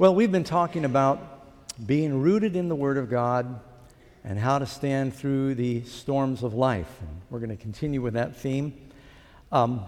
Well, 0.00 0.14
we've 0.14 0.30
been 0.30 0.44
talking 0.44 0.84
about 0.84 1.42
being 1.84 2.22
rooted 2.22 2.54
in 2.54 2.68
the 2.68 2.76
Word 2.76 2.98
of 2.98 3.10
God 3.10 3.60
and 4.22 4.38
how 4.38 4.60
to 4.60 4.64
stand 4.64 5.12
through 5.12 5.56
the 5.56 5.82
storms 5.82 6.44
of 6.44 6.54
life. 6.54 6.88
And 7.00 7.20
we're 7.30 7.40
going 7.40 7.50
to 7.50 7.56
continue 7.56 8.00
with 8.00 8.14
that 8.14 8.36
theme. 8.36 8.78
Um, 9.50 9.84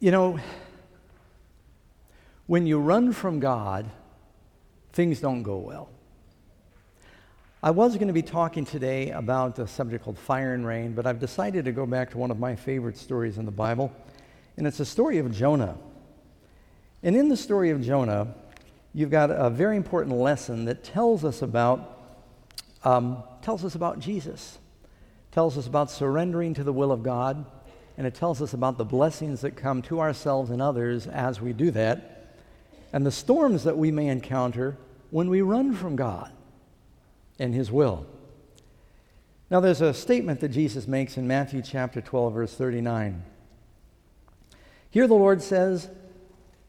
you 0.00 0.10
know, 0.10 0.40
when 2.48 2.66
you 2.66 2.80
run 2.80 3.12
from 3.12 3.38
God, 3.38 3.88
things 4.92 5.20
don't 5.20 5.44
go 5.44 5.58
well. 5.58 5.88
I 7.62 7.70
was 7.70 7.94
going 7.94 8.08
to 8.08 8.12
be 8.12 8.22
talking 8.22 8.64
today 8.64 9.10
about 9.10 9.60
a 9.60 9.68
subject 9.68 10.02
called 10.02 10.18
fire 10.18 10.52
and 10.52 10.66
rain, 10.66 10.94
but 10.94 11.06
I've 11.06 11.20
decided 11.20 11.64
to 11.66 11.70
go 11.70 11.86
back 11.86 12.10
to 12.10 12.18
one 12.18 12.32
of 12.32 12.40
my 12.40 12.56
favorite 12.56 12.96
stories 12.96 13.38
in 13.38 13.44
the 13.44 13.52
Bible, 13.52 13.92
and 14.56 14.66
it's 14.66 14.78
the 14.78 14.84
story 14.84 15.18
of 15.18 15.30
Jonah. 15.30 15.78
And 17.04 17.14
in 17.14 17.28
the 17.28 17.36
story 17.36 17.68
of 17.68 17.82
Jonah, 17.82 18.34
you've 18.94 19.10
got 19.10 19.30
a 19.30 19.50
very 19.50 19.76
important 19.76 20.16
lesson 20.16 20.64
that 20.64 20.82
tells 20.82 21.22
us 21.22 21.42
about 21.42 21.90
um, 22.82 23.22
tells 23.42 23.64
us 23.64 23.74
about 23.74 23.98
Jesus, 23.98 24.58
tells 25.30 25.58
us 25.58 25.66
about 25.66 25.90
surrendering 25.90 26.54
to 26.54 26.64
the 26.64 26.72
will 26.72 26.92
of 26.92 27.02
God, 27.02 27.44
and 27.98 28.06
it 28.06 28.14
tells 28.14 28.40
us 28.40 28.54
about 28.54 28.78
the 28.78 28.84
blessings 28.84 29.42
that 29.42 29.52
come 29.52 29.82
to 29.82 30.00
ourselves 30.00 30.50
and 30.50 30.62
others 30.62 31.06
as 31.06 31.40
we 31.42 31.52
do 31.52 31.70
that, 31.72 32.38
and 32.92 33.04
the 33.04 33.12
storms 33.12 33.64
that 33.64 33.76
we 33.76 33.90
may 33.90 34.08
encounter 34.08 34.76
when 35.10 35.28
we 35.28 35.42
run 35.42 35.74
from 35.74 35.96
God 35.96 36.30
and 37.38 37.54
His 37.54 37.70
will. 37.70 38.06
Now, 39.50 39.60
there's 39.60 39.82
a 39.82 39.92
statement 39.92 40.40
that 40.40 40.48
Jesus 40.48 40.86
makes 40.86 41.18
in 41.18 41.26
Matthew 41.26 41.60
chapter 41.60 42.00
12, 42.00 42.32
verse 42.32 42.54
39. 42.54 43.22
Here 44.90 45.06
the 45.06 45.14
Lord 45.14 45.42
says, 45.42 45.88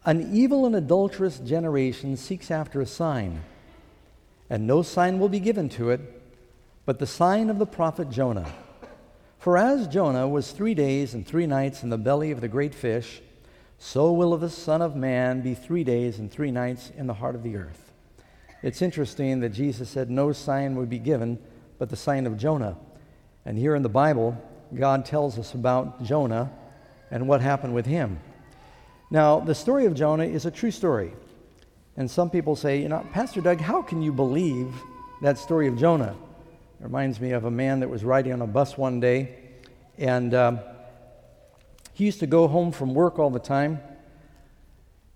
An 0.06 0.30
evil 0.32 0.66
and 0.66 0.76
adulterous 0.76 1.40
generation 1.40 2.16
seeks 2.16 2.52
after 2.52 2.80
a 2.80 2.86
sign, 2.86 3.42
and 4.50 4.68
no 4.68 4.84
sign 4.84 5.18
will 5.18 5.30
be 5.30 5.40
given 5.40 5.68
to 5.70 5.90
it 5.90 6.00
but 6.86 7.00
the 7.00 7.08
sign 7.08 7.50
of 7.50 7.58
the 7.58 7.66
prophet 7.66 8.12
Jonah. 8.12 8.54
For 9.40 9.58
as 9.58 9.88
Jonah 9.88 10.28
was 10.28 10.52
three 10.52 10.76
days 10.76 11.14
and 11.14 11.26
three 11.26 11.48
nights 11.48 11.84
in 11.84 11.90
the 11.90 11.98
belly 11.98 12.32
of 12.32 12.42
the 12.42 12.48
great 12.48 12.76
fish, 12.76 13.22
so 13.78 14.12
will 14.12 14.38
the 14.38 14.50
Son 14.50 14.82
of 14.82 14.96
Man 14.96 15.42
be 15.42 15.54
three 15.56 15.84
days 15.84 16.20
and 16.20 16.32
three 16.32 16.52
nights 16.52 16.92
in 16.96 17.08
the 17.08 17.14
heart 17.16 17.36
of 17.36 17.44
the 17.44 17.56
earth. 17.56 17.92
It's 18.62 18.82
interesting 18.82 19.40
that 19.42 19.50
Jesus 19.50 19.90
said 19.90 20.10
no 20.10 20.32
sign 20.32 20.76
would 20.76 20.90
be 20.90 21.00
given 21.00 21.40
but 21.78 21.90
the 21.90 21.96
sign 21.96 22.26
of 22.26 22.38
Jonah. 22.38 22.78
And 23.46 23.58
here 23.58 23.76
in 23.76 23.84
the 23.84 23.90
Bible, 23.90 24.42
God 24.74 25.06
tells 25.06 25.38
us 25.38 25.54
about 25.54 26.04
Jonah 26.04 26.52
and 27.12 27.28
what 27.28 27.42
happened 27.42 27.74
with 27.74 27.86
him. 27.86 28.20
Now, 29.12 29.40
the 29.40 29.56
story 29.56 29.86
of 29.86 29.94
Jonah 29.94 30.26
is 30.26 30.46
a 30.46 30.52
true 30.52 30.72
story. 30.72 31.14
And 31.98 32.10
some 32.10 32.30
people 32.30 32.56
say, 32.56 32.82
you 32.82 32.90
know, 32.90 33.06
Pastor 33.14 33.40
Doug, 33.40 33.62
how 33.62 33.82
can 33.82 34.02
you 34.02 34.12
believe 34.12 34.74
that 35.22 35.38
story 35.38 35.68
of 35.68 35.78
Jonah? 35.78 36.16
It 36.80 36.84
reminds 36.84 37.22
me 37.22 37.32
of 37.32 37.46
a 37.46 37.52
man 37.52 37.80
that 37.80 37.90
was 37.90 38.04
riding 38.04 38.34
on 38.34 38.42
a 38.42 38.48
bus 38.48 38.78
one 38.78 39.00
day, 39.00 39.36
and 39.98 40.34
um, 40.34 40.60
he 41.94 42.06
used 42.06 42.20
to 42.20 42.28
go 42.28 42.48
home 42.48 42.72
from 42.72 42.94
work 42.94 43.18
all 43.18 43.30
the 43.30 43.40
time. 43.40 43.80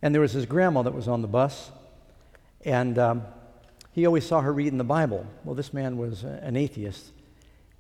And 0.02 0.16
there 0.16 0.22
was 0.22 0.32
his 0.32 0.46
grandma 0.46 0.84
that 0.84 0.94
was 0.94 1.10
on 1.10 1.22
the 1.22 1.28
bus, 1.28 1.72
and 2.64 2.98
um, 2.98 3.24
he 3.92 4.06
always 4.06 4.26
saw 4.26 4.40
her 4.40 4.54
reading 4.54 4.78
the 4.78 4.86
Bible. 4.86 5.26
Well, 5.44 5.56
this 5.56 5.74
man 5.74 5.98
was 5.98 6.24
an 6.24 6.56
atheist. 6.56 7.12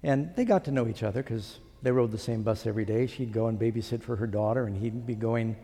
And 0.03 0.35
they 0.35 0.43
got 0.43 0.65
to 0.65 0.71
know 0.71 0.87
each 0.87 1.03
other 1.03 1.23
because 1.23 1.59
they 1.81 1.91
rode 1.91 2.11
the 2.11 2.17
same 2.17 2.43
bus 2.43 2.65
every 2.65 2.83
day. 2.83 3.07
She'd 3.07 3.31
go 3.31 3.47
and 3.47 3.57
babysit 3.57 4.03
for 4.03 4.17
her 4.17 4.27
daughter, 4.27 4.65
and 4.65 4.75
he'd 4.75 5.05
be 5.05 5.15
going 5.15 5.55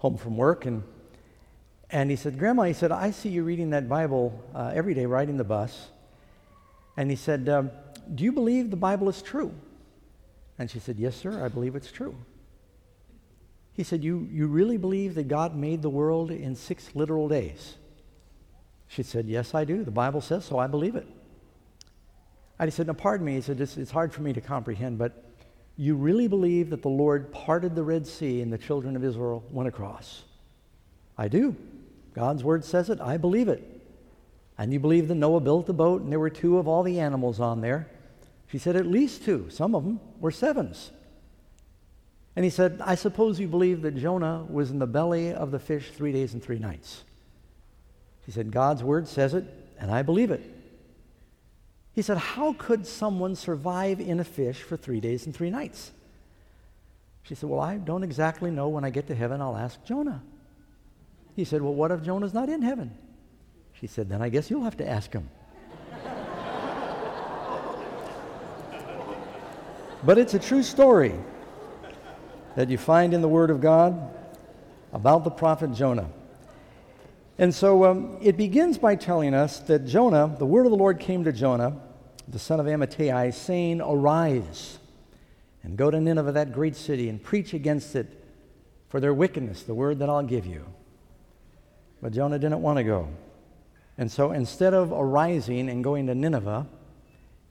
home 0.00 0.16
from 0.16 0.36
work. 0.36 0.64
And, 0.66 0.82
and 1.90 2.10
he 2.10 2.16
said, 2.16 2.38
Grandma, 2.38 2.64
he 2.64 2.72
said, 2.72 2.90
I 2.90 3.10
see 3.10 3.28
you 3.28 3.44
reading 3.44 3.70
that 3.70 3.88
Bible 3.88 4.42
uh, 4.54 4.72
every 4.74 4.94
day 4.94 5.06
riding 5.06 5.36
the 5.36 5.44
bus. 5.44 5.88
And 6.96 7.10
he 7.10 7.16
said, 7.16 7.48
um, 7.48 7.70
Do 8.14 8.24
you 8.24 8.32
believe 8.32 8.70
the 8.70 8.76
Bible 8.76 9.08
is 9.08 9.22
true? 9.22 9.54
And 10.58 10.70
she 10.70 10.78
said, 10.78 10.98
Yes, 10.98 11.16
sir, 11.16 11.44
I 11.44 11.48
believe 11.48 11.76
it's 11.76 11.92
true. 11.92 12.16
He 13.74 13.84
said, 13.84 14.02
You, 14.02 14.26
you 14.32 14.46
really 14.46 14.78
believe 14.78 15.14
that 15.14 15.28
God 15.28 15.54
made 15.54 15.82
the 15.82 15.90
world 15.90 16.30
in 16.30 16.56
six 16.56 16.90
literal 16.94 17.28
days? 17.28 17.76
She 18.88 19.02
said, 19.02 19.26
Yes, 19.26 19.54
I 19.54 19.64
do. 19.64 19.84
The 19.84 19.90
Bible 19.90 20.22
says 20.22 20.46
so. 20.46 20.58
I 20.58 20.66
believe 20.66 20.96
it. 20.96 21.06
I 22.58 22.68
said, 22.70 22.86
No, 22.86 22.94
pardon 22.94 23.26
me. 23.26 23.34
He 23.34 23.40
said, 23.42 23.60
It's, 23.60 23.76
it's 23.76 23.90
hard 23.90 24.14
for 24.14 24.22
me 24.22 24.32
to 24.32 24.40
comprehend, 24.40 24.96
but 24.96 25.29
you 25.76 25.94
really 25.94 26.28
believe 26.28 26.70
that 26.70 26.82
the 26.82 26.88
Lord 26.88 27.32
parted 27.32 27.74
the 27.74 27.82
Red 27.82 28.06
Sea 28.06 28.42
and 28.42 28.52
the 28.52 28.58
children 28.58 28.96
of 28.96 29.04
Israel 29.04 29.44
went 29.50 29.68
across? 29.68 30.24
I 31.16 31.28
do. 31.28 31.56
God's 32.14 32.44
word 32.44 32.64
says 32.64 32.90
it. 32.90 33.00
I 33.00 33.16
believe 33.16 33.48
it. 33.48 33.62
And 34.58 34.72
you 34.72 34.80
believe 34.80 35.08
that 35.08 35.14
Noah 35.14 35.40
built 35.40 35.66
the 35.66 35.72
boat 35.72 36.02
and 36.02 36.12
there 36.12 36.18
were 36.18 36.30
two 36.30 36.58
of 36.58 36.68
all 36.68 36.82
the 36.82 37.00
animals 37.00 37.40
on 37.40 37.60
there? 37.60 37.88
She 38.50 38.58
said, 38.58 38.76
At 38.76 38.86
least 38.86 39.24
two. 39.24 39.48
Some 39.48 39.74
of 39.74 39.84
them 39.84 40.00
were 40.20 40.30
sevens. 40.30 40.90
And 42.36 42.44
he 42.44 42.50
said, 42.50 42.80
I 42.84 42.94
suppose 42.94 43.40
you 43.40 43.48
believe 43.48 43.82
that 43.82 43.96
Jonah 43.96 44.46
was 44.48 44.70
in 44.70 44.78
the 44.78 44.86
belly 44.86 45.32
of 45.32 45.50
the 45.50 45.58
fish 45.58 45.90
three 45.90 46.12
days 46.12 46.32
and 46.32 46.42
three 46.42 46.58
nights. 46.58 47.04
She 48.24 48.32
said, 48.32 48.52
God's 48.52 48.84
word 48.84 49.08
says 49.08 49.34
it, 49.34 49.44
and 49.78 49.90
I 49.90 50.02
believe 50.02 50.30
it. 50.30 50.42
He 52.00 52.02
said, 52.02 52.16
How 52.16 52.54
could 52.54 52.86
someone 52.86 53.36
survive 53.36 54.00
in 54.00 54.20
a 54.20 54.24
fish 54.24 54.62
for 54.62 54.78
three 54.78 55.00
days 55.00 55.26
and 55.26 55.36
three 55.36 55.50
nights? 55.50 55.92
She 57.24 57.34
said, 57.34 57.50
Well, 57.50 57.60
I 57.60 57.76
don't 57.76 58.02
exactly 58.02 58.50
know. 58.50 58.68
When 58.70 58.86
I 58.86 58.88
get 58.88 59.06
to 59.08 59.14
heaven, 59.14 59.42
I'll 59.42 59.54
ask 59.54 59.84
Jonah. 59.84 60.22
He 61.36 61.44
said, 61.44 61.60
Well, 61.60 61.74
what 61.74 61.90
if 61.90 62.02
Jonah's 62.02 62.32
not 62.32 62.48
in 62.48 62.62
heaven? 62.62 62.96
She 63.74 63.86
said, 63.86 64.08
Then 64.08 64.22
I 64.22 64.30
guess 64.30 64.50
you'll 64.50 64.62
have 64.62 64.78
to 64.78 64.88
ask 64.88 65.12
him. 65.12 65.28
but 70.02 70.16
it's 70.16 70.32
a 70.32 70.38
true 70.38 70.62
story 70.62 71.12
that 72.56 72.70
you 72.70 72.78
find 72.78 73.12
in 73.12 73.20
the 73.20 73.28
Word 73.28 73.50
of 73.50 73.60
God 73.60 74.14
about 74.94 75.24
the 75.24 75.30
prophet 75.30 75.74
Jonah. 75.74 76.08
And 77.36 77.54
so 77.54 77.84
um, 77.84 78.16
it 78.22 78.38
begins 78.38 78.78
by 78.78 78.96
telling 78.96 79.34
us 79.34 79.58
that 79.60 79.84
Jonah, 79.86 80.34
the 80.38 80.46
word 80.46 80.64
of 80.64 80.70
the 80.70 80.78
Lord 80.78 80.98
came 80.98 81.24
to 81.24 81.32
Jonah, 81.32 81.78
the 82.30 82.38
son 82.38 82.60
of 82.60 82.66
Amittai, 82.66 83.34
saying, 83.34 83.80
Arise 83.80 84.78
and 85.62 85.76
go 85.76 85.90
to 85.90 86.00
Nineveh, 86.00 86.32
that 86.32 86.52
great 86.52 86.76
city, 86.76 87.08
and 87.08 87.22
preach 87.22 87.52
against 87.52 87.94
it 87.94 88.24
for 88.88 89.00
their 89.00 89.12
wickedness, 89.12 89.62
the 89.62 89.74
word 89.74 89.98
that 89.98 90.08
I'll 90.08 90.22
give 90.22 90.46
you. 90.46 90.64
But 92.00 92.12
Jonah 92.12 92.38
didn't 92.38 92.62
want 92.62 92.78
to 92.78 92.84
go. 92.84 93.08
And 93.98 94.10
so 94.10 94.32
instead 94.32 94.72
of 94.72 94.92
arising 94.92 95.68
and 95.68 95.84
going 95.84 96.06
to 96.06 96.14
Nineveh, 96.14 96.66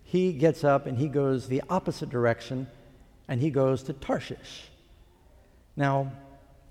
he 0.04 0.34
gets 0.34 0.64
up 0.64 0.88
and 0.88 0.98
he 0.98 1.08
goes 1.08 1.48
the 1.48 1.62
opposite 1.70 2.10
direction 2.10 2.68
and 3.28 3.40
he 3.40 3.52
goes 3.52 3.84
to 3.84 3.94
Tarshish. 3.94 4.70
Now, 5.76 6.12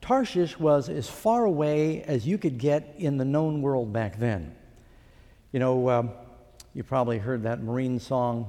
Tarshish 0.01 0.59
was 0.59 0.89
as 0.89 1.09
far 1.09 1.45
away 1.45 2.03
as 2.03 2.27
you 2.27 2.37
could 2.37 2.59
get 2.59 2.95
in 2.99 3.17
the 3.17 3.25
known 3.25 3.63
world 3.63 3.93
back 3.93 4.19
then. 4.19 4.57
You 5.53 5.61
know, 5.61 5.89
um, 5.89 6.11
you 6.78 6.84
probably 6.84 7.19
heard 7.19 7.43
that 7.43 7.61
Marine 7.61 7.99
song 7.99 8.49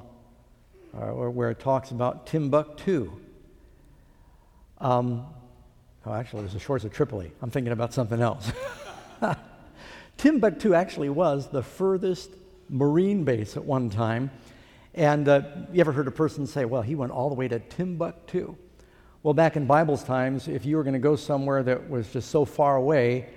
uh, 0.93 1.07
where 1.07 1.49
it 1.49 1.59
talks 1.59 1.89
about 1.89 2.27
Timbuktu. 2.27 3.11
Um, 4.77 5.25
oh, 6.05 6.13
actually, 6.13 6.41
there's 6.41 6.53
the 6.53 6.59
shores 6.59 6.85
of 6.85 6.93
Tripoli. 6.93 7.31
I'm 7.41 7.49
thinking 7.49 7.73
about 7.73 7.91
something 7.91 8.21
else. 8.21 8.51
Timbuktu 10.17 10.75
actually 10.75 11.09
was 11.09 11.49
the 11.49 11.63
furthest 11.63 12.29
Marine 12.69 13.23
base 13.23 13.57
at 13.57 13.65
one 13.65 13.89
time. 13.89 14.29
And 14.93 15.27
uh, 15.27 15.41
you 15.73 15.81
ever 15.81 15.91
heard 15.91 16.07
a 16.07 16.11
person 16.11 16.45
say, 16.45 16.65
well, 16.65 16.83
he 16.83 16.93
went 16.93 17.11
all 17.11 17.29
the 17.29 17.35
way 17.35 17.47
to 17.47 17.57
Timbuktu? 17.57 18.55
Well, 19.23 19.33
back 19.33 19.55
in 19.55 19.65
Bible's 19.65 20.03
times, 20.03 20.47
if 20.47 20.67
you 20.67 20.77
were 20.77 20.83
going 20.83 20.93
to 20.93 20.99
go 20.99 21.15
somewhere 21.15 21.63
that 21.63 21.89
was 21.89 22.07
just 22.13 22.29
so 22.29 22.45
far 22.45 22.75
away, 22.75 23.29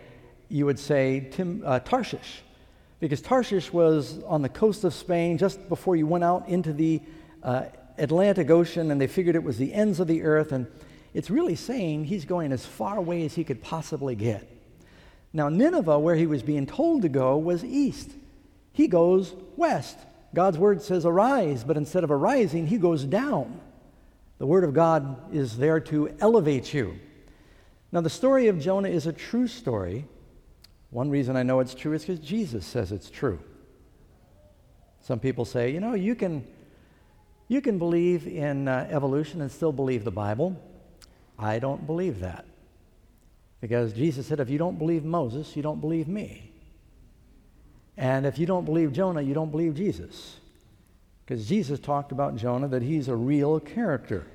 you 0.51 0.67
would 0.67 0.79
say 0.79 1.31
Tim, 1.33 1.63
uh, 1.65 1.79
Tarshish, 1.79 2.43
because 3.03 3.21
Tarshish 3.21 3.73
was 3.73 4.23
on 4.29 4.43
the 4.43 4.49
coast 4.49 4.85
of 4.85 4.95
Spain 4.95 5.37
just 5.37 5.69
before 5.69 5.97
you 5.97 6.07
went 6.07 6.23
out 6.23 6.49
into 6.49 6.73
the 6.73 7.03
uh, 7.43 7.65
Atlantic 7.99 8.49
Ocean, 8.49 8.93
and 8.93 9.01
they 9.01 9.09
figured 9.09 9.35
it 9.35 9.43
was 9.43 9.59
the 9.59 9.75
ends 9.75 9.99
of 9.99 10.07
the 10.07 10.23
earth. 10.23 10.53
And 10.53 10.69
it's 11.13 11.29
really 11.29 11.57
saying 11.57 12.05
he's 12.05 12.25
going 12.25 12.53
as 12.53 12.65
far 12.65 12.97
away 12.97 13.25
as 13.25 13.35
he 13.35 13.43
could 13.43 13.61
possibly 13.61 14.15
get. 14.15 14.49
Now, 15.33 15.49
Nineveh, 15.49 15.99
where 15.99 16.15
he 16.15 16.29
was 16.29 16.45
being 16.45 16.65
told 16.65 17.03
to 17.03 17.09
go, 17.09 17.37
was 17.39 17.65
east. 17.65 18.09
He 18.73 18.87
goes 18.87 19.35
west. 19.57 19.99
God's 20.33 20.57
word 20.57 20.81
says 20.81 21.05
arise, 21.05 21.65
but 21.65 21.77
instead 21.77 22.05
of 22.05 22.13
arising, 22.13 22.69
he 22.69 22.79
goes 22.79 23.03
down. 23.03 23.61
The 24.39 24.47
Word 24.47 24.63
of 24.63 24.75
God 24.75 25.35
is 25.35 25.57
there 25.57 25.81
to 25.81 26.15
elevate 26.21 26.73
you. 26.73 27.01
Now, 27.91 28.01
the 28.01 28.11
story 28.11 28.47
of 28.47 28.61
Jonah 28.61 28.91
is 28.91 29.09
a 29.09 29.13
true 29.13 29.49
story. 29.49 30.05
One 30.93 31.09
reason 31.09 31.37
I 31.37 31.43
know 31.43 31.61
it's 31.61 31.75
true 31.75 31.95
is 31.95 32.05
because 32.05 32.21
Jesus 32.21 32.67
says 32.67 32.93
it's 32.93 33.09
true. 33.09 33.41
Some 35.01 35.19
people 35.19 35.47
say, 35.47 35.71
you 35.71 35.81
know, 35.81 35.95
you 35.95 36.15
can, 36.15 36.47
you 37.49 37.63
can 37.63 37.79
believe 37.79 38.27
in 38.27 38.69
uh, 38.69 38.87
evolution 38.91 39.41
and 39.41 39.51
still 39.51 39.73
believe 39.73 40.05
the 40.05 40.11
Bible. 40.11 40.55
I 41.39 41.59
don't 41.59 41.87
believe 41.87 42.21
that. 42.21 42.45
Because 43.63 43.95
Jesus 43.95 44.27
said, 44.27 44.39
if 44.39 44.51
you 44.51 44.59
don't 44.59 44.79
believe 44.79 45.03
Moses, 45.03 45.57
you 45.57 45.63
don't 45.63 45.81
believe 45.81 46.09
me. 46.09 46.53
And 47.97 48.27
if 48.27 48.39
you 48.39 48.45
don't 48.45 48.67
believe 48.67 48.93
Jonah, 48.93 49.23
you 49.23 49.33
don't 49.33 49.51
believe 49.51 49.75
Jesus. 49.75 50.37
Because 51.25 51.49
Jesus 51.49 51.81
talked 51.81 52.13
about 52.13 52.37
Jonah 52.37 52.69
that 52.69 52.83
he's 52.83 53.09
a 53.09 53.17
real 53.17 53.61
character. 53.61 54.27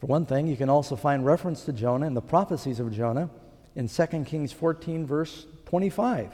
For 0.00 0.06
one 0.06 0.26
thing, 0.26 0.48
you 0.48 0.56
can 0.56 0.68
also 0.68 0.96
find 0.96 1.24
reference 1.24 1.64
to 1.66 1.72
Jonah 1.72 2.06
in 2.06 2.14
the 2.14 2.22
prophecies 2.22 2.80
of 2.80 2.92
Jonah 2.92 3.30
in 3.78 3.88
2 3.88 4.24
Kings 4.24 4.50
14, 4.50 5.06
verse 5.06 5.46
25. 5.66 6.24
It 6.24 6.32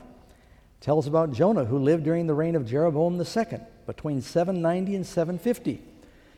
tells 0.81 1.07
about 1.07 1.31
Jonah, 1.31 1.67
who 1.67 1.79
lived 1.79 2.03
during 2.03 2.27
the 2.27 2.33
reign 2.33 2.57
of 2.57 2.67
Jeroboam 2.67 3.21
II, 3.21 3.61
between 3.87 4.23
790 4.23 4.97
and 4.97 5.07
750. 5.07 5.83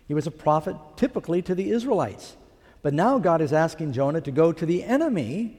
He 0.08 0.14
was 0.14 0.26
a 0.26 0.32
prophet 0.32 0.74
typically 0.96 1.42
to 1.42 1.54
the 1.54 1.70
Israelites. 1.70 2.36
But 2.82 2.92
now 2.92 3.20
God 3.20 3.40
is 3.40 3.52
asking 3.52 3.92
Jonah 3.92 4.20
to 4.22 4.32
go 4.32 4.52
to 4.52 4.66
the 4.66 4.82
enemy 4.82 5.56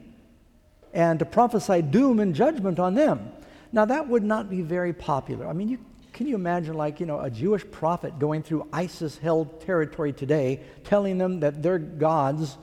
and 0.92 1.18
to 1.18 1.24
prophesy 1.24 1.80
doom 1.80 2.20
and 2.20 2.34
judgment 2.34 2.78
on 2.78 2.92
them. 2.92 3.32
Now, 3.72 3.86
that 3.86 4.06
would 4.06 4.24
not 4.24 4.50
be 4.50 4.60
very 4.60 4.92
popular. 4.92 5.46
I 5.46 5.54
mean, 5.54 5.70
you, 5.70 5.78
can 6.12 6.26
you 6.26 6.34
imagine, 6.34 6.74
like, 6.74 7.00
you 7.00 7.06
know, 7.06 7.20
a 7.20 7.30
Jewish 7.30 7.64
prophet 7.70 8.18
going 8.18 8.42
through 8.42 8.68
ISIS 8.70 9.16
held 9.16 9.62
territory 9.62 10.12
today, 10.12 10.60
telling 10.84 11.16
them 11.16 11.40
that 11.40 11.62
their 11.62 11.78
gods 11.78 12.58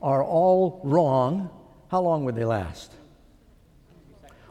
are 0.00 0.24
all 0.24 0.80
wrong? 0.82 1.50
How 1.90 2.00
long 2.00 2.24
would 2.24 2.34
they 2.34 2.44
last? 2.44 2.92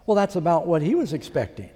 Well, 0.06 0.16
that's 0.16 0.36
about 0.36 0.68
what 0.68 0.82
he 0.82 0.96
was 0.96 1.14
expecting. 1.14 1.70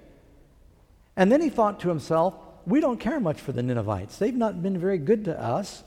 And 1.16 1.30
then 1.30 1.40
he 1.40 1.50
thought 1.50 1.80
to 1.80 1.88
himself, 1.88 2.34
we 2.66 2.80
don't 2.80 3.00
care 3.00 3.20
much 3.20 3.40
for 3.40 3.52
the 3.52 3.62
Ninevites. 3.62 4.18
They've 4.18 4.34
not 4.34 4.62
been 4.62 4.78
very 4.78 4.98
good 4.98 5.24
to 5.24 5.40
us. 5.40 5.82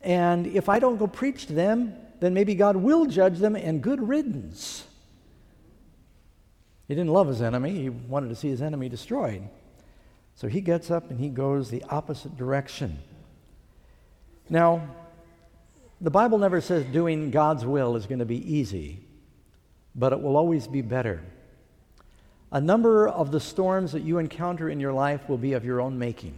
And 0.00 0.46
if 0.46 0.68
I 0.68 0.78
don't 0.78 0.96
go 0.96 1.06
preach 1.06 1.46
to 1.46 1.52
them, 1.52 1.94
then 2.20 2.34
maybe 2.34 2.54
God 2.54 2.76
will 2.76 3.06
judge 3.06 3.38
them 3.38 3.56
and 3.56 3.82
good 3.82 4.06
riddance. 4.06 4.84
He 6.88 6.94
didn't 6.94 7.12
love 7.12 7.28
his 7.28 7.42
enemy, 7.42 7.70
he 7.82 7.88
wanted 7.88 8.28
to 8.28 8.36
see 8.36 8.48
his 8.48 8.62
enemy 8.62 8.88
destroyed. 8.88 9.48
So 10.34 10.48
he 10.48 10.60
gets 10.60 10.90
up 10.90 11.10
and 11.10 11.20
he 11.20 11.28
goes 11.28 11.70
the 11.70 11.84
opposite 11.84 12.36
direction. 12.36 12.98
Now, 14.48 14.88
the 16.00 16.10
Bible 16.10 16.38
never 16.38 16.60
says 16.60 16.84
doing 16.86 17.30
God's 17.30 17.64
will 17.64 17.96
is 17.96 18.06
going 18.06 18.18
to 18.18 18.24
be 18.24 18.52
easy, 18.52 19.04
but 19.94 20.12
it 20.12 20.20
will 20.20 20.36
always 20.36 20.66
be 20.66 20.82
better. 20.82 21.22
A 22.50 22.60
number 22.60 23.08
of 23.08 23.30
the 23.30 23.40
storms 23.40 23.92
that 23.92 24.02
you 24.02 24.18
encounter 24.18 24.68
in 24.68 24.80
your 24.80 24.92
life 24.92 25.28
will 25.28 25.38
be 25.38 25.54
of 25.54 25.64
your 25.64 25.80
own 25.80 25.98
making. 25.98 26.34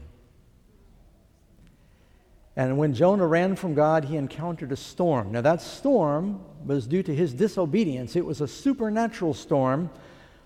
And 2.56 2.79
when 2.79 2.95
Jonah 2.95 3.27
ran 3.27 3.56
from 3.56 3.75
God, 3.75 4.05
he 4.05 4.17
encountered 4.17 4.71
a 4.71 4.77
storm. 4.77 5.33
Now, 5.33 5.41
that 5.41 5.61
storm 5.61 6.41
was 6.65 6.87
due 6.87 7.03
to 7.03 7.15
his 7.15 7.35
disobedience. 7.35 8.15
It 8.15 8.25
was 8.25 8.41
a 8.41 8.47
supernatural 8.47 9.35
storm, 9.35 9.91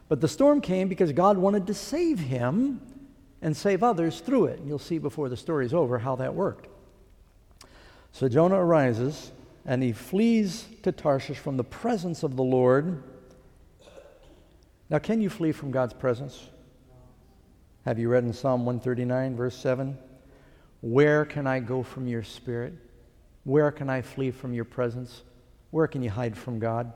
but 0.08 0.22
the 0.22 0.28
storm 0.28 0.62
came 0.62 0.88
because 0.88 1.12
God 1.12 1.36
wanted 1.36 1.66
to 1.66 1.74
save 1.74 2.18
him 2.18 2.80
and 3.42 3.54
save 3.54 3.82
others 3.82 4.20
through 4.20 4.46
it. 4.46 4.58
And 4.58 4.68
you'll 4.68 4.78
see 4.78 4.98
before 4.98 5.28
the 5.28 5.36
story's 5.36 5.74
over 5.74 5.98
how 5.98 6.16
that 6.16 6.34
worked. 6.34 6.68
So 8.12 8.26
Jonah 8.26 8.56
arises 8.56 9.30
and 9.68 9.82
he 9.82 9.92
flees 9.92 10.66
to 10.82 10.90
Tarshish 10.90 11.36
from 11.36 11.58
the 11.58 11.62
presence 11.62 12.22
of 12.22 12.36
the 12.36 12.42
Lord. 12.42 13.02
Now, 14.88 14.98
can 14.98 15.20
you 15.20 15.28
flee 15.28 15.52
from 15.52 15.70
God's 15.70 15.92
presence? 15.92 16.42
Have 17.84 17.98
you 17.98 18.08
read 18.08 18.24
in 18.24 18.32
Psalm 18.32 18.64
139, 18.64 19.36
verse 19.36 19.54
7? 19.54 19.98
Where 20.80 21.26
can 21.26 21.46
I 21.46 21.60
go 21.60 21.82
from 21.82 22.08
your 22.08 22.22
spirit? 22.22 22.72
Where 23.44 23.70
can 23.70 23.90
I 23.90 24.00
flee 24.00 24.30
from 24.30 24.54
your 24.54 24.64
presence? 24.64 25.22
Where 25.70 25.86
can 25.86 26.02
you 26.02 26.08
hide 26.08 26.36
from 26.36 26.58
God? 26.58 26.90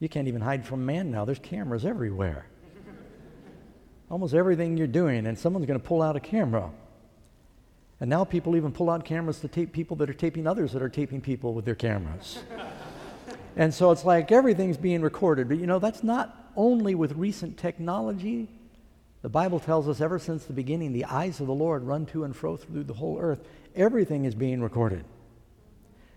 You 0.00 0.08
can't 0.10 0.28
even 0.28 0.42
hide 0.42 0.66
from 0.66 0.84
man 0.84 1.10
now. 1.10 1.24
There's 1.24 1.38
cameras 1.38 1.86
everywhere. 1.86 2.44
Almost 4.10 4.34
everything 4.34 4.76
you're 4.76 4.86
doing, 4.86 5.26
and 5.26 5.38
someone's 5.38 5.64
going 5.64 5.80
to 5.80 5.86
pull 5.86 6.02
out 6.02 6.14
a 6.14 6.20
camera. 6.20 6.70
And 8.00 8.08
now 8.08 8.24
people 8.24 8.56
even 8.56 8.72
pull 8.72 8.88
out 8.88 9.04
cameras 9.04 9.40
to 9.40 9.48
tape 9.48 9.72
people 9.72 9.96
that 9.98 10.08
are 10.08 10.14
taping 10.14 10.46
others 10.46 10.72
that 10.72 10.82
are 10.82 10.88
taping 10.88 11.20
people 11.20 11.52
with 11.52 11.66
their 11.66 11.74
cameras. 11.74 12.38
and 13.56 13.72
so 13.72 13.90
it's 13.90 14.04
like 14.04 14.32
everything's 14.32 14.78
being 14.78 15.02
recorded. 15.02 15.48
But 15.48 15.58
you 15.58 15.66
know, 15.66 15.78
that's 15.78 16.02
not 16.02 16.50
only 16.56 16.94
with 16.94 17.12
recent 17.12 17.58
technology. 17.58 18.48
The 19.22 19.28
Bible 19.28 19.60
tells 19.60 19.86
us 19.86 20.00
ever 20.00 20.18
since 20.18 20.44
the 20.44 20.54
beginning, 20.54 20.94
the 20.94 21.04
eyes 21.04 21.40
of 21.40 21.46
the 21.46 21.54
Lord 21.54 21.82
run 21.82 22.06
to 22.06 22.24
and 22.24 22.34
fro 22.34 22.56
through 22.56 22.84
the 22.84 22.94
whole 22.94 23.18
earth. 23.20 23.46
Everything 23.76 24.24
is 24.24 24.34
being 24.34 24.62
recorded. 24.62 25.04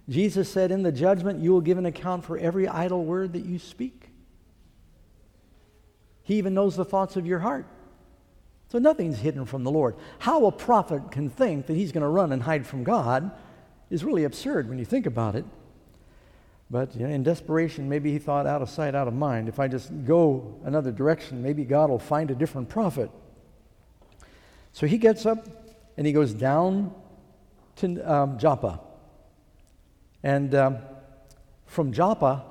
Jesus 0.08 0.50
said, 0.50 0.72
In 0.72 0.84
the 0.84 0.92
judgment, 0.92 1.42
you 1.42 1.52
will 1.52 1.62
give 1.62 1.78
an 1.78 1.86
account 1.86 2.24
for 2.24 2.38
every 2.38 2.66
idle 2.66 3.04
word 3.04 3.34
that 3.34 3.46
you 3.46 3.60
speak. 3.60 4.10
He 6.24 6.36
even 6.36 6.54
knows 6.54 6.78
the 6.78 6.86
thoughts 6.86 7.18
of 7.18 7.26
your 7.26 7.40
heart. 7.40 7.68
So 8.74 8.80
nothing's 8.80 9.20
hidden 9.20 9.46
from 9.46 9.64
the 9.64 9.70
Lord. 9.70 9.96
How 10.18 10.48
a 10.48 10.52
prophet 10.52 11.12
can 11.12 11.30
think 11.30 11.68
that 11.68 11.76
he's 11.76 11.92
going 11.92 12.02
to 12.02 12.08
run 12.08 12.32
and 12.32 12.42
hide 12.42 12.66
from 12.66 12.84
God 12.84 13.30
is 13.92 14.04
really 14.04 14.24
absurd 14.24 14.68
when 14.68 14.80
you 14.80 14.86
think 14.86 15.06
about 15.06 15.36
it. 15.36 15.46
But 16.72 16.96
you 16.96 17.06
know, 17.06 17.14
in 17.14 17.22
desperation, 17.22 17.88
maybe 17.88 18.12
he 18.12 18.18
thought 18.18 18.48
out 18.48 18.64
of 18.64 18.72
sight, 18.72 18.96
out 18.96 19.08
of 19.08 19.14
mind. 19.14 19.48
If 19.48 19.60
I 19.60 19.68
just 19.68 19.92
go 20.06 20.60
another 20.64 20.92
direction, 20.92 21.44
maybe 21.44 21.66
God 21.66 21.92
will 21.92 22.00
find 22.00 22.32
a 22.32 22.34
different 22.34 22.68
prophet. 22.68 23.12
So 24.72 24.88
he 24.88 24.98
gets 24.98 25.28
up 25.28 25.48
and 25.96 26.08
he 26.08 26.12
goes 26.12 26.34
down 26.34 26.96
to 27.76 28.12
um, 28.12 28.40
Joppa. 28.40 28.80
And 30.24 30.56
um, 30.56 30.80
from 31.68 31.94
Joppa, 31.94 32.44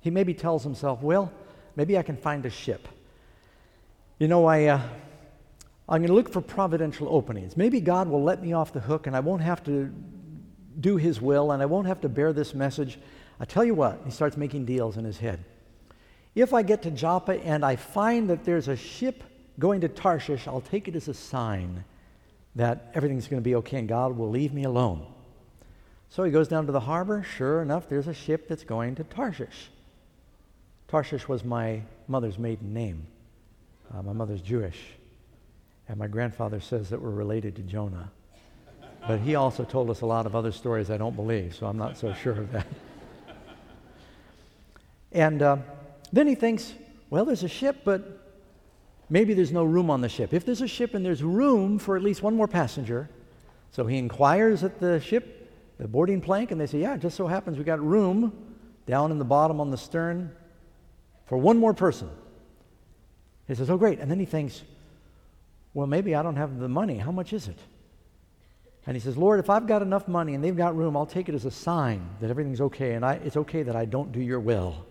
he 0.00 0.10
maybe 0.10 0.34
tells 0.34 0.64
himself, 0.64 1.00
well, 1.00 1.30
maybe 1.76 1.96
I 1.96 2.02
can 2.02 2.16
find 2.16 2.44
a 2.44 2.50
ship. 2.50 2.88
You 4.18 4.26
know, 4.26 4.46
I, 4.46 4.64
uh, 4.64 4.80
I'm 5.88 6.00
going 6.00 6.08
to 6.08 6.14
look 6.14 6.32
for 6.32 6.40
providential 6.40 7.08
openings. 7.10 7.56
Maybe 7.56 7.80
God 7.80 8.08
will 8.08 8.22
let 8.22 8.42
me 8.42 8.52
off 8.52 8.72
the 8.72 8.80
hook 8.80 9.06
and 9.06 9.14
I 9.14 9.20
won't 9.20 9.42
have 9.42 9.62
to 9.64 9.92
do 10.80 10.96
his 10.96 11.20
will 11.20 11.52
and 11.52 11.62
I 11.62 11.66
won't 11.66 11.86
have 11.86 12.00
to 12.02 12.08
bear 12.08 12.32
this 12.32 12.54
message. 12.54 12.98
I 13.38 13.44
tell 13.44 13.64
you 13.64 13.74
what, 13.74 14.00
he 14.04 14.10
starts 14.10 14.36
making 14.36 14.64
deals 14.64 14.96
in 14.96 15.04
his 15.04 15.18
head. 15.18 15.44
If 16.34 16.54
I 16.54 16.62
get 16.62 16.82
to 16.82 16.90
Joppa 16.90 17.42
and 17.44 17.64
I 17.64 17.76
find 17.76 18.30
that 18.30 18.44
there's 18.44 18.68
a 18.68 18.76
ship 18.76 19.22
going 19.58 19.82
to 19.82 19.88
Tarshish, 19.88 20.48
I'll 20.48 20.62
take 20.62 20.88
it 20.88 20.96
as 20.96 21.08
a 21.08 21.14
sign 21.14 21.84
that 22.56 22.90
everything's 22.94 23.28
going 23.28 23.42
to 23.42 23.44
be 23.44 23.54
okay 23.56 23.78
and 23.78 23.88
God 23.88 24.16
will 24.16 24.30
leave 24.30 24.54
me 24.54 24.64
alone. 24.64 25.06
So 26.08 26.24
he 26.24 26.30
goes 26.30 26.48
down 26.48 26.66
to 26.66 26.72
the 26.72 26.80
harbor. 26.80 27.24
Sure 27.36 27.60
enough, 27.60 27.88
there's 27.88 28.08
a 28.08 28.14
ship 28.14 28.48
that's 28.48 28.64
going 28.64 28.94
to 28.96 29.04
Tarshish. 29.04 29.70
Tarshish 30.88 31.28
was 31.28 31.44
my 31.44 31.82
mother's 32.08 32.38
maiden 32.38 32.72
name. 32.72 33.06
Uh, 33.92 34.02
my 34.02 34.12
mother's 34.12 34.40
Jewish. 34.40 34.78
And 35.88 35.98
my 35.98 36.06
grandfather 36.06 36.60
says 36.60 36.88
that 36.90 37.00
we're 37.00 37.10
related 37.10 37.56
to 37.56 37.62
Jonah. 37.62 38.10
But 39.06 39.20
he 39.20 39.34
also 39.34 39.64
told 39.64 39.90
us 39.90 40.00
a 40.00 40.06
lot 40.06 40.24
of 40.24 40.34
other 40.34 40.50
stories 40.50 40.90
I 40.90 40.96
don't 40.96 41.14
believe, 41.14 41.54
so 41.54 41.66
I'm 41.66 41.76
not 41.76 41.98
so 41.98 42.14
sure 42.14 42.32
of 42.32 42.52
that. 42.52 42.66
And 45.12 45.42
uh, 45.42 45.58
then 46.12 46.26
he 46.26 46.34
thinks, 46.34 46.72
well, 47.10 47.24
there's 47.24 47.44
a 47.44 47.48
ship, 47.48 47.82
but 47.84 48.34
maybe 49.10 49.34
there's 49.34 49.52
no 49.52 49.62
room 49.62 49.90
on 49.90 50.00
the 50.00 50.08
ship. 50.08 50.32
If 50.32 50.46
there's 50.46 50.62
a 50.62 50.66
ship 50.66 50.94
and 50.94 51.04
there's 51.04 51.22
room 51.22 51.78
for 51.78 51.96
at 51.96 52.02
least 52.02 52.22
one 52.22 52.34
more 52.34 52.48
passenger, 52.48 53.08
so 53.70 53.86
he 53.86 53.98
inquires 53.98 54.64
at 54.64 54.80
the 54.80 55.00
ship, 55.00 55.52
the 55.78 55.86
boarding 55.86 56.20
plank, 56.20 56.50
and 56.50 56.60
they 56.60 56.66
say, 56.66 56.78
yeah, 56.78 56.94
it 56.94 57.00
just 57.00 57.16
so 57.16 57.26
happens 57.26 57.58
we 57.58 57.64
got 57.64 57.80
room 57.80 58.32
down 58.86 59.10
in 59.10 59.18
the 59.18 59.24
bottom 59.24 59.60
on 59.60 59.70
the 59.70 59.76
stern 59.76 60.34
for 61.26 61.36
one 61.36 61.58
more 61.58 61.74
person. 61.74 62.08
He 63.46 63.54
says, 63.54 63.68
oh, 63.68 63.76
great. 63.76 63.98
And 63.98 64.10
then 64.10 64.18
he 64.18 64.26
thinks, 64.26 64.62
well, 65.74 65.86
maybe 65.86 66.14
I 66.14 66.22
don't 66.22 66.36
have 66.36 66.58
the 66.58 66.68
money. 66.68 66.98
How 66.98 67.12
much 67.12 67.32
is 67.32 67.48
it? 67.48 67.58
And 68.86 68.96
he 68.96 69.00
says, 69.00 69.16
Lord, 69.16 69.40
if 69.40 69.50
I've 69.50 69.66
got 69.66 69.82
enough 69.82 70.08
money 70.08 70.34
and 70.34 70.44
they've 70.44 70.56
got 70.56 70.76
room, 70.76 70.96
I'll 70.96 71.06
take 71.06 71.28
it 71.28 71.34
as 71.34 71.44
a 71.44 71.50
sign 71.50 72.08
that 72.20 72.30
everything's 72.30 72.60
okay 72.60 72.92
and 72.92 73.04
I, 73.04 73.14
it's 73.14 73.36
okay 73.36 73.62
that 73.62 73.74
I 73.74 73.84
don't 73.84 74.12
do 74.12 74.20
your 74.20 74.40
will. 74.40 74.86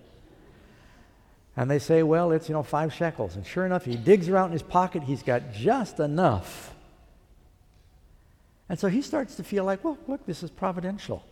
And 1.56 1.70
they 1.70 1.78
say, 1.78 2.02
well, 2.02 2.32
it's, 2.32 2.50
you 2.50 2.54
know, 2.54 2.64
five 2.64 2.92
shekels. 2.92 3.36
And 3.36 3.46
sure 3.46 3.66
enough, 3.66 3.86
he 3.86 3.96
digs 3.96 4.28
around 4.28 4.48
in 4.48 4.52
his 4.54 4.64
pocket. 4.64 5.04
He's 5.04 5.22
got 5.22 5.54
just 5.54 6.00
enough. 6.00 6.74
And 8.68 8.80
so 8.80 8.88
he 8.88 9.04
starts 9.04 9.36
to 9.36 9.44
feel 9.44 9.64
like, 9.64 9.84
well, 9.84 10.00
look, 10.08 10.26
this 10.26 10.42
is 10.42 10.50
providential. 10.50 11.24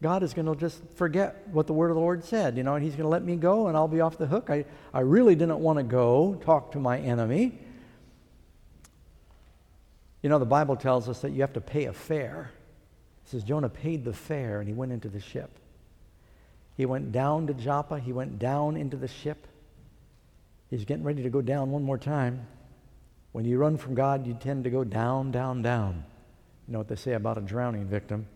God 0.00 0.22
is 0.22 0.34
going 0.34 0.46
to 0.46 0.54
just 0.54 0.80
forget 0.94 1.48
what 1.50 1.66
the 1.66 1.72
word 1.72 1.90
of 1.90 1.96
the 1.96 2.00
Lord 2.00 2.24
said, 2.24 2.56
you 2.56 2.62
know, 2.62 2.74
and 2.74 2.84
he's 2.84 2.94
going 2.94 3.04
to 3.04 3.08
let 3.08 3.24
me 3.24 3.34
go 3.34 3.66
and 3.66 3.76
I'll 3.76 3.88
be 3.88 4.00
off 4.00 4.18
the 4.18 4.26
hook. 4.26 4.50
I, 4.50 4.64
I 4.94 5.00
really 5.00 5.34
didn't 5.34 5.58
want 5.58 5.78
to 5.78 5.82
go 5.82 6.40
talk 6.44 6.72
to 6.72 6.78
my 6.78 6.98
enemy. 6.98 7.58
You 10.22 10.28
know, 10.28 10.38
the 10.38 10.46
Bible 10.46 10.76
tells 10.76 11.08
us 11.08 11.20
that 11.20 11.32
you 11.32 11.40
have 11.40 11.52
to 11.54 11.60
pay 11.60 11.86
a 11.86 11.92
fare. 11.92 12.50
It 13.24 13.30
says 13.30 13.42
Jonah 13.42 13.68
paid 13.68 14.04
the 14.04 14.12
fare 14.12 14.60
and 14.60 14.68
he 14.68 14.74
went 14.74 14.92
into 14.92 15.08
the 15.08 15.20
ship. 15.20 15.50
He 16.76 16.86
went 16.86 17.12
down 17.12 17.48
to 17.48 17.54
Joppa. 17.54 17.98
He 17.98 18.12
went 18.12 18.38
down 18.38 18.76
into 18.76 18.96
the 18.96 19.08
ship. 19.08 19.46
He's 20.70 20.84
getting 20.84 21.04
ready 21.04 21.22
to 21.22 21.30
go 21.30 21.42
down 21.42 21.70
one 21.70 21.82
more 21.82 21.98
time. 21.98 22.46
When 23.32 23.44
you 23.44 23.58
run 23.58 23.76
from 23.76 23.94
God, 23.94 24.26
you 24.26 24.34
tend 24.34 24.64
to 24.64 24.70
go 24.70 24.84
down, 24.84 25.32
down, 25.32 25.62
down. 25.62 26.04
You 26.66 26.72
know 26.72 26.78
what 26.78 26.88
they 26.88 26.96
say 26.96 27.12
about 27.12 27.38
a 27.38 27.40
drowning 27.40 27.86
victim? 27.86 28.26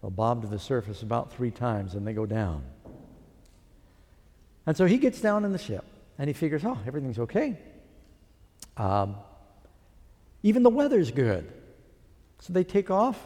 They'll 0.00 0.10
bob 0.10 0.42
to 0.42 0.48
the 0.48 0.58
surface 0.58 1.02
about 1.02 1.32
three 1.32 1.50
times 1.50 1.94
and 1.94 2.06
they 2.06 2.12
go 2.12 2.26
down. 2.26 2.64
And 4.66 4.76
so 4.76 4.86
he 4.86 4.98
gets 4.98 5.20
down 5.20 5.44
in 5.44 5.52
the 5.52 5.58
ship 5.58 5.84
and 6.18 6.28
he 6.28 6.34
figures, 6.34 6.64
oh, 6.64 6.78
everything's 6.86 7.18
okay. 7.18 7.58
Um, 8.76 9.16
even 10.42 10.62
the 10.62 10.70
weather's 10.70 11.10
good. 11.10 11.50
So 12.40 12.52
they 12.52 12.64
take 12.64 12.90
off, 12.90 13.18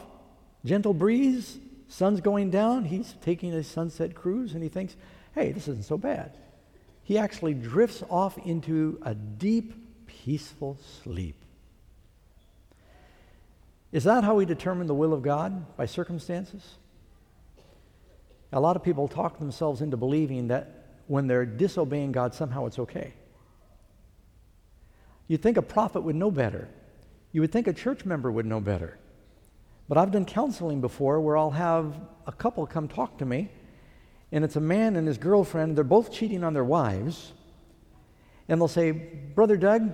gentle 0.63 0.93
breeze, 0.93 1.57
sun's 1.87 2.21
going 2.21 2.51
down. 2.51 2.85
He's 2.85 3.15
taking 3.21 3.53
a 3.53 3.63
sunset 3.63 4.13
cruise 4.13 4.53
and 4.53 4.61
he 4.61 4.69
thinks, 4.69 4.95
hey, 5.33 5.51
this 5.51 5.67
isn't 5.67 5.85
so 5.85 5.97
bad. 5.97 6.37
He 7.03 7.17
actually 7.17 7.53
drifts 7.53 8.03
off 8.09 8.37
into 8.37 8.99
a 9.01 9.15
deep, 9.15 9.73
peaceful 10.07 10.77
sleep. 11.03 11.35
Is 13.91 14.03
that 14.03 14.23
how 14.23 14.35
we 14.35 14.45
determine 14.45 14.87
the 14.87 14.93
will 14.93 15.13
of 15.13 15.21
God? 15.21 15.77
By 15.77 15.85
circumstances? 15.85 16.75
A 18.51 18.59
lot 18.59 18.75
of 18.75 18.83
people 18.83 19.07
talk 19.07 19.39
themselves 19.39 19.81
into 19.81 19.97
believing 19.97 20.49
that 20.49 20.85
when 21.07 21.27
they're 21.27 21.45
disobeying 21.45 22.11
God, 22.11 22.33
somehow 22.33 22.65
it's 22.65 22.79
okay. 22.79 23.13
You'd 25.27 25.41
think 25.41 25.57
a 25.57 25.61
prophet 25.61 26.01
would 26.01 26.15
know 26.15 26.31
better. 26.31 26.67
You 27.37 27.41
would 27.41 27.51
think 27.51 27.67
a 27.67 27.73
church 27.73 28.03
member 28.03 28.31
would 28.31 28.47
know 28.47 28.59
better. 28.59 28.97
But 29.87 29.99
I've 29.99 30.09
done 30.09 30.25
counseling 30.25 30.81
before 30.81 31.21
where 31.21 31.37
I'll 31.37 31.51
have 31.51 31.93
a 32.25 32.31
couple 32.31 32.65
come 32.65 32.87
talk 32.87 33.19
to 33.19 33.27
me, 33.27 33.51
and 34.31 34.43
it's 34.43 34.55
a 34.55 34.59
man 34.59 34.95
and 34.95 35.07
his 35.07 35.19
girlfriend. 35.19 35.77
They're 35.77 35.83
both 35.83 36.11
cheating 36.11 36.43
on 36.43 36.55
their 36.55 36.63
wives. 36.63 37.33
And 38.49 38.59
they'll 38.59 38.67
say, 38.67 38.89
Brother 38.89 39.55
Doug, 39.55 39.91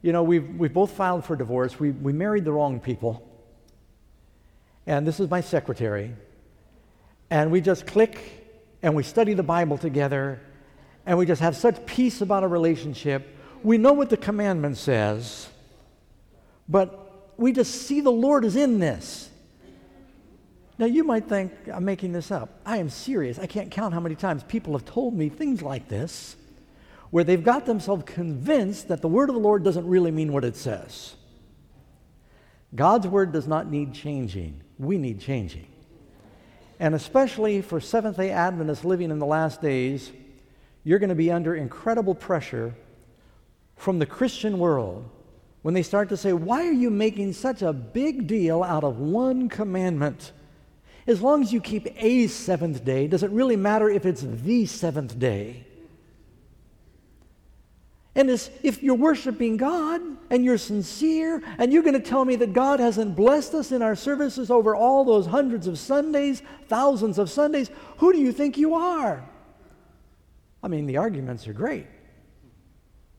you 0.00 0.12
know, 0.12 0.22
we've, 0.22 0.48
we've 0.56 0.72
both 0.72 0.92
filed 0.92 1.26
for 1.26 1.36
divorce. 1.36 1.78
We, 1.78 1.90
we 1.90 2.14
married 2.14 2.46
the 2.46 2.52
wrong 2.52 2.80
people. 2.80 3.28
And 4.86 5.06
this 5.06 5.20
is 5.20 5.28
my 5.28 5.42
secretary. 5.42 6.16
And 7.28 7.50
we 7.50 7.60
just 7.60 7.86
click 7.86 8.78
and 8.82 8.94
we 8.94 9.02
study 9.02 9.34
the 9.34 9.42
Bible 9.42 9.76
together, 9.76 10.40
and 11.04 11.18
we 11.18 11.26
just 11.26 11.42
have 11.42 11.54
such 11.54 11.84
peace 11.84 12.22
about 12.22 12.44
our 12.44 12.48
relationship. 12.48 13.28
We 13.62 13.76
know 13.76 13.92
what 13.92 14.08
the 14.08 14.16
commandment 14.16 14.78
says, 14.78 15.50
but 16.68 17.32
we 17.36 17.52
just 17.52 17.82
see 17.82 18.00
the 18.00 18.10
Lord 18.10 18.44
is 18.44 18.56
in 18.56 18.78
this. 18.78 19.30
Now, 20.78 20.86
you 20.86 21.04
might 21.04 21.28
think 21.28 21.52
I'm 21.72 21.84
making 21.84 22.12
this 22.12 22.30
up. 22.30 22.60
I 22.64 22.78
am 22.78 22.88
serious. 22.88 23.38
I 23.38 23.46
can't 23.46 23.70
count 23.70 23.94
how 23.94 24.00
many 24.00 24.14
times 24.14 24.42
people 24.42 24.72
have 24.72 24.84
told 24.84 25.14
me 25.14 25.28
things 25.28 25.62
like 25.62 25.88
this, 25.88 26.36
where 27.10 27.24
they've 27.24 27.44
got 27.44 27.66
themselves 27.66 28.04
convinced 28.06 28.88
that 28.88 29.02
the 29.02 29.08
word 29.08 29.28
of 29.28 29.34
the 29.34 29.40
Lord 29.40 29.64
doesn't 29.64 29.86
really 29.86 30.10
mean 30.10 30.32
what 30.32 30.44
it 30.44 30.56
says. 30.56 31.14
God's 32.74 33.06
word 33.06 33.32
does 33.32 33.46
not 33.46 33.70
need 33.70 33.92
changing, 33.92 34.62
we 34.78 34.96
need 34.98 35.20
changing. 35.20 35.68
And 36.80 36.94
especially 36.94 37.62
for 37.62 37.80
Seventh 37.80 38.16
day 38.16 38.30
Adventists 38.30 38.84
living 38.84 39.10
in 39.10 39.18
the 39.18 39.26
last 39.26 39.60
days, 39.60 40.10
you're 40.84 40.98
going 40.98 41.10
to 41.10 41.14
be 41.14 41.30
under 41.30 41.54
incredible 41.54 42.14
pressure 42.14 42.74
from 43.76 43.98
the 43.98 44.06
Christian 44.06 44.58
world 44.58 45.08
when 45.62 45.74
they 45.74 45.82
start 45.82 46.08
to 46.10 46.16
say, 46.16 46.32
Why 46.32 46.66
are 46.66 46.72
you 46.72 46.90
making 46.90 47.32
such 47.32 47.62
a 47.62 47.72
big 47.72 48.26
deal 48.26 48.62
out 48.62 48.84
of 48.84 48.98
one 48.98 49.48
commandment? 49.48 50.32
As 51.06 51.20
long 51.20 51.42
as 51.42 51.52
you 51.52 51.60
keep 51.60 51.88
a 51.96 52.26
seventh 52.28 52.84
day, 52.84 53.06
does 53.08 53.22
it 53.22 53.30
really 53.30 53.56
matter 53.56 53.88
if 53.88 54.06
it's 54.06 54.22
the 54.22 54.66
seventh 54.66 55.18
day? 55.18 55.64
And 58.14 58.28
if 58.28 58.82
you're 58.82 58.94
worshiping 58.94 59.56
God 59.56 60.02
and 60.28 60.44
you're 60.44 60.58
sincere 60.58 61.42
and 61.58 61.72
you're 61.72 61.82
going 61.82 61.94
to 61.94 62.00
tell 62.00 62.24
me 62.26 62.36
that 62.36 62.52
God 62.52 62.78
hasn't 62.78 63.16
blessed 63.16 63.54
us 63.54 63.72
in 63.72 63.80
our 63.80 63.96
services 63.96 64.50
over 64.50 64.76
all 64.76 65.04
those 65.04 65.24
hundreds 65.24 65.66
of 65.66 65.78
Sundays, 65.78 66.42
thousands 66.68 67.18
of 67.18 67.30
Sundays, 67.30 67.70
who 67.96 68.12
do 68.12 68.18
you 68.18 68.30
think 68.30 68.58
you 68.58 68.74
are? 68.74 69.24
I 70.62 70.68
mean, 70.68 70.86
the 70.86 70.98
arguments 70.98 71.48
are 71.48 71.54
great. 71.54 71.86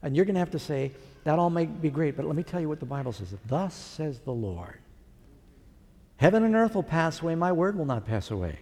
And 0.03 0.15
you're 0.15 0.25
going 0.25 0.35
to 0.35 0.39
have 0.39 0.51
to 0.51 0.59
say, 0.59 0.91
that 1.23 1.39
all 1.39 1.49
may 1.49 1.65
be 1.65 1.89
great, 1.89 2.15
but 2.15 2.25
let 2.25 2.35
me 2.35 2.43
tell 2.43 2.59
you 2.59 2.69
what 2.69 2.79
the 2.79 2.85
Bible 2.85 3.13
says. 3.13 3.33
Thus 3.47 3.73
says 3.73 4.19
the 4.19 4.31
Lord 4.31 4.79
Heaven 6.17 6.43
and 6.43 6.55
earth 6.55 6.75
will 6.75 6.83
pass 6.83 7.21
away, 7.21 7.35
my 7.35 7.51
word 7.51 7.77
will 7.77 7.85
not 7.85 8.05
pass 8.05 8.31
away. 8.31 8.59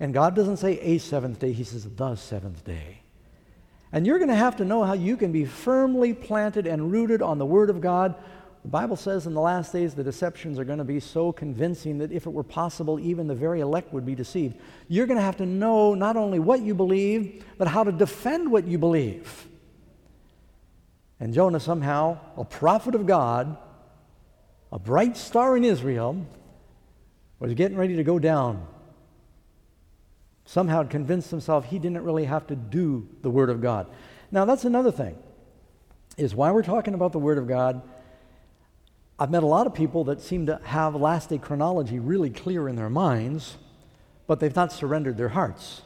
And 0.00 0.12
God 0.12 0.34
doesn't 0.34 0.56
say 0.56 0.80
a 0.80 0.98
seventh 0.98 1.38
day, 1.38 1.52
He 1.52 1.64
says 1.64 1.88
the 1.88 2.14
seventh 2.16 2.64
day. 2.64 3.02
And 3.92 4.06
you're 4.06 4.18
going 4.18 4.30
to 4.30 4.34
have 4.34 4.56
to 4.56 4.64
know 4.64 4.82
how 4.82 4.94
you 4.94 5.16
can 5.16 5.32
be 5.32 5.44
firmly 5.44 6.14
planted 6.14 6.66
and 6.66 6.90
rooted 6.90 7.20
on 7.22 7.38
the 7.38 7.46
Word 7.46 7.68
of 7.70 7.80
God. 7.80 8.14
The 8.62 8.68
Bible 8.68 8.96
says 8.96 9.26
in 9.26 9.34
the 9.34 9.40
last 9.40 9.72
days 9.72 9.94
the 9.94 10.02
deceptions 10.02 10.58
are 10.58 10.64
going 10.64 10.78
to 10.78 10.84
be 10.84 10.98
so 10.98 11.30
convincing 11.30 11.98
that 11.98 12.10
if 12.10 12.26
it 12.26 12.30
were 12.30 12.42
possible, 12.42 12.98
even 12.98 13.26
the 13.26 13.34
very 13.34 13.60
elect 13.60 13.92
would 13.92 14.06
be 14.06 14.14
deceived. 14.14 14.56
You're 14.88 15.06
going 15.06 15.18
to 15.18 15.24
have 15.24 15.36
to 15.36 15.46
know 15.46 15.94
not 15.94 16.16
only 16.16 16.38
what 16.38 16.62
you 16.62 16.74
believe, 16.74 17.44
but 17.58 17.68
how 17.68 17.84
to 17.84 17.92
defend 17.92 18.50
what 18.50 18.66
you 18.66 18.78
believe. 18.78 19.46
And 21.22 21.32
Jonah, 21.32 21.60
somehow, 21.60 22.18
a 22.36 22.44
prophet 22.44 22.96
of 22.96 23.06
God, 23.06 23.56
a 24.72 24.78
bright 24.80 25.16
star 25.16 25.56
in 25.56 25.62
Israel, 25.62 26.26
was 27.38 27.54
getting 27.54 27.76
ready 27.76 27.94
to 27.94 28.02
go 28.02 28.18
down 28.18 28.66
somehow 30.44 30.82
convinced 30.82 31.30
himself 31.30 31.66
he 31.66 31.78
didn't 31.78 32.02
really 32.02 32.24
have 32.24 32.48
to 32.48 32.56
do 32.56 33.08
the 33.22 33.30
Word 33.30 33.50
of 33.50 33.60
God. 33.60 33.86
Now, 34.32 34.44
that's 34.44 34.64
another 34.64 34.90
thing, 34.90 35.16
is 36.16 36.34
why 36.34 36.50
we're 36.50 36.64
talking 36.64 36.92
about 36.92 37.12
the 37.12 37.20
Word 37.20 37.38
of 37.38 37.46
God. 37.46 37.82
I've 39.16 39.30
met 39.30 39.44
a 39.44 39.46
lot 39.46 39.68
of 39.68 39.74
people 39.74 40.02
that 40.04 40.20
seem 40.20 40.46
to 40.46 40.60
have 40.64 40.96
last 40.96 41.28
day 41.28 41.38
chronology 41.38 42.00
really 42.00 42.30
clear 42.30 42.68
in 42.68 42.74
their 42.74 42.90
minds, 42.90 43.58
but 44.26 44.40
they've 44.40 44.56
not 44.56 44.72
surrendered 44.72 45.16
their 45.16 45.28
hearts. 45.28 45.82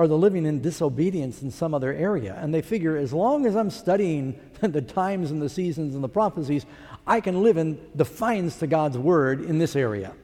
Or 0.00 0.08
they're 0.08 0.16
living 0.16 0.46
in 0.46 0.62
disobedience 0.62 1.42
in 1.42 1.50
some 1.50 1.74
other 1.74 1.92
area. 1.92 2.34
And 2.40 2.54
they 2.54 2.62
figure 2.62 2.96
as 2.96 3.12
long 3.12 3.44
as 3.44 3.54
I'm 3.54 3.68
studying 3.68 4.40
the 4.62 4.80
times 4.80 5.30
and 5.30 5.42
the 5.42 5.48
seasons 5.50 5.94
and 5.94 6.02
the 6.02 6.08
prophecies, 6.08 6.64
I 7.06 7.20
can 7.20 7.42
live 7.42 7.58
in 7.58 7.78
defiance 7.94 8.56
to 8.60 8.66
God's 8.66 8.96
word 8.96 9.42
in 9.42 9.58
this 9.58 9.76
area. 9.76 10.14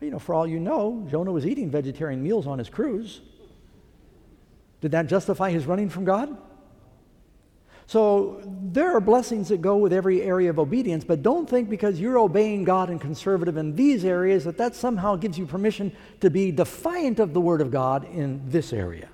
You 0.00 0.10
know, 0.10 0.18
for 0.18 0.34
all 0.34 0.46
you 0.46 0.58
know, 0.58 1.06
Jonah 1.10 1.32
was 1.32 1.44
eating 1.44 1.70
vegetarian 1.70 2.22
meals 2.22 2.46
on 2.46 2.58
his 2.58 2.70
cruise. 2.70 3.20
Did 4.80 4.92
that 4.92 5.06
justify 5.06 5.50
his 5.50 5.66
running 5.66 5.90
from 5.90 6.06
God? 6.06 6.34
So 7.86 8.40
there 8.44 8.96
are 8.96 9.00
blessings 9.00 9.48
that 9.48 9.60
go 9.60 9.76
with 9.76 9.92
every 9.92 10.22
area 10.22 10.50
of 10.50 10.58
obedience, 10.58 11.04
but 11.04 11.22
don't 11.22 11.48
think 11.48 11.68
because 11.68 12.00
you're 12.00 12.18
obeying 12.18 12.64
God 12.64 12.88
and 12.88 13.00
conservative 13.00 13.56
in 13.56 13.76
these 13.76 14.04
areas 14.04 14.44
that 14.44 14.56
that 14.58 14.74
somehow 14.74 15.16
gives 15.16 15.38
you 15.38 15.46
permission 15.46 15.92
to 16.20 16.30
be 16.30 16.50
defiant 16.50 17.18
of 17.18 17.34
the 17.34 17.40
Word 17.40 17.60
of 17.60 17.70
God 17.70 18.04
in 18.04 18.42
this 18.46 18.72
area. 18.72 19.08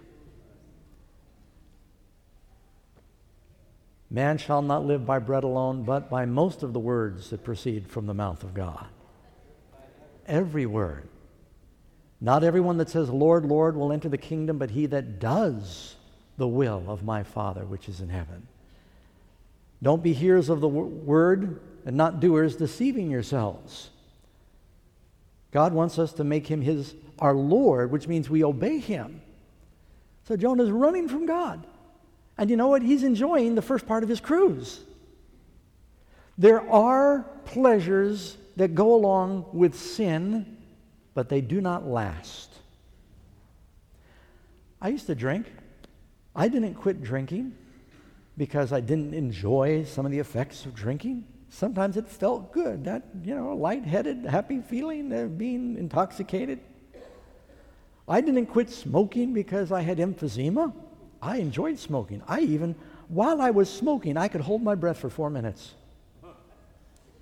Man 4.08 4.38
shall 4.38 4.62
not 4.62 4.84
live 4.84 5.06
by 5.06 5.18
bread 5.18 5.44
alone, 5.44 5.84
but 5.84 6.10
by 6.10 6.24
most 6.26 6.62
of 6.62 6.72
the 6.72 6.80
words 6.80 7.30
that 7.30 7.44
proceed 7.44 7.88
from 7.88 8.06
the 8.06 8.14
mouth 8.14 8.42
of 8.42 8.54
God 8.54 8.86
every 10.30 10.64
word. 10.64 11.08
Not 12.20 12.44
everyone 12.44 12.78
that 12.78 12.88
says, 12.88 13.10
Lord, 13.10 13.44
Lord, 13.44 13.76
will 13.76 13.92
enter 13.92 14.08
the 14.08 14.18
kingdom, 14.18 14.58
but 14.58 14.70
he 14.70 14.86
that 14.86 15.18
does 15.18 15.96
the 16.36 16.48
will 16.48 16.84
of 16.86 17.02
my 17.02 17.22
Father 17.22 17.64
which 17.64 17.88
is 17.88 18.00
in 18.00 18.08
heaven. 18.08 18.46
Don't 19.82 20.02
be 20.02 20.12
hearers 20.12 20.48
of 20.48 20.60
the 20.60 20.68
word 20.68 21.60
and 21.86 21.96
not 21.96 22.20
doers, 22.20 22.56
deceiving 22.56 23.10
yourselves. 23.10 23.90
God 25.50 25.72
wants 25.72 25.98
us 25.98 26.12
to 26.14 26.24
make 26.24 26.46
him 26.46 26.60
his 26.60 26.94
our 27.18 27.34
Lord, 27.34 27.90
which 27.90 28.08
means 28.08 28.30
we 28.30 28.44
obey 28.44 28.78
him. 28.78 29.20
So 30.24 30.36
Jonah's 30.36 30.70
running 30.70 31.08
from 31.08 31.26
God. 31.26 31.66
And 32.38 32.48
you 32.48 32.56
know 32.56 32.68
what? 32.68 32.82
He's 32.82 33.02
enjoying 33.02 33.54
the 33.54 33.62
first 33.62 33.86
part 33.86 34.02
of 34.02 34.08
his 34.08 34.20
cruise. 34.20 34.80
There 36.38 36.66
are 36.70 37.26
pleasures 37.44 38.38
that 38.56 38.74
go 38.74 38.94
along 38.94 39.46
with 39.52 39.78
sin, 39.78 40.56
but 41.12 41.28
they 41.28 41.42
do 41.42 41.60
not 41.60 41.86
last. 41.86 42.54
I 44.80 44.88
used 44.88 45.06
to 45.08 45.14
drink. 45.14 45.46
I 46.34 46.48
didn't 46.48 46.74
quit 46.74 47.02
drinking 47.02 47.54
because 48.40 48.72
I 48.72 48.80
didn't 48.80 49.12
enjoy 49.12 49.84
some 49.84 50.06
of 50.06 50.12
the 50.12 50.18
effects 50.18 50.64
of 50.64 50.74
drinking. 50.74 51.26
Sometimes 51.50 51.98
it 51.98 52.08
felt 52.08 52.54
good, 52.54 52.84
that, 52.86 53.02
you 53.22 53.34
know, 53.34 53.54
lightheaded, 53.54 54.24
happy 54.24 54.62
feeling 54.62 55.12
of 55.12 55.36
being 55.36 55.76
intoxicated. 55.76 56.58
I 58.08 58.22
didn't 58.22 58.46
quit 58.46 58.70
smoking 58.70 59.34
because 59.34 59.70
I 59.70 59.82
had 59.82 59.98
emphysema. 59.98 60.72
I 61.20 61.36
enjoyed 61.36 61.78
smoking. 61.78 62.22
I 62.26 62.40
even, 62.40 62.76
while 63.08 63.42
I 63.42 63.50
was 63.50 63.68
smoking, 63.68 64.16
I 64.16 64.28
could 64.28 64.40
hold 64.40 64.62
my 64.62 64.74
breath 64.74 64.96
for 64.96 65.10
four 65.10 65.28
minutes. 65.28 65.74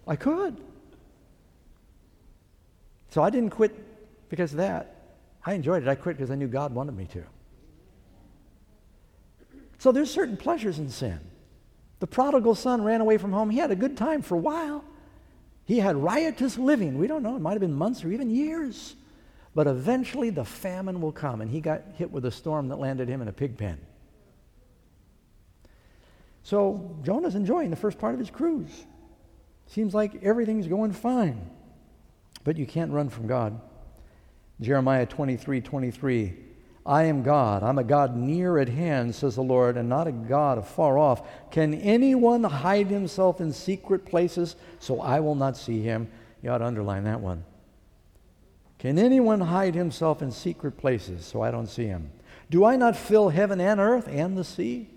I 0.06 0.14
could. 0.14 0.56
So 3.10 3.25
I 3.25 3.30
didn't 3.30 3.50
quit 3.50 3.75
because 4.28 4.52
of 4.52 4.58
that. 4.58 4.94
I 5.44 5.54
enjoyed 5.54 5.82
it. 5.82 5.88
I 5.88 5.96
quit 5.96 6.16
because 6.16 6.30
I 6.30 6.37
knew 6.37 6.46
God 6.46 6.72
wanted 6.72 6.96
me 6.96 7.06
to. 7.06 7.25
So 9.78 9.92
there's 9.92 10.11
certain 10.11 10.37
pleasures 10.37 10.78
in 10.78 10.90
sin. 10.90 11.20
The 12.00 12.06
prodigal 12.06 12.54
son 12.54 12.82
ran 12.82 13.00
away 13.00 13.18
from 13.18 13.32
home. 13.32 13.50
He 13.50 13.58
had 13.58 13.70
a 13.70 13.76
good 13.76 13.97
time 13.97 14.23
for 14.23 14.35
a 14.35 14.38
while. 14.38 14.85
He 15.64 15.78
had 15.78 15.97
riotous 15.97 16.58
living. 16.58 16.99
We 16.99 17.06
don't 17.06 17.23
know. 17.23 17.37
It 17.37 17.40
might 17.40 17.52
have 17.52 17.61
been 17.61 17.75
months 17.75 18.04
or 18.04 18.11
even 18.11 18.30
years. 18.30 18.94
but 19.54 19.66
eventually 19.66 20.30
the 20.30 20.44
famine 20.44 21.00
will 21.00 21.11
come. 21.11 21.40
And 21.40 21.50
he 21.50 21.61
got 21.61 21.82
hit 21.94 22.12
with 22.12 22.25
a 22.25 22.30
storm 22.30 22.68
that 22.68 22.76
landed 22.76 23.08
him 23.08 23.20
in 23.23 23.26
a 23.26 23.32
pig 23.32 23.56
pen. 23.56 23.78
So 26.44 26.97
Jonah's 27.02 27.35
enjoying 27.35 27.70
the 27.70 27.76
first 27.76 27.99
part 27.99 28.14
of 28.14 28.20
his 28.20 28.30
cruise. 28.30 28.87
Seems 29.66 29.94
like 29.94 30.23
everything's 30.23 30.68
going 30.68 30.92
fine. 30.92 31.50
But 32.44 32.56
you 32.56 32.66
can't 32.66 32.92
run 32.92 33.08
from 33.08 33.26
God. 33.26 33.61
Jeremiah 34.61 35.06
23 35.06 35.61
23. 35.61 36.47
I 36.88 37.04
am 37.04 37.23
God. 37.23 37.62
I'm 37.62 37.78
a 37.78 37.85
God 37.85 38.16
near 38.16 38.59
at 38.59 38.71
hand, 38.71 39.14
says 39.14 39.35
the 39.35 39.42
Lord, 39.42 39.76
and 39.76 39.90
not 39.90 40.07
a 40.07 40.12
God 40.12 40.57
afar 40.57 40.97
off. 40.97 41.23
Can 41.50 41.75
anyone 41.75 42.42
hide 42.42 42.87
himself 42.87 43.42
in 43.42 43.52
secret 43.52 44.07
places 44.07 44.57
so 44.78 45.02
I 45.02 45.21
will 45.21 45.35
not 45.35 45.59
see 45.59 45.83
him? 45.83 46.09
You 46.42 46.49
ought 46.49 46.59
to 46.59 46.64
underline 46.64 47.04
that 47.04 47.21
one. 47.21 47.45
Can 48.78 48.99
anyone 48.99 49.42
hide 49.42 49.75
himself 49.75 50.23
in 50.23 50.33
secret 50.33 50.78
places 50.78 51.26
so 51.26 51.42
I 51.42 51.50
don't 51.50 51.66
see 51.66 51.85
him? 51.85 52.11
Do 52.49 52.64
I 52.64 52.76
not 52.76 52.97
fill 52.97 53.28
heaven 53.28 53.61
and 53.61 53.78
earth 53.78 54.09
and 54.09 54.35
the 54.35 54.45
sea? 54.45 54.88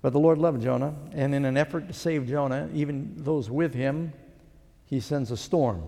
But 0.00 0.12
the 0.12 0.20
Lord 0.20 0.38
loved 0.38 0.62
Jonah, 0.62 0.94
and 1.12 1.34
in 1.34 1.44
an 1.44 1.56
effort 1.56 1.88
to 1.88 1.92
save 1.92 2.28
Jonah, 2.28 2.68
even 2.72 3.14
those 3.16 3.50
with 3.50 3.74
him, 3.74 4.12
he 4.86 5.00
sends 5.00 5.32
a 5.32 5.36
storm. 5.36 5.82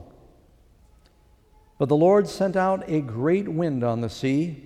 But 1.78 1.88
the 1.88 1.96
Lord 1.96 2.28
sent 2.28 2.56
out 2.56 2.88
a 2.88 3.00
great 3.00 3.48
wind 3.48 3.82
on 3.82 4.00
the 4.00 4.08
sea, 4.08 4.62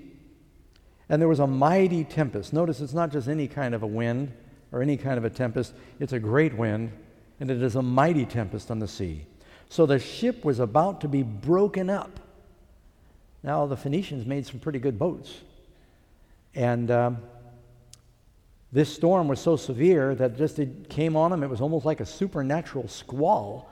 and 1.09 1.21
there 1.21 1.29
was 1.29 1.41
a 1.41 1.47
mighty 1.47 2.05
tempest. 2.05 2.53
Notice 2.53 2.81
it's 2.81 2.93
not 2.93 3.11
just 3.11 3.29
any 3.29 3.49
kind 3.49 3.75
of 3.75 3.83
a 3.83 3.87
wind 3.87 4.33
or 4.73 4.83
any 4.83 4.97
kind 4.97 5.17
of 5.17 5.25
a 5.25 5.31
tempest, 5.31 5.73
it's 5.99 6.13
a 6.13 6.19
great 6.19 6.55
wind, 6.55 6.93
and 7.41 7.51
it 7.51 7.63
is 7.63 7.77
a 7.77 7.83
mighty 7.83 8.27
tempest 8.27 8.71
on 8.71 8.79
the 8.79 8.89
sea. 8.89 9.25
So 9.71 9.87
the 9.87 9.99
ship 9.99 10.45
was 10.45 10.61
about 10.61 11.01
to 11.03 11.09
be 11.09 11.23
broken 11.23 11.89
up. 11.89 12.21
Now, 13.43 13.67
the 13.67 13.77
Phoenicians 13.77 14.27
made 14.27 14.47
some 14.47 14.59
pretty 14.61 14.79
good 14.79 14.99
boats. 14.99 15.41
And 16.55 16.91
um, 16.91 17.19
this 18.73 18.93
storm 18.93 19.29
was 19.29 19.41
so 19.41 19.57
severe 19.57 20.15
that 20.17 20.37
just 20.37 20.59
it 20.59 20.91
came 20.91 21.17
on 21.17 21.31
them. 21.31 21.43
It 21.43 21.49
was 21.49 21.61
almost 21.61 21.87
like 21.87 22.01
a 22.01 22.07
supernatural 22.07 22.89
squall. 22.89 23.71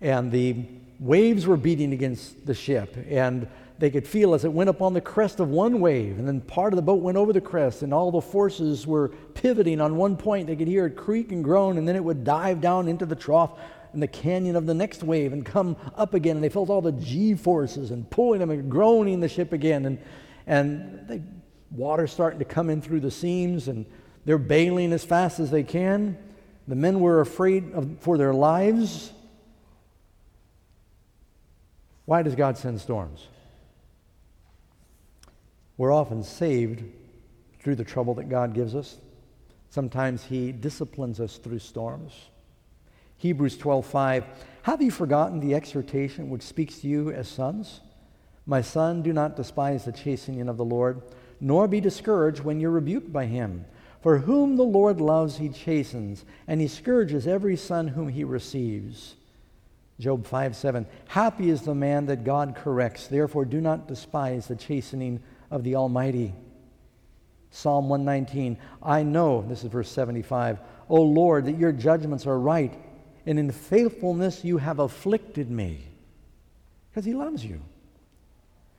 And 0.00 0.30
the 0.32 0.56
waves 0.98 1.46
were 1.46 1.56
beating 1.56 1.92
against 1.92 2.46
the 2.46 2.54
ship. 2.54 2.96
And 3.08 3.48
they 3.80 3.90
could 3.90 4.06
feel 4.06 4.34
as 4.34 4.44
it 4.44 4.52
went 4.52 4.68
up 4.68 4.82
on 4.82 4.92
the 4.92 5.00
crest 5.00 5.40
of 5.40 5.48
one 5.48 5.80
wave, 5.80 6.18
and 6.18 6.28
then 6.28 6.42
part 6.42 6.74
of 6.74 6.76
the 6.76 6.82
boat 6.82 7.00
went 7.00 7.16
over 7.16 7.32
the 7.32 7.40
crest, 7.40 7.80
and 7.80 7.94
all 7.94 8.10
the 8.10 8.20
forces 8.20 8.86
were 8.86 9.08
pivoting 9.32 9.80
on 9.80 9.96
one 9.96 10.18
point. 10.18 10.46
They 10.46 10.54
could 10.54 10.68
hear 10.68 10.84
it 10.84 10.96
creak 10.96 11.32
and 11.32 11.42
groan, 11.42 11.78
and 11.78 11.88
then 11.88 11.96
it 11.96 12.04
would 12.04 12.22
dive 12.22 12.60
down 12.60 12.88
into 12.88 13.06
the 13.06 13.16
trough 13.16 13.58
in 13.94 14.00
the 14.00 14.06
canyon 14.06 14.54
of 14.54 14.66
the 14.66 14.74
next 14.74 15.02
wave 15.02 15.32
and 15.32 15.46
come 15.46 15.78
up 15.96 16.12
again. 16.12 16.36
And 16.36 16.44
they 16.44 16.50
felt 16.50 16.68
all 16.68 16.82
the 16.82 16.92
G 16.92 17.34
forces 17.34 17.90
and 17.90 18.08
pulling 18.10 18.40
them 18.40 18.50
and 18.50 18.70
groaning 18.70 19.20
the 19.20 19.28
ship 19.28 19.54
again. 19.54 19.86
And, 19.86 19.98
and 20.46 21.08
the 21.08 21.22
water 21.70 22.06
starting 22.06 22.38
to 22.40 22.44
come 22.44 22.68
in 22.68 22.82
through 22.82 23.00
the 23.00 23.10
seams, 23.10 23.66
and 23.68 23.86
they're 24.26 24.36
bailing 24.36 24.92
as 24.92 25.04
fast 25.04 25.40
as 25.40 25.50
they 25.50 25.62
can. 25.62 26.18
The 26.68 26.76
men 26.76 27.00
were 27.00 27.22
afraid 27.22 27.72
of, 27.72 27.96
for 28.00 28.18
their 28.18 28.34
lives. 28.34 29.12
Why 32.10 32.22
does 32.22 32.34
God 32.34 32.58
send 32.58 32.80
storms? 32.80 33.28
We're 35.76 35.92
often 35.92 36.24
saved 36.24 36.82
through 37.60 37.76
the 37.76 37.84
trouble 37.84 38.14
that 38.14 38.28
God 38.28 38.52
gives 38.52 38.74
us. 38.74 38.96
Sometimes 39.68 40.24
He 40.24 40.50
disciplines 40.50 41.20
us 41.20 41.36
through 41.36 41.60
storms. 41.60 42.30
Hebrews 43.16 43.56
12:5 43.58 44.24
Have 44.62 44.82
you 44.82 44.90
forgotten 44.90 45.38
the 45.38 45.54
exhortation 45.54 46.30
which 46.30 46.42
speaks 46.42 46.80
to 46.80 46.88
you 46.88 47.12
as 47.12 47.28
sons? 47.28 47.78
My 48.44 48.60
son, 48.60 49.02
do 49.02 49.12
not 49.12 49.36
despise 49.36 49.84
the 49.84 49.92
chastening 49.92 50.48
of 50.48 50.56
the 50.56 50.64
Lord, 50.64 51.02
nor 51.40 51.68
be 51.68 51.80
discouraged 51.80 52.40
when 52.40 52.58
you're 52.58 52.72
rebuked 52.72 53.12
by 53.12 53.26
him. 53.26 53.66
For 54.00 54.18
whom 54.18 54.56
the 54.56 54.64
Lord 54.64 55.00
loves, 55.00 55.36
he 55.36 55.48
chastens, 55.48 56.24
and 56.48 56.60
he 56.60 56.66
scourges 56.66 57.28
every 57.28 57.54
son 57.54 57.86
whom 57.86 58.08
he 58.08 58.24
receives. 58.24 59.14
Job 60.00 60.26
5 60.26 60.56
7. 60.56 60.86
Happy 61.08 61.50
is 61.50 61.62
the 61.62 61.74
man 61.74 62.06
that 62.06 62.24
God 62.24 62.56
corrects. 62.56 63.06
Therefore, 63.06 63.44
do 63.44 63.60
not 63.60 63.86
despise 63.86 64.48
the 64.48 64.56
chastening 64.56 65.22
of 65.50 65.62
the 65.62 65.76
Almighty. 65.76 66.34
Psalm 67.50 67.88
119. 67.88 68.56
I 68.82 69.02
know, 69.02 69.44
this 69.46 69.62
is 69.62 69.70
verse 69.70 69.90
75, 69.90 70.58
O 70.88 71.02
Lord, 71.02 71.44
that 71.44 71.58
your 71.58 71.72
judgments 71.72 72.26
are 72.26 72.38
right, 72.38 72.72
and 73.26 73.38
in 73.38 73.50
faithfulness 73.52 74.44
you 74.44 74.56
have 74.58 74.78
afflicted 74.78 75.50
me. 75.50 75.86
Because 76.90 77.04
he 77.04 77.12
loves 77.12 77.44
you. 77.44 77.60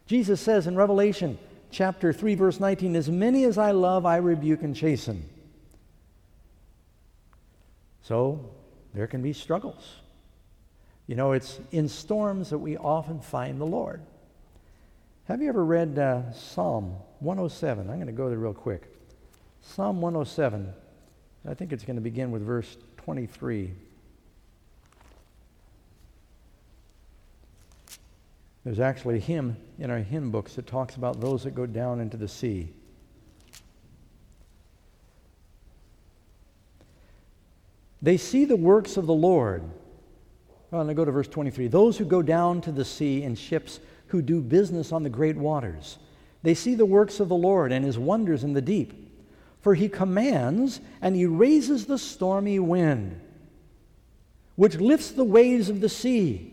Jesus 0.07 0.41
says 0.41 0.67
in 0.67 0.75
Revelation 0.75 1.38
chapter 1.69 2.12
3, 2.12 2.36
verse 2.36 2.60
19, 2.60 2.95
As 2.95 3.10
many 3.10 3.43
as 3.43 3.57
I 3.57 3.71
love, 3.71 4.05
I 4.05 4.17
rebuke 4.17 4.63
and 4.63 4.75
chasten. 4.75 5.29
So 8.01 8.49
there 8.93 9.07
can 9.07 9.21
be 9.21 9.34
struggles. 9.34 10.00
You 11.12 11.17
know, 11.17 11.34
it's 11.34 11.60
in 11.71 11.89
storms 11.89 12.52
that 12.52 12.60
we 12.60 12.78
often 12.78 13.19
find 13.19 13.60
the 13.60 13.65
Lord. 13.65 14.00
Have 15.26 15.41
you 15.41 15.50
ever 15.50 15.65
read 15.65 16.00
uh, 16.00 16.32
Psalm 16.32 16.95
107? 17.19 17.89
I'm 17.89 17.97
going 17.97 18.08
to 18.08 18.13
go 18.13 18.30
there 18.30 18.38
real 18.38 18.54
quick. 18.54 18.84
Psalm 19.62 20.00
107. 20.00 20.74
I 21.50 21.54
think 21.54 21.74
it's 21.74 21.84
going 21.84 21.97
to 21.97 22.02
begin 22.02 22.32
with 22.32 22.43
verse 22.43 22.78
23. 22.95 23.74
There's 28.63 28.80
actually 28.80 29.17
a 29.17 29.19
hymn 29.19 29.58
in 29.80 29.91
our 29.91 30.00
hymn 30.00 30.32
books 30.32 30.56
that 30.56 30.65
talks 30.65 30.95
about 30.95 31.19
those 31.19 31.43
that 31.43 31.54
go 31.54 31.65
down 31.65 32.00
into 32.00 32.15
the 32.15 32.30
sea. 32.30 32.69
They 38.02 38.15
see 38.15 38.45
the 38.45 38.56
works 38.56 38.95
of 38.95 39.08
the 39.08 39.13
Lord. 39.13 39.63
Well, 40.71 40.88
and 40.88 40.95
go 40.95 41.03
to 41.03 41.12
verse 41.12 41.27
23. 41.27 41.67
Those 41.67 41.97
who 41.97 42.05
go 42.05 42.21
down 42.21 42.62
to 42.62 42.71
the 42.71 42.86
sea 42.86 43.23
in 43.23 43.36
ships 43.36 43.81
who 44.07 44.21
do 44.21 44.41
business 44.41 44.93
on 44.93 45.03
the 45.03 45.10
great 45.10 45.36
waters, 45.36 45.97
they 46.43 46.53
see 46.53 46.75
the 46.75 46.86
works 46.86 47.19
of 47.19 47.27
the 47.27 47.36
Lord 47.36 47.73
and 47.73 47.84
his 47.84 47.99
wonders 47.99 48.43
in 48.43 48.53
the 48.53 48.62
deep. 48.62 48.93
For 49.60 49.75
he 49.75 49.89
commands 49.89 50.79
and 51.01 51.15
he 51.15 51.25
raises 51.25 51.86
the 51.86 51.97
stormy 51.97 52.57
wind, 52.57 53.19
which 54.55 54.75
lifts 54.75 55.12
the 55.12 55.25
waves 55.25 55.69
of 55.69 55.81
the 55.81 55.89
sea. 55.89 56.47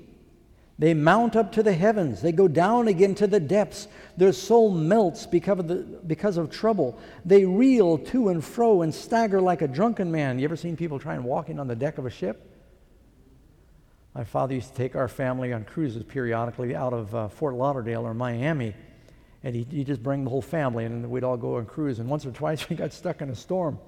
They 0.81 0.94
mount 0.94 1.35
up 1.35 1.52
to 1.52 1.62
the 1.62 1.72
heavens. 1.72 2.20
They 2.20 2.31
go 2.33 2.46
down 2.46 2.87
again 2.87 3.14
to 3.16 3.26
the 3.26 3.40
depths. 3.40 3.88
Their 4.16 4.33
soul 4.33 4.70
melts 4.70 5.26
because 5.26 5.59
of, 5.59 5.68
the, 5.68 5.76
because 6.07 6.37
of 6.37 6.50
trouble. 6.50 6.98
They 7.24 7.44
reel 7.44 7.98
to 7.98 8.28
and 8.28 8.44
fro 8.44 8.83
and 8.83 8.94
stagger 8.94 9.40
like 9.40 9.62
a 9.62 9.68
drunken 9.68 10.12
man. 10.12 10.38
You 10.38 10.44
ever 10.44 10.57
seen 10.57 10.76
people 10.76 10.98
trying 10.98 11.24
walking 11.24 11.59
on 11.59 11.66
the 11.66 11.74
deck 11.74 11.98
of 11.98 12.07
a 12.07 12.11
ship? 12.11 12.58
My 14.18 14.24
father 14.24 14.54
used 14.57 14.70
to 14.70 14.74
take 14.74 14.96
our 14.96 15.07
family 15.07 15.52
on 15.52 15.62
cruises 15.62 16.02
periodically 16.02 16.74
out 16.74 16.92
of 16.92 17.14
uh, 17.14 17.28
Fort 17.28 17.54
Lauderdale 17.54 18.04
or 18.04 18.14
Miami. 18.14 18.74
And 19.44 19.54
he'd, 19.54 19.70
he'd 19.70 19.87
just 19.87 20.02
bring 20.02 20.24
the 20.24 20.31
whole 20.31 20.42
family 20.42 20.87
and 20.87 21.09
we'd 21.09 21.22
all 21.22 21.37
go 21.37 21.59
on 21.59 21.66
cruise. 21.66 22.00
And 22.00 22.09
once 22.11 22.26
or 22.26 22.33
twice 22.33 22.68
we 22.68 22.74
got 22.74 22.92
stuck 22.92 23.22
in 23.22 23.31
a 23.31 23.37
storm. 23.37 23.78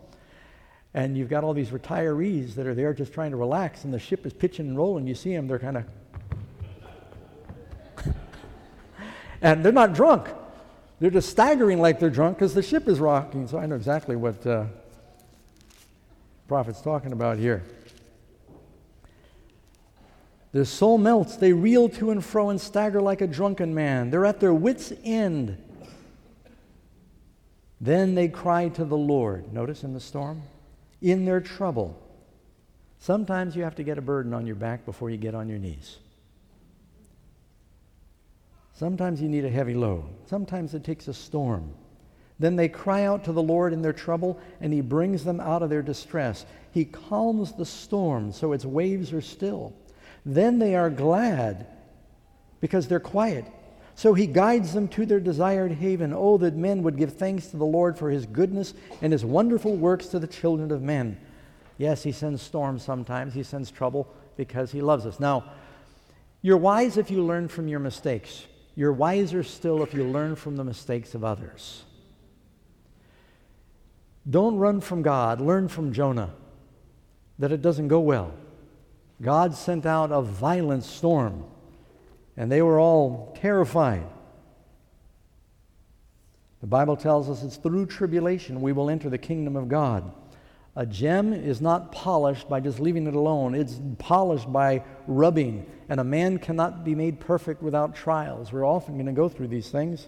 And 0.94 1.18
you've 1.18 1.30
got 1.30 1.42
all 1.42 1.52
these 1.52 1.70
retirees 1.70 2.54
that 2.54 2.68
are 2.68 2.76
there 2.76 2.94
just 2.94 3.12
trying 3.12 3.32
to 3.32 3.36
relax, 3.36 3.82
and 3.82 3.92
the 3.92 3.98
ship 3.98 4.24
is 4.24 4.32
pitching 4.32 4.68
and 4.68 4.76
rolling. 4.76 5.08
You 5.08 5.16
see 5.16 5.34
them, 5.34 5.48
they're 5.48 5.58
kind 5.58 5.78
of 5.78 5.84
And 9.42 9.64
they're 9.64 9.72
not 9.72 9.94
drunk. 9.94 10.28
They're 11.00 11.10
just 11.10 11.28
staggering 11.28 11.80
like 11.80 11.98
they're 11.98 12.08
drunk 12.08 12.38
because 12.38 12.54
the 12.54 12.62
ship 12.62 12.86
is 12.86 13.00
rocking. 13.00 13.48
So 13.48 13.58
I 13.58 13.66
know 13.66 13.74
exactly 13.74 14.14
what 14.14 14.46
uh, 14.46 14.66
prophet's 16.46 16.80
talking 16.80 17.10
about 17.10 17.36
here. 17.36 17.64
Their 20.52 20.64
soul 20.64 20.98
melts. 20.98 21.36
They 21.36 21.52
reel 21.52 21.88
to 21.90 22.10
and 22.10 22.24
fro 22.24 22.50
and 22.50 22.60
stagger 22.60 23.00
like 23.00 23.20
a 23.20 23.26
drunken 23.26 23.74
man. 23.74 24.10
They're 24.10 24.26
at 24.26 24.40
their 24.40 24.54
wits' 24.54 24.92
end. 25.04 25.56
Then 27.80 28.14
they 28.14 28.28
cry 28.28 28.68
to 28.70 28.84
the 28.84 28.96
Lord. 28.96 29.52
Notice 29.52 29.84
in 29.84 29.94
the 29.94 30.00
storm? 30.00 30.42
In 31.00 31.24
their 31.24 31.40
trouble. 31.40 31.96
Sometimes 32.98 33.56
you 33.56 33.62
have 33.62 33.76
to 33.76 33.82
get 33.82 33.96
a 33.96 34.02
burden 34.02 34.34
on 34.34 34.46
your 34.46 34.56
back 34.56 34.84
before 34.84 35.08
you 35.08 35.16
get 35.16 35.34
on 35.34 35.48
your 35.48 35.58
knees. 35.58 35.96
Sometimes 38.74 39.22
you 39.22 39.28
need 39.28 39.44
a 39.44 39.50
heavy 39.50 39.74
load. 39.74 40.04
Sometimes 40.26 40.74
it 40.74 40.84
takes 40.84 41.08
a 41.08 41.14
storm. 41.14 41.72
Then 42.38 42.56
they 42.56 42.68
cry 42.68 43.04
out 43.04 43.24
to 43.24 43.32
the 43.32 43.42
Lord 43.42 43.72
in 43.72 43.82
their 43.82 43.92
trouble, 43.92 44.40
and 44.60 44.72
He 44.72 44.80
brings 44.80 45.24
them 45.24 45.40
out 45.40 45.62
of 45.62 45.70
their 45.70 45.82
distress. 45.82 46.44
He 46.72 46.86
calms 46.86 47.52
the 47.52 47.66
storm 47.66 48.32
so 48.32 48.52
its 48.52 48.64
waves 48.64 49.12
are 49.12 49.20
still. 49.20 49.74
Then 50.24 50.58
they 50.58 50.74
are 50.74 50.90
glad 50.90 51.66
because 52.60 52.88
they're 52.88 53.00
quiet. 53.00 53.44
So 53.94 54.14
He 54.14 54.26
guides 54.26 54.72
them 54.72 54.88
to 54.88 55.06
their 55.06 55.20
desired 55.20 55.72
haven. 55.72 56.12
Oh, 56.14 56.38
that 56.38 56.54
men 56.54 56.82
would 56.82 56.96
give 56.96 57.14
thanks 57.14 57.48
to 57.48 57.56
the 57.56 57.64
Lord 57.64 57.98
for 57.98 58.10
His 58.10 58.26
goodness 58.26 58.74
and 59.02 59.12
His 59.12 59.24
wonderful 59.24 59.76
works 59.76 60.06
to 60.06 60.18
the 60.18 60.26
children 60.26 60.70
of 60.70 60.82
men. 60.82 61.18
Yes, 61.78 62.02
He 62.02 62.12
sends 62.12 62.42
storms 62.42 62.82
sometimes, 62.82 63.34
He 63.34 63.42
sends 63.42 63.70
trouble 63.70 64.08
because 64.36 64.72
He 64.72 64.80
loves 64.80 65.06
us. 65.06 65.20
Now, 65.20 65.44
You're 66.42 66.56
wise 66.56 66.96
if 66.96 67.10
you 67.10 67.24
learn 67.24 67.48
from 67.48 67.68
your 67.68 67.80
mistakes. 67.80 68.46
You're 68.74 68.92
wiser 68.92 69.42
still 69.42 69.82
if 69.82 69.92
you 69.92 70.04
learn 70.04 70.36
from 70.36 70.56
the 70.56 70.64
mistakes 70.64 71.14
of 71.14 71.24
others. 71.24 71.84
Don't 74.28 74.56
run 74.56 74.80
from 74.80 75.02
God, 75.02 75.40
learn 75.40 75.68
from 75.68 75.92
Jonah 75.92 76.30
that 77.38 77.52
it 77.52 77.62
doesn't 77.62 77.88
go 77.88 78.00
well. 78.00 78.32
God 79.22 79.54
sent 79.54 79.84
out 79.84 80.12
a 80.12 80.22
violent 80.22 80.84
storm, 80.84 81.44
and 82.36 82.50
they 82.50 82.62
were 82.62 82.80
all 82.80 83.36
terrified. 83.40 84.06
The 86.60 86.66
Bible 86.66 86.96
tells 86.96 87.28
us 87.28 87.42
it's 87.42 87.56
through 87.56 87.86
tribulation 87.86 88.60
we 88.60 88.72
will 88.72 88.90
enter 88.90 89.10
the 89.10 89.18
kingdom 89.18 89.56
of 89.56 89.68
God. 89.68 90.12
A 90.76 90.86
gem 90.86 91.32
is 91.32 91.60
not 91.60 91.90
polished 91.90 92.48
by 92.48 92.60
just 92.60 92.78
leaving 92.78 93.06
it 93.06 93.14
alone, 93.14 93.54
it's 93.54 93.80
polished 93.98 94.50
by 94.52 94.84
rubbing. 95.06 95.66
And 95.88 96.00
a 96.00 96.04
man 96.04 96.38
cannot 96.38 96.84
be 96.84 96.94
made 96.94 97.18
perfect 97.18 97.62
without 97.62 97.94
trials. 97.94 98.52
We're 98.52 98.66
often 98.66 98.94
going 98.94 99.06
to 99.06 99.12
go 99.12 99.28
through 99.28 99.48
these 99.48 99.70
things. 99.70 100.06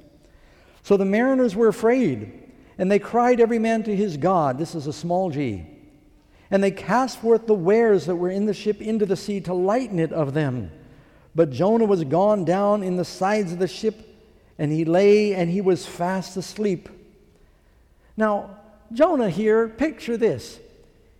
So 0.83 0.97
the 0.97 1.05
mariners 1.05 1.57
were 1.57 1.69
afraid, 1.69 2.51
and 2.79 2.91
they 2.91 2.99
cried 2.99 3.41
every 3.41 3.59
man 3.59 3.83
to 3.85 3.95
his 3.95 4.17
God. 4.17 4.59
This 4.59 4.75
is 4.75 4.87
a 4.87 4.93
small 4.93 5.31
g. 5.31 5.67
And 6.53 6.63
they 6.63 6.71
cast 6.71 7.19
forth 7.19 7.47
the 7.47 7.55
wares 7.55 8.05
that 8.07 8.17
were 8.17 8.29
in 8.29 8.45
the 8.45 8.53
ship 8.53 8.83
into 8.83 9.07
the 9.07 9.17
sea 9.17 9.41
to 9.41 9.55
lighten 9.55 9.99
it 9.99 10.13
of 10.13 10.35
them. 10.35 10.71
But 11.35 11.51
Jonah 11.51 11.87
was 11.87 12.05
gone 12.05 12.45
down 12.45 12.83
in 12.83 12.97
the 12.97 13.07
sides 13.07 13.53
of 13.53 13.59
the 13.59 13.67
ship, 13.67 14.07
and 14.59 14.71
he 14.71 14.85
lay 14.85 15.35
and 15.35 15.51
he 15.51 15.63
was 15.63 15.87
fast 15.87 16.37
asleep. 16.37 16.91
Now, 18.19 18.59
Jonah 18.93 19.31
here, 19.31 19.67
picture 19.67 20.19
this. 20.19 20.61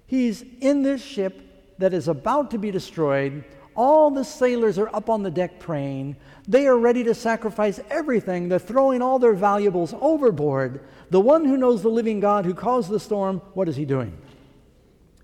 He's 0.07 0.45
in 0.61 0.83
this 0.83 1.03
ship 1.03 1.41
that 1.79 1.95
is 1.95 2.09
about 2.09 2.51
to 2.51 2.59
be 2.59 2.71
destroyed. 2.71 3.43
All 3.75 4.11
the 4.11 4.25
sailors 4.25 4.79
are 4.79 4.95
up 4.95 5.09
on 5.09 5.23
the 5.23 5.31
deck 5.31 5.59
praying. 5.59 6.17
They 6.47 6.67
are 6.67 6.77
ready 6.77 7.05
to 7.05 7.15
sacrifice 7.15 7.81
everything. 7.89 8.51
They're 8.51 8.59
throwing 8.59 9.01
all 9.01 9.19
their 9.19 9.33
valuables 9.33 9.95
overboard. 9.99 10.85
The 11.09 11.21
one 11.21 11.47
who 11.47 11.57
knows 11.57 11.81
the 11.81 11.89
living 11.89 12.21
God 12.21 12.45
who 12.45 12.53
caused 12.53 12.91
the 12.91 13.01
storm, 13.01 13.41
what 13.55 13.67
is 13.67 13.77
he 13.77 13.87
doing? 13.87 14.19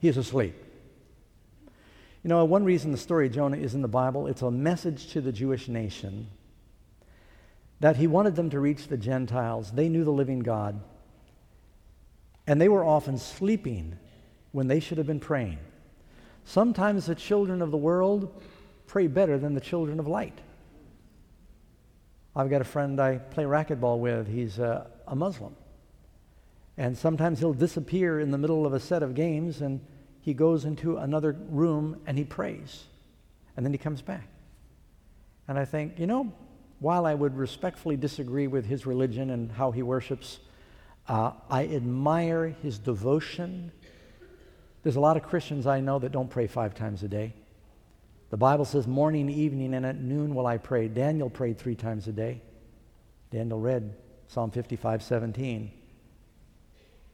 He 0.00 0.08
is 0.08 0.16
asleep. 0.16 0.54
You 2.22 2.28
know, 2.28 2.44
one 2.44 2.64
reason 2.64 2.92
the 2.92 2.98
story 2.98 3.26
of 3.26 3.32
Jonah 3.32 3.56
is 3.56 3.74
in 3.74 3.82
the 3.82 3.88
Bible, 3.88 4.26
it's 4.26 4.42
a 4.42 4.50
message 4.50 5.08
to 5.12 5.20
the 5.20 5.32
Jewish 5.32 5.68
nation 5.68 6.28
that 7.80 7.96
he 7.96 8.06
wanted 8.06 8.34
them 8.34 8.50
to 8.50 8.60
reach 8.60 8.88
the 8.88 8.96
Gentiles. 8.96 9.70
They 9.70 9.88
knew 9.88 10.04
the 10.04 10.10
living 10.10 10.40
God. 10.40 10.80
And 12.46 12.60
they 12.60 12.68
were 12.68 12.84
often 12.84 13.18
sleeping 13.18 13.96
when 14.52 14.66
they 14.66 14.80
should 14.80 14.98
have 14.98 15.06
been 15.06 15.20
praying. 15.20 15.58
Sometimes 16.44 17.06
the 17.06 17.14
children 17.14 17.62
of 17.62 17.70
the 17.70 17.76
world 17.76 18.42
pray 18.86 19.06
better 19.06 19.38
than 19.38 19.54
the 19.54 19.60
children 19.60 20.00
of 20.00 20.08
light. 20.08 20.38
I've 22.34 22.50
got 22.50 22.60
a 22.60 22.64
friend 22.64 23.00
I 23.00 23.18
play 23.18 23.44
racquetball 23.44 23.98
with. 23.98 24.26
He's 24.26 24.58
a, 24.58 24.90
a 25.06 25.14
Muslim. 25.14 25.54
And 26.78 26.96
sometimes 26.96 27.40
he'll 27.40 27.52
disappear 27.52 28.20
in 28.20 28.30
the 28.30 28.38
middle 28.38 28.64
of 28.64 28.72
a 28.72 28.78
set 28.78 29.02
of 29.02 29.16
games 29.16 29.60
and 29.60 29.80
he 30.20 30.32
goes 30.32 30.64
into 30.64 30.96
another 30.96 31.36
room 31.50 32.00
and 32.06 32.16
he 32.16 32.24
prays. 32.24 32.84
And 33.56 33.66
then 33.66 33.72
he 33.72 33.78
comes 33.78 34.00
back. 34.00 34.28
And 35.48 35.58
I 35.58 35.64
think, 35.64 35.98
you 35.98 36.06
know, 36.06 36.32
while 36.78 37.04
I 37.04 37.14
would 37.14 37.36
respectfully 37.36 37.96
disagree 37.96 38.46
with 38.46 38.64
his 38.64 38.86
religion 38.86 39.30
and 39.30 39.50
how 39.50 39.72
he 39.72 39.82
worships, 39.82 40.38
uh, 41.08 41.32
I 41.50 41.66
admire 41.66 42.54
his 42.62 42.78
devotion. 42.78 43.72
There's 44.84 44.96
a 44.96 45.00
lot 45.00 45.16
of 45.16 45.24
Christians 45.24 45.66
I 45.66 45.80
know 45.80 45.98
that 45.98 46.12
don't 46.12 46.30
pray 46.30 46.46
five 46.46 46.76
times 46.76 47.02
a 47.02 47.08
day. 47.08 47.34
The 48.30 48.36
Bible 48.36 48.66
says 48.66 48.86
morning, 48.86 49.28
evening, 49.28 49.74
and 49.74 49.84
at 49.84 49.96
noon 49.96 50.32
will 50.32 50.46
I 50.46 50.58
pray. 50.58 50.86
Daniel 50.86 51.28
prayed 51.28 51.58
three 51.58 51.74
times 51.74 52.06
a 52.06 52.12
day. 52.12 52.42
Daniel 53.32 53.58
read 53.58 53.96
Psalm 54.28 54.52
55, 54.52 55.02
17. 55.02 55.72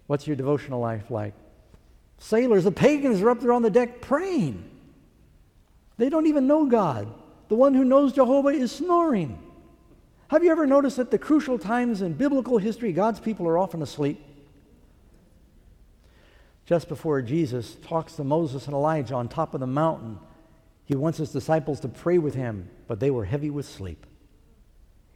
What's 0.07 0.27
your 0.27 0.37
devotional 0.37 0.81
life 0.81 1.11
like? 1.11 1.35
Sailors, 2.19 2.64
the 2.64 2.73
pagans 2.73 3.21
are 3.21 3.31
up 3.31 3.40
there 3.40 3.53
on 3.53 3.62
the 3.62 3.71
deck 3.71 4.01
praying. 4.01 4.71
They 5.97 6.09
don't 6.09 6.27
even 6.27 6.47
know 6.47 6.67
God. 6.67 7.12
The 7.49 7.55
one 7.55 7.75
who 7.75 7.85
knows 7.85 8.12
Jehovah 8.12 8.49
is 8.49 8.73
snoring. 8.73 9.38
Have 10.29 10.43
you 10.43 10.51
ever 10.51 10.67
noticed 10.67 10.97
that 10.97 11.11
the 11.11 11.19
crucial 11.19 11.59
times 11.59 12.03
in 12.03 12.14
biblical 12.14 12.59
history, 12.59 12.93
God's 12.93 13.21
people 13.21 13.47
are 13.47 13.59
often 13.59 13.83
asleep? 13.83 14.25
Just 16.67 16.88
before 16.88 17.21
Jesus 17.21 17.77
talks 17.87 18.14
to 18.14 18.25
Moses 18.25 18.67
and 18.67 18.75
Elijah 18.75 19.14
on 19.14 19.29
top 19.29 19.53
of 19.53 19.61
the 19.61 19.67
mountain, 19.67 20.19
he 20.87 20.97
wants 20.97 21.19
his 21.19 21.31
disciples 21.31 21.81
to 21.81 21.88
pray 21.88 22.19
with 22.19 22.35
him, 22.35 22.71
but 22.88 23.01
they 23.01 23.11
were 23.11 23.27
heavy 23.27 23.51
with 23.51 23.67
sleep. 23.67 24.07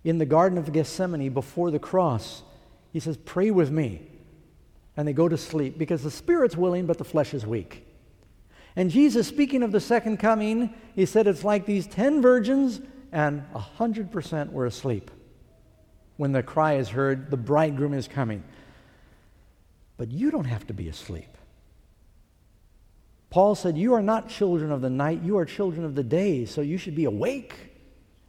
In 0.04 0.18
the 0.18 0.26
Garden 0.26 0.58
of 0.58 0.72
Gethsemane, 0.72 1.30
before 1.30 1.70
the 1.70 1.78
cross, 1.78 2.42
he 2.92 3.00
says, 3.00 3.16
Pray 3.16 3.50
with 3.50 3.70
me. 3.70 4.02
And 4.98 5.08
they 5.08 5.14
go 5.14 5.28
to 5.28 5.38
sleep 5.38 5.78
because 5.78 6.02
the 6.02 6.10
spirit's 6.10 6.56
willing, 6.56 6.84
but 6.84 6.98
the 6.98 7.04
flesh 7.04 7.32
is 7.32 7.46
weak. 7.46 7.86
And 8.76 8.90
Jesus, 8.90 9.26
speaking 9.26 9.62
of 9.62 9.72
the 9.72 9.80
second 9.80 10.18
coming, 10.18 10.74
he 10.94 11.06
said 11.06 11.26
it's 11.26 11.44
like 11.44 11.64
these 11.64 11.86
ten 11.86 12.20
virgins 12.20 12.82
and 13.12 13.44
a 13.54 13.60
100% 13.60 14.52
were 14.52 14.66
asleep 14.66 15.10
when 16.18 16.32
the 16.32 16.42
cry 16.42 16.74
is 16.74 16.88
heard, 16.88 17.30
the 17.30 17.36
bridegroom 17.36 17.94
is 17.94 18.08
coming. 18.08 18.42
But 19.96 20.10
you 20.10 20.30
don't 20.30 20.44
have 20.44 20.66
to 20.66 20.74
be 20.74 20.88
asleep. 20.88 21.38
Paul 23.30 23.54
said, 23.54 23.78
You 23.78 23.94
are 23.94 24.02
not 24.02 24.28
children 24.28 24.72
of 24.72 24.80
the 24.80 24.90
night, 24.90 25.22
you 25.22 25.38
are 25.38 25.44
children 25.44 25.84
of 25.84 25.94
the 25.94 26.02
day, 26.02 26.44
so 26.44 26.60
you 26.60 26.76
should 26.76 26.96
be 26.96 27.04
awake 27.04 27.54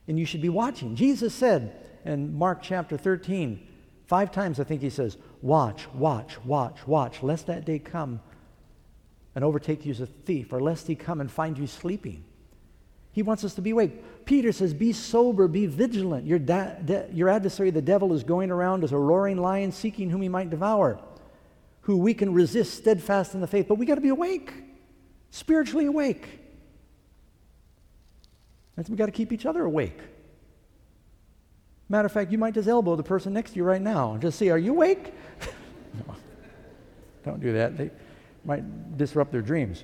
and 0.07 0.19
you 0.19 0.25
should 0.25 0.41
be 0.41 0.49
watching. 0.49 0.95
Jesus 0.95 1.33
said 1.33 1.87
in 2.05 2.37
Mark 2.37 2.61
chapter 2.61 2.95
13, 2.95 3.67
five 4.05 4.31
times 4.31 4.59
I 4.59 4.63
think 4.63 4.81
he 4.81 4.89
says, 4.89 5.17
Watch, 5.41 5.87
watch, 5.93 6.37
watch, 6.43 6.85
watch, 6.85 7.23
lest 7.23 7.47
that 7.47 7.65
day 7.65 7.79
come 7.79 8.19
and 9.35 9.43
overtake 9.43 9.85
you 9.85 9.91
as 9.91 10.01
a 10.01 10.05
thief, 10.05 10.51
or 10.51 10.59
lest 10.59 10.87
he 10.87 10.95
come 10.95 11.21
and 11.21 11.31
find 11.31 11.57
you 11.57 11.67
sleeping. 11.67 12.25
He 13.11 13.23
wants 13.23 13.43
us 13.43 13.53
to 13.55 13.61
be 13.61 13.71
awake. 13.71 14.25
Peter 14.25 14.51
says, 14.51 14.73
Be 14.73 14.91
sober, 14.91 15.47
be 15.47 15.65
vigilant. 15.65 16.25
Your, 16.25 16.39
da- 16.39 16.73
de- 16.73 17.07
your 17.13 17.29
adversary, 17.29 17.71
the 17.71 17.81
devil, 17.81 18.13
is 18.13 18.23
going 18.23 18.51
around 18.51 18.83
as 18.83 18.91
a 18.91 18.97
roaring 18.97 19.37
lion 19.37 19.71
seeking 19.71 20.09
whom 20.09 20.21
he 20.21 20.29
might 20.29 20.49
devour, 20.49 20.99
who 21.81 21.97
we 21.97 22.13
can 22.13 22.33
resist 22.33 22.75
steadfast 22.75 23.33
in 23.33 23.41
the 23.41 23.47
faith. 23.47 23.67
But 23.67 23.75
we 23.75 23.85
got 23.85 23.95
to 23.95 24.01
be 24.01 24.09
awake, 24.09 24.53
spiritually 25.31 25.85
awake. 25.85 26.39
And 28.77 28.87
we 28.87 28.95
got 28.95 29.07
to 29.07 29.11
keep 29.11 29.33
each 29.33 29.45
other 29.45 29.63
awake. 29.63 29.99
Matter 31.89 32.05
of 32.05 32.11
fact, 32.11 32.31
you 32.31 32.37
might 32.37 32.53
just 32.53 32.69
elbow 32.69 32.95
the 32.95 33.03
person 33.03 33.33
next 33.33 33.51
to 33.51 33.57
you 33.57 33.63
right 33.63 33.81
now 33.81 34.13
and 34.13 34.21
just 34.21 34.37
see, 34.37 34.49
Are 34.51 34.57
you 34.57 34.71
awake? 34.71 35.11
no, 36.07 36.15
don't 37.25 37.41
do 37.41 37.53
that. 37.53 37.77
They 37.77 37.89
might 38.45 38.97
disrupt 38.97 39.31
their 39.31 39.41
dreams. 39.41 39.83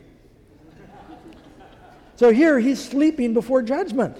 So 2.16 2.32
here 2.32 2.60
he's 2.60 2.84
sleeping 2.84 3.34
before 3.34 3.62
judgment. 3.62 4.18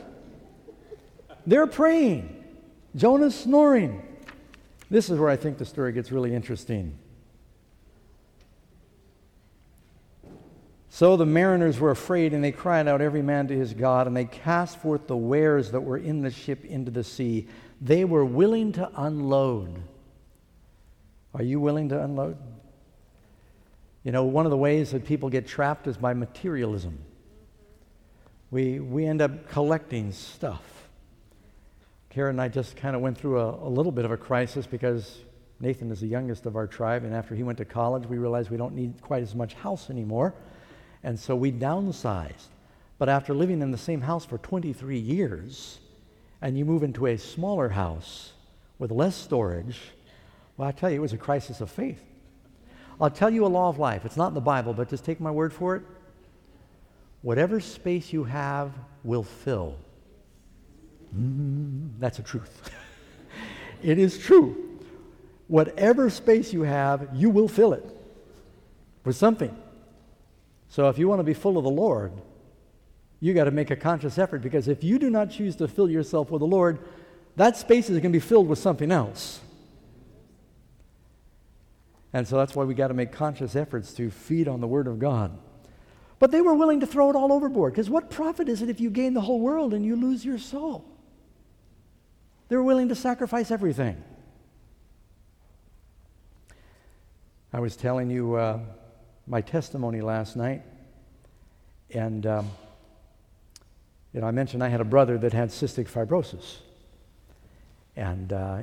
They're 1.48 1.68
praying. 1.68 2.44
Jonah's 2.96 3.36
snoring. 3.36 4.02
This 4.90 5.10
is 5.10 5.20
where 5.20 5.30
I 5.30 5.36
think 5.36 5.58
the 5.58 5.66
story 5.66 5.94
gets 5.94 6.12
really 6.12 6.34
interesting. 6.34 6.98
So 10.90 11.18
the 11.18 11.26
mariners 11.26 11.78
were 11.78 11.92
afraid, 11.92 12.34
and 12.34 12.42
they 12.42 12.54
cried 12.54 12.88
out 12.88 13.02
every 13.02 13.22
man 13.22 13.48
to 13.50 13.54
his 13.58 13.74
God, 13.74 14.08
and 14.08 14.16
they 14.16 14.26
cast 14.26 14.78
forth 14.78 15.08
the 15.08 15.18
wares 15.18 15.72
that 15.72 15.82
were 15.82 15.98
in 15.98 16.22
the 16.22 16.32
ship 16.32 16.64
into 16.64 16.90
the 16.90 17.04
sea. 17.04 17.48
They 17.82 18.06
were 18.06 18.26
willing 18.26 18.72
to 18.74 18.90
unload. 18.96 19.82
Are 21.34 21.44
you 21.44 21.60
willing 21.60 21.90
to 21.90 22.02
unload? 22.02 22.38
You 24.04 24.12
know, 24.12 24.24
one 24.24 24.46
of 24.46 24.52
the 24.52 24.58
ways 24.58 24.92
that 24.92 25.06
people 25.06 25.30
get 25.30 25.48
trapped 25.48 25.88
is 25.88 25.98
by 25.98 26.14
materialism 26.14 27.00
we, 28.52 28.80
we 28.80 29.06
end 29.06 29.22
up 29.22 29.50
collecting 29.50 30.14
stuff. 30.14 30.88
Karen 32.10 32.36
and 32.36 32.42
I 32.42 32.48
just 32.48 32.78
kind 32.78 32.96
of 32.96 33.02
went 33.02 33.18
through 33.18 33.40
a, 33.40 33.68
a 33.68 33.70
little 33.70 33.92
bit 33.92 34.06
of 34.06 34.12
a 34.12 34.18
crisis 34.18 34.66
because 34.66 35.20
Nathan 35.60 35.92
is 35.92 36.00
the 36.00 36.08
youngest 36.08 36.46
of 36.46 36.56
our 36.56 36.68
tribe, 36.68 37.04
and 37.04 37.14
after 37.14 37.36
he 37.36 37.44
went 37.44 37.58
to 37.58 37.66
college, 37.66 38.06
we 38.06 38.18
realized 38.18 38.50
we 38.50 38.58
don't 38.58 38.74
need 38.74 39.02
quite 39.02 39.24
as 39.24 39.36
much 39.36 39.56
house 39.56 39.90
anymore. 39.90 40.34
And 41.04 41.20
so 41.20 41.36
we 41.36 41.52
downsized. 41.52 42.48
But 42.98 43.10
after 43.10 43.34
living 43.34 43.62
in 43.62 43.72
the 43.72 43.78
same 43.78 44.00
house 44.00 44.24
for 44.24 44.38
23 44.38 44.98
years, 44.98 45.80
and 46.42 46.58
you 46.58 46.66
move 46.66 46.84
into 46.84 47.06
a 47.08 47.18
smaller 47.18 47.70
house 47.70 48.32
with 48.80 48.92
less 48.92 49.16
storage, 49.16 49.80
well, 50.58 50.68
I 50.68 50.72
tell 50.72 50.90
you, 50.90 50.98
it 50.98 51.02
was 51.02 51.14
a 51.14 51.18
crisis 51.18 51.62
of 51.62 51.70
faith. 51.70 52.04
I'll 53.00 53.10
tell 53.10 53.30
you 53.30 53.46
a 53.46 53.48
law 53.48 53.70
of 53.70 53.78
life. 53.78 54.06
It's 54.06 54.18
not 54.18 54.30
in 54.30 54.34
the 54.34 54.42
Bible, 54.42 54.74
but 54.74 54.90
just 54.90 55.04
take 55.04 55.20
my 55.20 55.32
word 55.32 55.54
for 55.54 55.76
it 55.76 55.84
whatever 57.26 57.60
space 57.60 58.14
you 58.14 58.24
have 58.24 58.72
will 59.04 59.24
fill. 59.24 59.76
Mm, 61.18 61.90
that's 61.98 62.20
a 62.20 62.22
truth. 62.22 62.70
it 63.82 63.98
is 63.98 64.20
true. 64.20 64.80
Whatever 65.48 66.12
space 66.12 66.54
you 66.54 66.62
have, 66.62 67.10
you 67.16 67.32
will 67.32 67.48
fill 67.48 67.74
it 67.74 67.84
with 69.04 69.16
something. 69.16 69.58
So 70.70 70.88
if 70.90 71.00
you 71.00 71.08
want 71.08 71.18
to 71.18 71.24
be 71.24 71.34
full 71.34 71.58
of 71.58 71.64
the 71.64 71.70
Lord, 71.72 72.12
You 73.20 73.34
got 73.34 73.46
to 73.46 73.52
make 73.52 73.72
a 73.72 73.76
conscious 73.76 74.18
effort 74.18 74.42
because 74.42 74.68
if 74.68 74.84
you 74.84 75.00
do 75.00 75.10
not 75.10 75.32
choose 75.32 75.56
to 75.58 75.68
fill 75.68 75.90
yourself 75.90 76.32
with 76.32 76.42
the 76.42 76.48
Lord, 76.48 76.80
that 77.36 77.58
space 77.58 77.90
is 77.90 78.00
going 78.00 78.12
to 78.12 78.20
be 78.20 78.20
filled 78.20 78.48
with 78.48 78.60
something 78.60 78.92
else. 78.92 79.40
And 82.14 82.28
so 82.28 82.38
that's 82.38 82.56
why 82.56 82.64
we 82.64 82.74
got 82.74 82.88
to 82.88 82.94
make 82.94 83.12
conscious 83.12 83.56
efforts 83.56 83.94
to 83.96 84.10
feed 84.10 84.48
on 84.48 84.62
the 84.62 84.68
Word 84.68 84.88
of 84.88 85.00
God. 85.00 85.38
But 86.18 86.32
they 86.32 86.42
were 86.42 86.54
willing 86.54 86.80
to 86.80 86.88
throw 86.88 87.10
it 87.10 87.16
all 87.16 87.34
overboard 87.34 87.74
because 87.74 87.90
what 87.90 88.10
profit 88.10 88.48
is 88.48 88.62
it 88.62 88.70
if 88.70 88.80
you 88.80 88.90
gain 88.90 89.14
the 89.14 89.22
whole 89.22 89.42
world 89.42 89.74
and 89.74 89.86
you 89.86 89.96
lose 89.96 90.24
your 90.24 90.38
soul? 90.38 90.86
They 92.48 92.56
were 92.56 92.64
willing 92.64 92.90
to 92.90 92.96
sacrifice 92.96 93.52
everything. 93.52 94.02
I 97.52 97.60
was 97.60 97.76
telling 97.76 98.10
you 98.10 98.36
uh, 98.36 98.60
my 99.28 99.42
testimony 99.42 100.02
last 100.02 100.36
night, 100.36 100.62
and 101.90 102.26
um, 102.26 102.50
you 104.16 104.22
know, 104.22 104.28
I 104.28 104.32
mentioned 104.32 104.64
I 104.64 104.70
had 104.70 104.80
a 104.80 104.86
brother 104.86 105.18
that 105.18 105.34
had 105.34 105.50
cystic 105.50 105.90
fibrosis, 105.90 106.60
and 107.98 108.32
uh, 108.32 108.60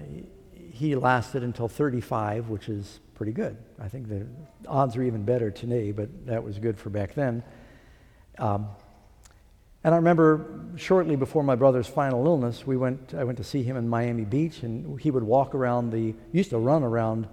he 0.70 0.94
lasted 0.94 1.42
until 1.42 1.68
35, 1.68 2.48
which 2.48 2.70
is 2.70 3.00
pretty 3.14 3.32
good. 3.32 3.58
I 3.78 3.86
think 3.88 4.08
the 4.08 4.26
odds 4.66 4.96
are 4.96 5.02
even 5.02 5.24
better 5.24 5.50
today, 5.50 5.92
but 5.92 6.08
that 6.24 6.42
was 6.42 6.58
good 6.58 6.78
for 6.78 6.88
back 6.88 7.12
then. 7.12 7.42
Um, 8.38 8.66
and 9.84 9.92
I 9.92 9.98
remember 9.98 10.58
shortly 10.76 11.16
before 11.16 11.42
my 11.42 11.54
brother's 11.54 11.86
final 11.86 12.24
illness, 12.24 12.66
we 12.66 12.78
went, 12.78 13.12
I 13.12 13.24
went 13.24 13.36
to 13.36 13.44
see 13.44 13.62
him 13.62 13.76
in 13.76 13.86
Miami 13.86 14.24
Beach, 14.24 14.62
and 14.62 14.98
he 14.98 15.10
would 15.10 15.22
walk 15.22 15.54
around 15.54 15.90
the, 15.90 16.14
used 16.32 16.48
to 16.50 16.58
run 16.58 16.82
around 16.82 17.28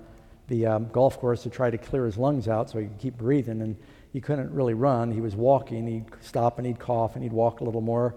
the 0.49 0.65
um, 0.65 0.89
golf 0.89 1.17
course 1.19 1.43
to 1.43 1.49
try 1.49 1.69
to 1.69 1.77
clear 1.77 2.05
his 2.05 2.17
lungs 2.17 2.49
out 2.49 2.69
so 2.69 2.79
he 2.79 2.87
could 2.87 2.99
keep 2.99 3.17
breathing. 3.17 3.61
And 3.61 3.77
he 4.11 4.21
couldn't 4.21 4.51
really 4.51 4.73
run. 4.73 5.11
He 5.11 5.21
was 5.21 5.35
walking. 5.35 5.87
He'd 5.87 6.05
stop 6.21 6.57
and 6.57 6.65
he'd 6.65 6.79
cough 6.79 7.15
and 7.15 7.23
he'd 7.23 7.33
walk 7.33 7.61
a 7.61 7.63
little 7.63 7.81
more. 7.81 8.15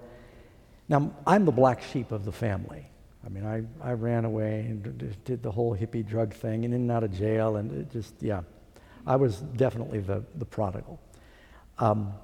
Now, 0.88 1.12
I'm 1.26 1.44
the 1.44 1.52
black 1.52 1.82
sheep 1.82 2.12
of 2.12 2.24
the 2.24 2.32
family. 2.32 2.86
I 3.24 3.28
mean, 3.28 3.46
I, 3.46 3.62
I 3.80 3.92
ran 3.92 4.24
away 4.24 4.60
and 4.60 5.16
did 5.24 5.42
the 5.42 5.50
whole 5.50 5.76
hippie 5.76 6.06
drug 6.06 6.34
thing 6.34 6.64
and 6.64 6.74
in 6.74 6.82
and 6.82 6.90
out 6.90 7.04
of 7.04 7.12
jail, 7.12 7.56
and 7.56 7.70
it 7.72 7.90
just, 7.92 8.14
yeah. 8.20 8.42
I 9.06 9.16
was 9.16 9.36
definitely 9.36 10.00
the, 10.00 10.24
the 10.36 10.44
prodigal. 10.44 11.00
Um, 11.78 12.14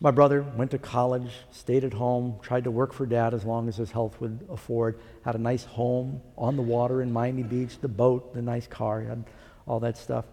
my 0.00 0.10
brother 0.10 0.42
went 0.42 0.72
to 0.72 0.78
college, 0.78 1.30
stayed 1.52 1.84
at 1.84 1.92
home, 1.92 2.38
tried 2.42 2.64
to 2.64 2.70
work 2.70 2.92
for 2.92 3.06
dad 3.06 3.34
as 3.34 3.44
long 3.44 3.68
as 3.68 3.76
his 3.76 3.90
health 3.90 4.20
would 4.20 4.46
afford, 4.50 4.98
had 5.24 5.36
a 5.36 5.38
nice 5.38 5.64
home 5.64 6.20
on 6.36 6.56
the 6.56 6.62
water 6.62 7.02
in 7.02 7.12
Miami 7.12 7.44
Beach, 7.44 7.78
the 7.80 7.88
boat, 7.88 8.34
the 8.34 8.42
nice 8.42 8.66
car, 8.66 9.02
had 9.02 9.24
all 9.66 9.80
that 9.80 9.96
stuff. 9.96 10.24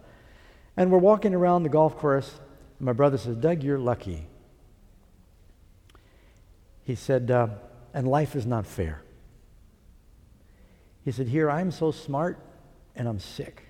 And 0.75 0.91
we're 0.91 0.97
walking 0.97 1.35
around 1.35 1.63
the 1.63 1.69
golf 1.69 1.97
course, 1.97 2.39
my 2.79 2.93
brother 2.93 3.17
says, 3.17 3.35
Doug, 3.35 3.63
you're 3.63 3.77
lucky. 3.77 4.25
He 6.83 6.95
said, 6.95 7.29
uh, 7.29 7.47
and 7.93 8.07
life 8.07 8.35
is 8.35 8.45
not 8.45 8.65
fair. 8.65 9.01
He 11.03 11.11
said, 11.11 11.27
Here, 11.27 11.49
I'm 11.49 11.71
so 11.71 11.91
smart 11.91 12.39
and 12.95 13.07
I'm 13.07 13.19
sick. 13.19 13.63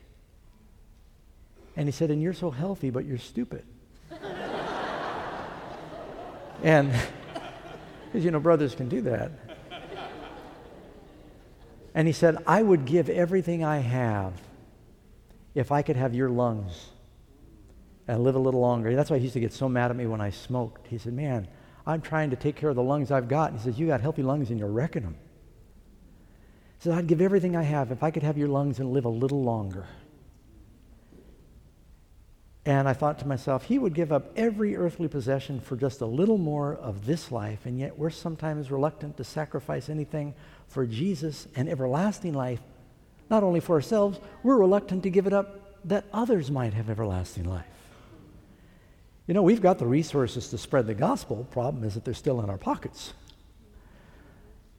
And 1.76 1.88
he 1.88 1.92
said, 1.92 2.12
And 2.12 2.22
you're 2.22 2.34
so 2.34 2.52
healthy, 2.52 2.90
but 2.90 3.06
you're 3.06 3.18
stupid. 3.18 3.64
And, 6.62 6.92
because, 8.06 8.26
you 8.26 8.32
know, 8.32 8.40
brothers 8.42 8.76
can 8.76 8.90
do 8.90 9.00
that. 9.04 9.32
And 11.96 12.06
he 12.06 12.12
said, 12.12 12.38
I 12.46 12.62
would 12.62 12.84
give 12.84 13.10
everything 13.10 13.64
I 13.64 13.78
have 13.78 14.34
if 15.56 15.72
I 15.72 15.84
could 15.84 15.96
have 15.96 16.14
your 16.14 16.30
lungs 16.30 16.90
and 18.10 18.24
live 18.24 18.36
a 18.36 18.40
little 18.40 18.60
longer. 18.60 18.96
That's 18.96 19.12
why 19.12 19.18
he 19.18 19.24
used 19.24 19.36
to 19.36 19.40
get 19.40 19.54
so 19.54 19.70
mad 19.70 19.92
at 19.92 19.96
me 19.96 20.08
when 20.08 20.20
I 20.20 20.32
smoked. 20.32 20.88
He 20.88 20.98
said, 20.98 21.14
Man, 21.14 21.48
I'm 21.86 22.02
trying 22.02 22.32
to 22.32 22.36
take 22.36 22.56
care 22.56 22.70
of 22.70 22.76
the 22.76 22.84
lungs 22.84 23.12
I've 23.12 23.28
got. 23.28 23.52
And 23.52 23.60
he 23.60 23.64
says, 23.64 23.80
You 23.80 23.86
got 23.86 24.02
healthy 24.02 24.24
lungs 24.24 24.50
and 24.50 24.60
you're 24.60 24.68
wrecking 24.68 25.04
them. 25.04 25.16
He 26.80 26.84
says, 26.86 26.98
I'd 26.98 27.06
give 27.06 27.22
everything 27.22 27.56
I 27.56 27.62
have 27.62 27.92
if 27.92 28.02
I 28.02 28.10
could 28.10 28.24
have 28.24 28.36
your 28.36 28.48
lungs 28.48 28.80
and 28.80 28.92
live 28.92 29.06
a 29.06 29.10
little 29.10 29.44
longer. 29.44 29.86
And 32.66 32.90
I 32.90 32.94
thought 32.94 33.20
to 33.20 33.28
myself, 33.28 33.66
he 33.66 33.78
would 33.78 33.94
give 33.94 34.12
up 34.12 34.32
every 34.36 34.76
earthly 34.76 35.08
possession 35.08 35.60
for 35.60 35.76
just 35.76 36.02
a 36.02 36.06
little 36.06 36.38
more 36.38 36.76
of 36.76 37.06
this 37.06 37.32
life, 37.32 37.66
and 37.66 37.80
yet 37.80 37.98
we're 37.98 38.10
sometimes 38.10 38.70
reluctant 38.70 39.18
to 39.18 39.24
sacrifice 39.24 39.90
anything 39.90 40.36
for 40.68 40.86
Jesus 40.86 41.48
and 41.56 41.70
everlasting 41.70 42.34
life. 42.34 42.60
Not 43.30 43.44
only 43.44 43.60
for 43.60 43.76
ourselves, 43.76 44.20
we're 44.44 44.58
reluctant 44.58 45.04
to 45.04 45.10
give 45.10 45.26
it 45.26 45.34
up 45.34 45.80
that 45.86 46.06
others 46.12 46.52
might 46.52 46.74
have 46.74 46.90
everlasting 46.90 47.46
life. 47.46 47.66
You 49.30 49.36
know, 49.36 49.44
we've 49.44 49.62
got 49.62 49.78
the 49.78 49.86
resources 49.86 50.48
to 50.48 50.58
spread 50.58 50.88
the 50.88 50.96
gospel. 50.96 51.48
Problem 51.52 51.84
is 51.84 51.94
that 51.94 52.04
they're 52.04 52.16
still 52.16 52.42
in 52.42 52.50
our 52.50 52.58
pockets. 52.58 53.14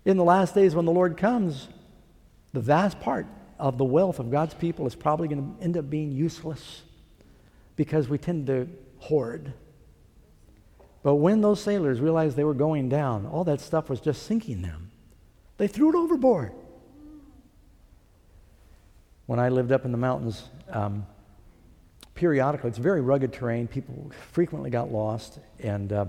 In 0.05 0.17
the 0.17 0.25
last 0.25 0.57
days, 0.57 0.75
when 0.75 0.87
the 0.87 0.91
Lord 0.91 1.17
comes, 1.17 1.69
the 2.53 2.59
vast 2.59 2.99
part 2.99 3.29
of 3.61 3.79
the 3.79 3.85
wealth 3.85 4.19
of 4.19 4.29
God's 4.29 4.55
people 4.55 4.89
is 4.89 4.97
probably 4.97 5.29
going 5.29 5.55
to 5.57 5.63
end 5.63 5.77
up 5.77 5.89
being 5.89 6.11
useless 6.11 6.83
because 7.77 8.09
we 8.09 8.19
tend 8.19 8.49
to 8.49 8.69
hoard. 8.99 9.53
But 11.05 11.15
when 11.15 11.43
those 11.43 11.63
sailors 11.63 12.01
realized 12.01 12.37
they 12.37 12.43
were 12.43 12.53
going 12.53 12.89
down, 12.89 13.27
all 13.27 13.45
that 13.45 13.61
stuff 13.61 13.89
was 13.89 14.01
just 14.01 14.25
sinking 14.25 14.63
them. 14.63 14.91
They 15.59 15.69
threw 15.69 15.91
it 15.91 15.95
overboard. 15.95 16.51
When 19.27 19.39
I 19.39 19.49
lived 19.49 19.71
up 19.71 19.85
in 19.85 19.93
the 19.93 19.99
mountains, 19.99 20.43
um, 20.71 21.07
periodically, 22.21 22.69
it's 22.69 22.79
very 22.79 23.01
rugged 23.01 23.33
terrain. 23.33 23.67
People 23.67 24.13
frequently 24.33 24.69
got 24.69 24.93
lost. 24.93 25.39
And 25.59 25.91
uh, 25.91 26.05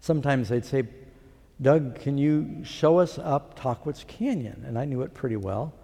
sometimes 0.00 0.48
they'd 0.48 0.64
say, 0.64 0.84
Doug, 1.60 1.98
can 1.98 2.16
you 2.16 2.62
show 2.62 3.00
us 3.00 3.18
up 3.18 3.58
Tahquitz 3.58 4.06
Canyon? 4.06 4.62
And 4.64 4.78
I 4.78 4.84
knew 4.84 5.02
it 5.02 5.12
pretty 5.12 5.34
well. 5.34 5.74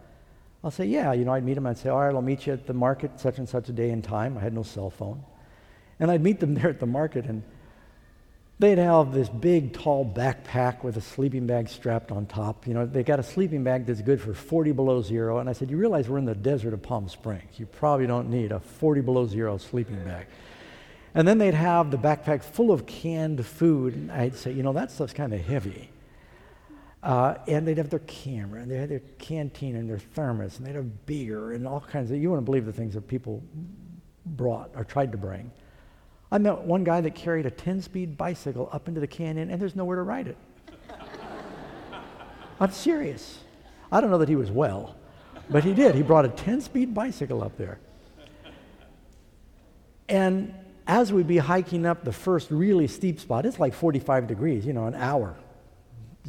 I'll 0.62 0.70
say, 0.70 0.84
yeah, 0.84 1.12
you 1.12 1.24
know, 1.24 1.32
I'd 1.32 1.42
meet 1.42 1.54
them. 1.54 1.66
I'd 1.66 1.76
say, 1.76 1.88
all 1.88 1.98
right, 1.98 2.14
I'll 2.14 2.22
meet 2.22 2.46
you 2.46 2.52
at 2.52 2.68
the 2.68 2.72
market 2.72 3.18
such 3.18 3.38
and 3.38 3.48
such 3.48 3.68
a 3.68 3.72
day 3.72 3.90
and 3.90 4.04
time. 4.04 4.38
I 4.38 4.42
had 4.42 4.54
no 4.54 4.62
cell 4.62 4.90
phone. 4.90 5.24
And 5.98 6.08
I'd 6.08 6.22
meet 6.22 6.38
them 6.38 6.54
there 6.58 6.68
at 6.68 6.78
the 6.78 6.86
market, 6.86 7.24
and 7.24 7.42
they'd 8.60 8.78
have 8.78 9.12
this 9.12 9.28
big, 9.30 9.72
tall 9.72 10.04
backpack 10.04 10.84
with 10.84 10.98
a 10.98 11.00
sleeping 11.00 11.46
bag 11.46 11.68
strapped 11.68 12.12
on 12.12 12.26
top. 12.26 12.66
You 12.66 12.74
know, 12.74 12.84
they 12.84 13.02
got 13.02 13.18
a 13.18 13.22
sleeping 13.22 13.64
bag 13.64 13.86
that's 13.86 14.02
good 14.02 14.20
for 14.20 14.34
40 14.34 14.72
below 14.72 15.00
zero. 15.00 15.38
And 15.38 15.48
I 15.48 15.54
said, 15.54 15.70
you 15.70 15.78
realize 15.78 16.08
we're 16.08 16.18
in 16.18 16.26
the 16.26 16.34
desert 16.34 16.74
of 16.74 16.82
Palm 16.82 17.08
Springs. 17.08 17.58
You 17.58 17.64
probably 17.64 18.06
don't 18.06 18.28
need 18.28 18.52
a 18.52 18.60
40 18.60 19.00
below 19.00 19.26
zero 19.26 19.56
sleeping 19.56 20.04
bag. 20.04 20.26
And 21.14 21.26
then 21.26 21.38
they'd 21.38 21.54
have 21.54 21.90
the 21.90 21.96
backpack 21.96 22.44
full 22.44 22.70
of 22.70 22.86
canned 22.86 23.44
food. 23.44 23.94
And 23.94 24.12
I'd 24.12 24.36
say, 24.36 24.52
you 24.52 24.62
know, 24.62 24.74
that 24.74 24.90
stuff's 24.90 25.14
kind 25.14 25.32
of 25.32 25.40
heavy. 25.40 25.88
Uh, 27.02 27.36
and 27.48 27.66
they'd 27.66 27.78
have 27.78 27.88
their 27.88 28.00
camera, 28.00 28.60
and 28.60 28.70
they 28.70 28.76
had 28.76 28.90
their 28.90 29.00
canteen 29.18 29.74
and 29.74 29.88
their 29.88 29.98
thermos, 29.98 30.58
and 30.58 30.66
they'd 30.66 30.74
have 30.74 31.06
beer 31.06 31.52
and 31.52 31.66
all 31.66 31.80
kinds 31.80 32.10
of, 32.10 32.18
you 32.18 32.28
wouldn't 32.28 32.44
believe 32.44 32.66
the 32.66 32.74
things 32.74 32.92
that 32.92 33.08
people 33.08 33.42
brought 34.26 34.70
or 34.74 34.84
tried 34.84 35.10
to 35.12 35.16
bring. 35.16 35.50
I 36.32 36.38
met 36.38 36.60
one 36.60 36.84
guy 36.84 37.00
that 37.00 37.14
carried 37.14 37.46
a 37.46 37.50
10 37.50 37.82
speed 37.82 38.16
bicycle 38.16 38.68
up 38.72 38.88
into 38.88 39.00
the 39.00 39.06
canyon, 39.06 39.50
and 39.50 39.60
there's 39.60 39.74
nowhere 39.74 39.96
to 39.96 40.02
ride 40.02 40.28
it. 40.28 40.36
I'm 42.60 42.70
serious. 42.70 43.38
I 43.90 44.00
don't 44.00 44.10
know 44.10 44.18
that 44.18 44.28
he 44.28 44.36
was 44.36 44.50
well, 44.50 44.96
but 45.48 45.64
he 45.64 45.74
did. 45.74 45.94
He 45.94 46.02
brought 46.02 46.24
a 46.24 46.28
10 46.28 46.60
speed 46.60 46.94
bicycle 46.94 47.42
up 47.42 47.56
there. 47.56 47.78
And 50.08 50.54
as 50.86 51.12
we'd 51.12 51.28
be 51.28 51.38
hiking 51.38 51.86
up 51.86 52.04
the 52.04 52.12
first 52.12 52.50
really 52.50 52.86
steep 52.86 53.20
spot, 53.20 53.46
it's 53.46 53.58
like 53.58 53.74
45 53.74 54.26
degrees, 54.26 54.66
you 54.66 54.72
know, 54.72 54.86
an 54.86 54.94
hour 54.94 55.36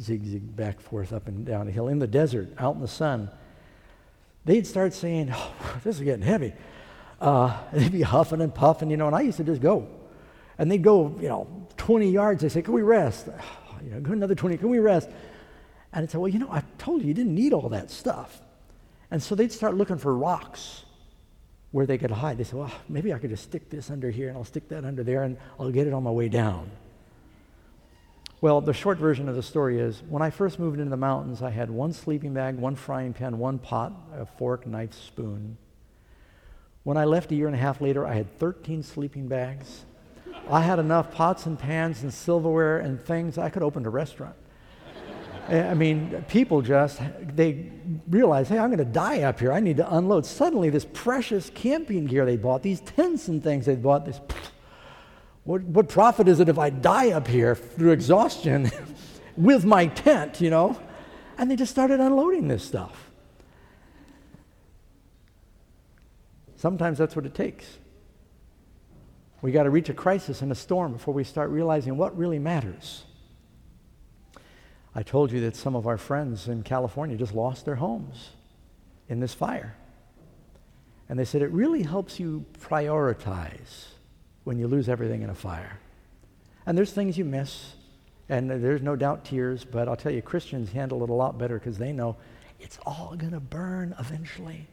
zig 0.00 0.24
zig 0.24 0.56
back 0.56 0.80
forth 0.80 1.12
up 1.12 1.28
and 1.28 1.44
down 1.44 1.68
a 1.68 1.70
hill 1.70 1.88
in 1.88 1.98
the 1.98 2.06
desert, 2.06 2.48
out 2.58 2.74
in 2.74 2.80
the 2.80 2.88
sun, 2.88 3.30
they'd 4.44 4.66
start 4.66 4.92
saying, 4.92 5.30
oh, 5.32 5.52
this 5.84 5.96
is 5.96 6.02
getting 6.02 6.24
heavy. 6.24 6.52
Uh, 7.22 7.56
they'd 7.72 7.92
be 7.92 8.02
huffing 8.02 8.40
and 8.40 8.54
puffing, 8.54 8.90
you 8.90 8.96
know, 8.96 9.06
and 9.06 9.16
I 9.16 9.22
used 9.22 9.38
to 9.38 9.44
just 9.44 9.62
go. 9.62 9.88
And 10.58 10.70
they'd 10.70 10.82
go, 10.82 11.16
you 11.20 11.28
know, 11.28 11.66
20 11.78 12.10
yards. 12.10 12.42
They 12.42 12.48
say, 12.48 12.60
can 12.62 12.74
we 12.74 12.82
rest? 12.82 13.28
You 13.84 13.90
know, 13.90 14.00
go 14.00 14.12
another 14.12 14.36
20, 14.36 14.58
can 14.58 14.68
we 14.68 14.78
rest? 14.78 15.08
And 15.92 16.04
I'd 16.04 16.10
say, 16.12 16.16
well, 16.16 16.28
you 16.28 16.38
know, 16.38 16.48
I 16.52 16.62
told 16.78 17.02
you 17.02 17.08
you 17.08 17.14
didn't 17.14 17.34
need 17.34 17.52
all 17.52 17.68
that 17.70 17.90
stuff. 17.90 18.40
And 19.10 19.20
so 19.20 19.34
they'd 19.34 19.50
start 19.50 19.74
looking 19.74 19.98
for 19.98 20.16
rocks 20.16 20.84
where 21.72 21.84
they 21.84 21.98
could 21.98 22.12
hide. 22.12 22.38
They 22.38 22.44
said, 22.44 22.60
well, 22.60 22.70
maybe 22.88 23.12
I 23.12 23.18
could 23.18 23.30
just 23.30 23.42
stick 23.42 23.70
this 23.70 23.90
under 23.90 24.08
here 24.08 24.28
and 24.28 24.38
I'll 24.38 24.44
stick 24.44 24.68
that 24.68 24.84
under 24.84 25.02
there 25.02 25.24
and 25.24 25.36
I'll 25.58 25.72
get 25.72 25.88
it 25.88 25.92
on 25.92 26.04
my 26.04 26.12
way 26.12 26.28
down. 26.28 26.70
Well, 28.40 28.60
the 28.60 28.72
short 28.72 28.98
version 28.98 29.28
of 29.28 29.34
the 29.34 29.42
story 29.42 29.80
is 29.80 30.00
when 30.08 30.22
I 30.22 30.30
first 30.30 30.60
moved 30.60 30.78
into 30.78 30.90
the 30.90 30.96
mountains, 30.96 31.42
I 31.42 31.50
had 31.50 31.70
one 31.70 31.92
sleeping 31.92 32.34
bag, 32.34 32.54
one 32.56 32.76
frying 32.76 33.12
pan, 33.12 33.38
one 33.38 33.58
pot, 33.58 33.92
a 34.16 34.26
fork, 34.26 34.64
knife, 34.64 34.94
spoon. 34.94 35.56
When 36.84 36.96
I 36.96 37.04
left 37.04 37.30
a 37.30 37.34
year 37.34 37.46
and 37.46 37.54
a 37.54 37.58
half 37.58 37.80
later, 37.80 38.06
I 38.06 38.14
had 38.14 38.38
13 38.38 38.82
sleeping 38.82 39.28
bags. 39.28 39.84
I 40.50 40.62
had 40.62 40.78
enough 40.78 41.12
pots 41.12 41.46
and 41.46 41.58
pans 41.58 42.02
and 42.02 42.12
silverware 42.12 42.78
and 42.78 43.00
things 43.00 43.38
I 43.38 43.50
could 43.50 43.62
open 43.62 43.86
a 43.86 43.90
restaurant. 43.90 44.34
I 45.48 45.74
mean, 45.74 46.24
people 46.28 46.62
just, 46.62 47.00
they 47.34 47.70
realize, 48.08 48.48
hey, 48.48 48.58
I'm 48.58 48.68
going 48.68 48.78
to 48.78 48.84
die 48.84 49.22
up 49.22 49.40
here. 49.40 49.52
I 49.52 49.60
need 49.60 49.76
to 49.78 49.94
unload. 49.96 50.24
Suddenly, 50.24 50.70
this 50.70 50.86
precious 50.92 51.50
camping 51.50 52.06
gear 52.06 52.24
they 52.24 52.36
bought, 52.36 52.62
these 52.62 52.80
tents 52.80 53.28
and 53.28 53.42
things 53.42 53.66
they 53.66 53.74
bought, 53.74 54.04
this 54.04 54.20
What, 55.44 55.62
what 55.62 55.88
profit 55.88 56.28
is 56.28 56.38
it 56.38 56.48
if 56.48 56.56
I 56.56 56.70
die 56.70 57.10
up 57.10 57.26
here 57.26 57.56
through 57.56 57.90
exhaustion 57.90 58.70
with 59.36 59.64
my 59.64 59.86
tent, 59.86 60.40
you 60.40 60.50
know? 60.50 60.80
And 61.36 61.50
they 61.50 61.56
just 61.56 61.72
started 61.72 61.98
unloading 61.98 62.46
this 62.46 62.62
stuff. 62.62 63.10
Sometimes 66.62 66.96
that's 66.96 67.16
what 67.16 67.26
it 67.26 67.34
takes. 67.34 67.66
We 69.40 69.50
got 69.50 69.64
to 69.64 69.70
reach 69.70 69.88
a 69.88 69.94
crisis 69.94 70.42
and 70.42 70.52
a 70.52 70.54
storm 70.54 70.92
before 70.92 71.12
we 71.12 71.24
start 71.24 71.50
realizing 71.50 71.96
what 71.96 72.16
really 72.16 72.38
matters. 72.38 73.02
I 74.94 75.02
told 75.02 75.32
you 75.32 75.40
that 75.40 75.56
some 75.56 75.74
of 75.74 75.88
our 75.88 75.98
friends 75.98 76.46
in 76.46 76.62
California 76.62 77.16
just 77.16 77.34
lost 77.34 77.64
their 77.64 77.74
homes 77.74 78.30
in 79.08 79.18
this 79.18 79.34
fire. 79.34 79.74
And 81.08 81.18
they 81.18 81.24
said 81.24 81.42
it 81.42 81.50
really 81.50 81.82
helps 81.82 82.20
you 82.20 82.44
prioritize 82.60 83.86
when 84.44 84.56
you 84.56 84.68
lose 84.68 84.88
everything 84.88 85.22
in 85.22 85.30
a 85.30 85.34
fire. 85.34 85.80
And 86.64 86.78
there's 86.78 86.92
things 86.92 87.18
you 87.18 87.24
miss, 87.24 87.72
and 88.28 88.48
there's 88.48 88.82
no 88.82 88.94
doubt 88.94 89.24
tears, 89.24 89.64
but 89.64 89.88
I'll 89.88 89.96
tell 89.96 90.12
you, 90.12 90.22
Christians 90.22 90.70
handle 90.70 91.02
it 91.02 91.10
a 91.10 91.12
lot 91.12 91.38
better 91.38 91.58
because 91.58 91.76
they 91.76 91.90
know 91.90 92.18
it's 92.60 92.78
all 92.86 93.16
going 93.18 93.32
to 93.32 93.40
burn 93.40 93.96
eventually. 93.98 94.68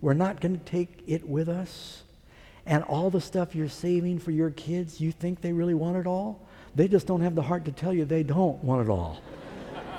We're 0.00 0.14
not 0.14 0.40
going 0.40 0.58
to 0.58 0.64
take 0.64 1.02
it 1.06 1.28
with 1.28 1.48
us. 1.48 2.02
And 2.66 2.82
all 2.84 3.10
the 3.10 3.20
stuff 3.20 3.54
you're 3.54 3.68
saving 3.68 4.18
for 4.18 4.32
your 4.32 4.50
kids, 4.50 5.00
you 5.00 5.12
think 5.12 5.40
they 5.40 5.52
really 5.52 5.74
want 5.74 5.96
it 5.96 6.06
all? 6.06 6.46
They 6.74 6.88
just 6.88 7.06
don't 7.06 7.20
have 7.20 7.34
the 7.34 7.42
heart 7.42 7.64
to 7.66 7.72
tell 7.72 7.94
you 7.94 8.04
they 8.04 8.22
don't 8.22 8.62
want 8.62 8.86
it 8.86 8.90
all. 8.90 9.22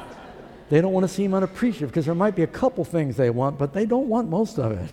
they 0.69 0.81
don't 0.81 0.91
want 0.91 1.05
to 1.05 1.07
seem 1.07 1.33
unappreciative 1.33 1.89
because 1.89 2.05
there 2.05 2.15
might 2.15 2.35
be 2.35 2.43
a 2.43 2.47
couple 2.47 2.83
things 2.83 3.15
they 3.15 3.29
want, 3.29 3.57
but 3.57 3.73
they 3.73 3.85
don't 3.85 4.07
want 4.07 4.29
most 4.29 4.59
of 4.59 4.73
it. 4.73 4.91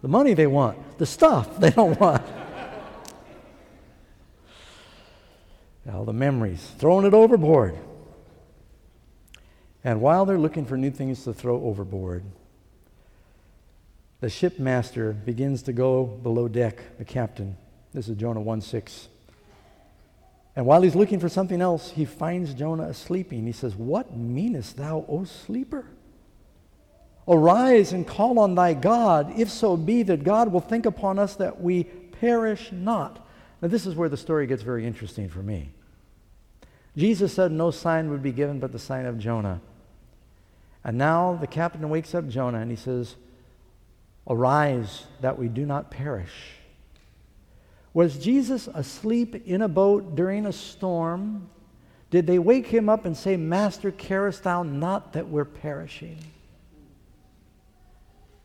The 0.00 0.08
money 0.08 0.34
they 0.34 0.48
want, 0.48 0.98
the 0.98 1.06
stuff 1.06 1.56
they 1.60 1.70
don't 1.70 1.98
want. 2.00 2.22
All 5.92 6.04
the 6.04 6.12
memories, 6.12 6.66
throwing 6.78 7.06
it 7.06 7.12
overboard. 7.12 7.76
And 9.84 10.00
while 10.00 10.24
they're 10.24 10.38
looking 10.38 10.64
for 10.64 10.76
new 10.76 10.90
things 10.90 11.24
to 11.24 11.32
throw 11.32 11.62
overboard, 11.62 12.24
the 14.22 14.30
shipmaster 14.30 15.12
begins 15.12 15.64
to 15.64 15.72
go 15.72 16.04
below 16.04 16.46
deck, 16.46 16.96
the 16.96 17.04
captain. 17.04 17.56
This 17.92 18.06
is 18.06 18.16
Jonah 18.16 18.40
1 18.40 18.60
6. 18.60 19.08
And 20.54 20.64
while 20.64 20.80
he's 20.80 20.94
looking 20.94 21.18
for 21.18 21.28
something 21.28 21.60
else, 21.60 21.90
he 21.90 22.04
finds 22.04 22.54
Jonah 22.54 22.94
sleeping. 22.94 23.46
He 23.46 23.52
says, 23.52 23.74
What 23.74 24.16
meanest 24.16 24.76
thou, 24.76 25.04
O 25.08 25.24
sleeper? 25.24 25.86
Arise 27.26 27.92
and 27.92 28.06
call 28.06 28.38
on 28.38 28.54
thy 28.54 28.74
God, 28.74 29.32
if 29.36 29.50
so 29.50 29.76
be 29.76 30.04
that 30.04 30.22
God 30.22 30.52
will 30.52 30.60
think 30.60 30.86
upon 30.86 31.18
us 31.18 31.34
that 31.36 31.60
we 31.60 31.82
perish 31.82 32.70
not. 32.70 33.26
Now, 33.60 33.68
this 33.68 33.86
is 33.86 33.96
where 33.96 34.08
the 34.08 34.16
story 34.16 34.46
gets 34.46 34.62
very 34.62 34.86
interesting 34.86 35.28
for 35.28 35.42
me. 35.42 35.70
Jesus 36.96 37.32
said 37.32 37.50
no 37.50 37.72
sign 37.72 38.08
would 38.10 38.22
be 38.22 38.32
given 38.32 38.60
but 38.60 38.70
the 38.70 38.78
sign 38.78 39.04
of 39.04 39.18
Jonah. 39.18 39.60
And 40.84 40.96
now 40.96 41.36
the 41.40 41.48
captain 41.48 41.88
wakes 41.90 42.14
up 42.14 42.28
Jonah 42.28 42.58
and 42.58 42.70
he 42.70 42.76
says, 42.76 43.16
Arise, 44.26 45.04
that 45.20 45.38
we 45.38 45.48
do 45.48 45.66
not 45.66 45.90
perish. 45.90 46.32
Was 47.94 48.16
Jesus 48.18 48.68
asleep 48.68 49.46
in 49.46 49.62
a 49.62 49.68
boat 49.68 50.14
during 50.14 50.46
a 50.46 50.52
storm? 50.52 51.50
Did 52.10 52.26
they 52.26 52.38
wake 52.38 52.66
him 52.66 52.88
up 52.88 53.04
and 53.04 53.16
say, 53.16 53.36
Master, 53.36 53.90
carest 53.90 54.44
thou 54.44 54.62
not 54.62 55.12
that 55.14 55.28
we're 55.28 55.44
perishing? 55.44 56.18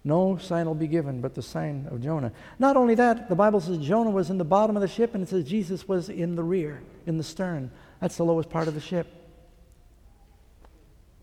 No 0.04 0.38
sign 0.38 0.66
will 0.66 0.74
be 0.74 0.88
given 0.88 1.20
but 1.20 1.36
the 1.36 1.42
sign 1.42 1.86
of 1.92 2.02
Jonah. 2.02 2.32
Not 2.60 2.78
only 2.78 2.96
that, 2.96 3.28
the 3.28 3.36
Bible 3.36 3.60
says 3.60 3.78
Jonah 3.78 4.10
was 4.10 4.30
in 4.30 4.38
the 4.38 4.46
bottom 4.46 4.78
of 4.78 4.82
the 4.82 4.88
ship, 4.88 5.14
and 5.14 5.22
it 5.22 5.30
says 5.30 5.44
Jesus 5.44 5.88
was 5.88 6.10
in 6.10 6.36
the 6.36 6.44
rear, 6.44 6.82
in 7.06 7.18
the 7.18 7.24
stern. 7.24 7.70
That's 8.00 8.16
the 8.16 8.24
lowest 8.24 8.50
part 8.50 8.68
of 8.68 8.74
the 8.74 8.80
ship. 8.80 9.08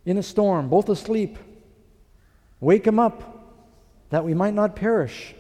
In 0.05 0.19
a 0.19 0.23
storm, 0.23 0.69
both 0.69 0.89
asleep. 0.91 1.39
Wake 2.61 2.87
him 2.87 2.99
up 2.99 3.34
that 4.15 4.25
we 4.25 4.33
might 4.33 4.55
not 4.55 4.77
perish. 4.77 5.35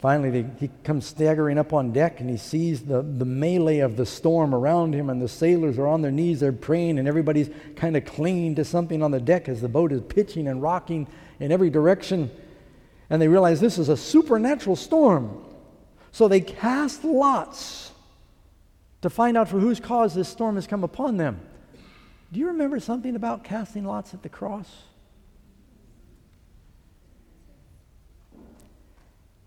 Finally, 0.00 0.42
they, 0.42 0.50
he 0.58 0.68
comes 0.82 1.06
staggering 1.06 1.56
up 1.56 1.72
on 1.72 1.92
deck 1.92 2.18
and 2.18 2.28
he 2.28 2.36
sees 2.36 2.80
the, 2.80 3.00
the 3.00 3.24
melee 3.24 3.78
of 3.78 3.96
the 3.96 4.04
storm 4.04 4.52
around 4.52 4.92
him, 4.92 5.08
and 5.08 5.22
the 5.22 5.28
sailors 5.28 5.78
are 5.78 5.86
on 5.86 6.02
their 6.02 6.10
knees, 6.10 6.40
they're 6.40 6.50
praying, 6.50 6.98
and 6.98 7.06
everybody's 7.06 7.48
kind 7.76 7.96
of 7.96 8.04
clinging 8.04 8.56
to 8.56 8.64
something 8.64 9.04
on 9.04 9.12
the 9.12 9.20
deck 9.20 9.48
as 9.48 9.60
the 9.60 9.68
boat 9.68 9.92
is 9.92 10.02
pitching 10.02 10.48
and 10.48 10.62
rocking 10.62 11.06
in 11.38 11.52
every 11.52 11.70
direction. 11.70 12.28
And 13.08 13.22
they 13.22 13.28
realize 13.28 13.60
this 13.60 13.78
is 13.78 13.88
a 13.88 13.96
supernatural 13.96 14.74
storm. 14.74 15.44
So 16.10 16.26
they 16.26 16.40
cast 16.40 17.04
lots 17.04 17.92
to 19.02 19.08
find 19.08 19.36
out 19.36 19.48
for 19.48 19.60
whose 19.60 19.78
cause 19.78 20.12
this 20.12 20.28
storm 20.28 20.56
has 20.56 20.66
come 20.66 20.82
upon 20.82 21.18
them. 21.18 21.40
Do 22.32 22.40
you 22.40 22.48
remember 22.48 22.80
something 22.80 23.14
about 23.14 23.44
casting 23.44 23.84
lots 23.84 24.12
at 24.12 24.24
the 24.24 24.28
cross? 24.28 24.66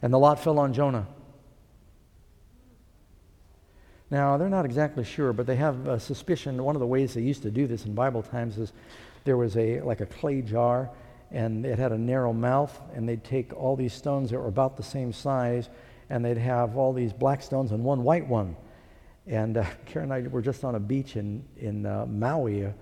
And 0.03 0.13
the 0.13 0.19
lot 0.19 0.37
fell 0.37 0.59
on 0.59 0.73
Jonah. 0.73 1.07
Now, 4.11 4.35
they're 4.37 4.49
not 4.49 4.65
exactly 4.65 5.05
sure, 5.05 5.31
but 5.31 5.47
they 5.47 5.55
have 5.55 5.87
a 5.87 5.97
suspicion. 5.97 6.61
One 6.61 6.75
of 6.75 6.81
the 6.81 6.85
ways 6.85 7.13
they 7.13 7.21
used 7.21 7.41
to 7.43 7.49
do 7.49 7.67
this 7.67 7.85
in 7.85 7.95
Bible 7.95 8.21
times 8.21 8.57
is 8.57 8.73
there 9.23 9.37
was 9.37 9.55
a 9.55 9.79
like 9.79 10.01
a 10.01 10.05
clay 10.05 10.41
jar, 10.41 10.89
and 11.31 11.65
it 11.65 11.79
had 11.79 11.93
a 11.93 11.97
narrow 11.97 12.33
mouth, 12.33 12.79
and 12.93 13.07
they'd 13.07 13.23
take 13.23 13.53
all 13.55 13.77
these 13.77 13.93
stones 13.93 14.29
that 14.29 14.37
were 14.37 14.49
about 14.49 14.75
the 14.75 14.83
same 14.83 15.13
size, 15.13 15.69
and 16.09 16.23
they'd 16.23 16.37
have 16.37 16.75
all 16.75 16.91
these 16.91 17.13
black 17.13 17.41
stones 17.41 17.71
and 17.71 17.81
one 17.81 18.03
white 18.03 18.27
one. 18.27 18.57
And 19.25 19.55
uh, 19.55 19.65
Karen 19.85 20.11
and 20.11 20.25
I 20.25 20.27
were 20.27 20.41
just 20.41 20.65
on 20.65 20.75
a 20.75 20.81
beach 20.81 21.15
in, 21.15 21.45
in 21.55 21.85
uh, 21.85 22.05
Maui 22.07 22.63
a, 22.63 22.75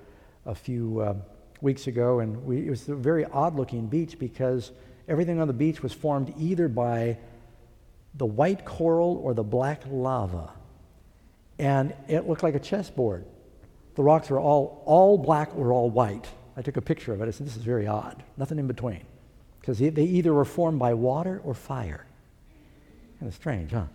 a 0.47 0.55
few 0.55 0.99
uh, 0.99 1.13
weeks 1.61 1.85
ago, 1.85 2.21
and 2.21 2.43
we, 2.43 2.65
it 2.65 2.69
was 2.71 2.89
a 2.89 2.95
very 2.95 3.25
odd 3.25 3.55
looking 3.55 3.85
beach 3.85 4.17
because 4.17 4.71
Everything 5.11 5.41
on 5.41 5.47
the 5.47 5.53
beach 5.53 5.83
was 5.83 5.91
formed 5.91 6.33
either 6.39 6.69
by 6.69 7.17
the 8.15 8.25
white 8.25 8.63
coral 8.63 9.19
or 9.21 9.33
the 9.33 9.43
black 9.43 9.81
lava. 9.91 10.53
And 11.59 11.93
it 12.07 12.29
looked 12.29 12.43
like 12.43 12.55
a 12.55 12.59
chessboard. 12.59 13.25
The 13.95 14.03
rocks 14.03 14.29
were 14.29 14.39
all, 14.39 14.81
all 14.85 15.17
black 15.17 15.53
or 15.57 15.73
all 15.73 15.89
white. 15.89 16.29
I 16.55 16.61
took 16.61 16.77
a 16.77 16.81
picture 16.81 17.11
of 17.11 17.21
it. 17.21 17.27
I 17.27 17.31
said, 17.31 17.45
this 17.45 17.57
is 17.57 17.63
very 17.63 17.87
odd. 17.87 18.23
Nothing 18.37 18.57
in 18.57 18.67
between. 18.67 19.03
Because 19.59 19.79
they 19.79 19.89
either 19.89 20.33
were 20.33 20.45
formed 20.45 20.79
by 20.79 20.93
water 20.93 21.41
or 21.43 21.53
fire. 21.53 22.05
Kind 23.19 23.27
of 23.27 23.35
strange, 23.35 23.71
huh? 23.71 23.87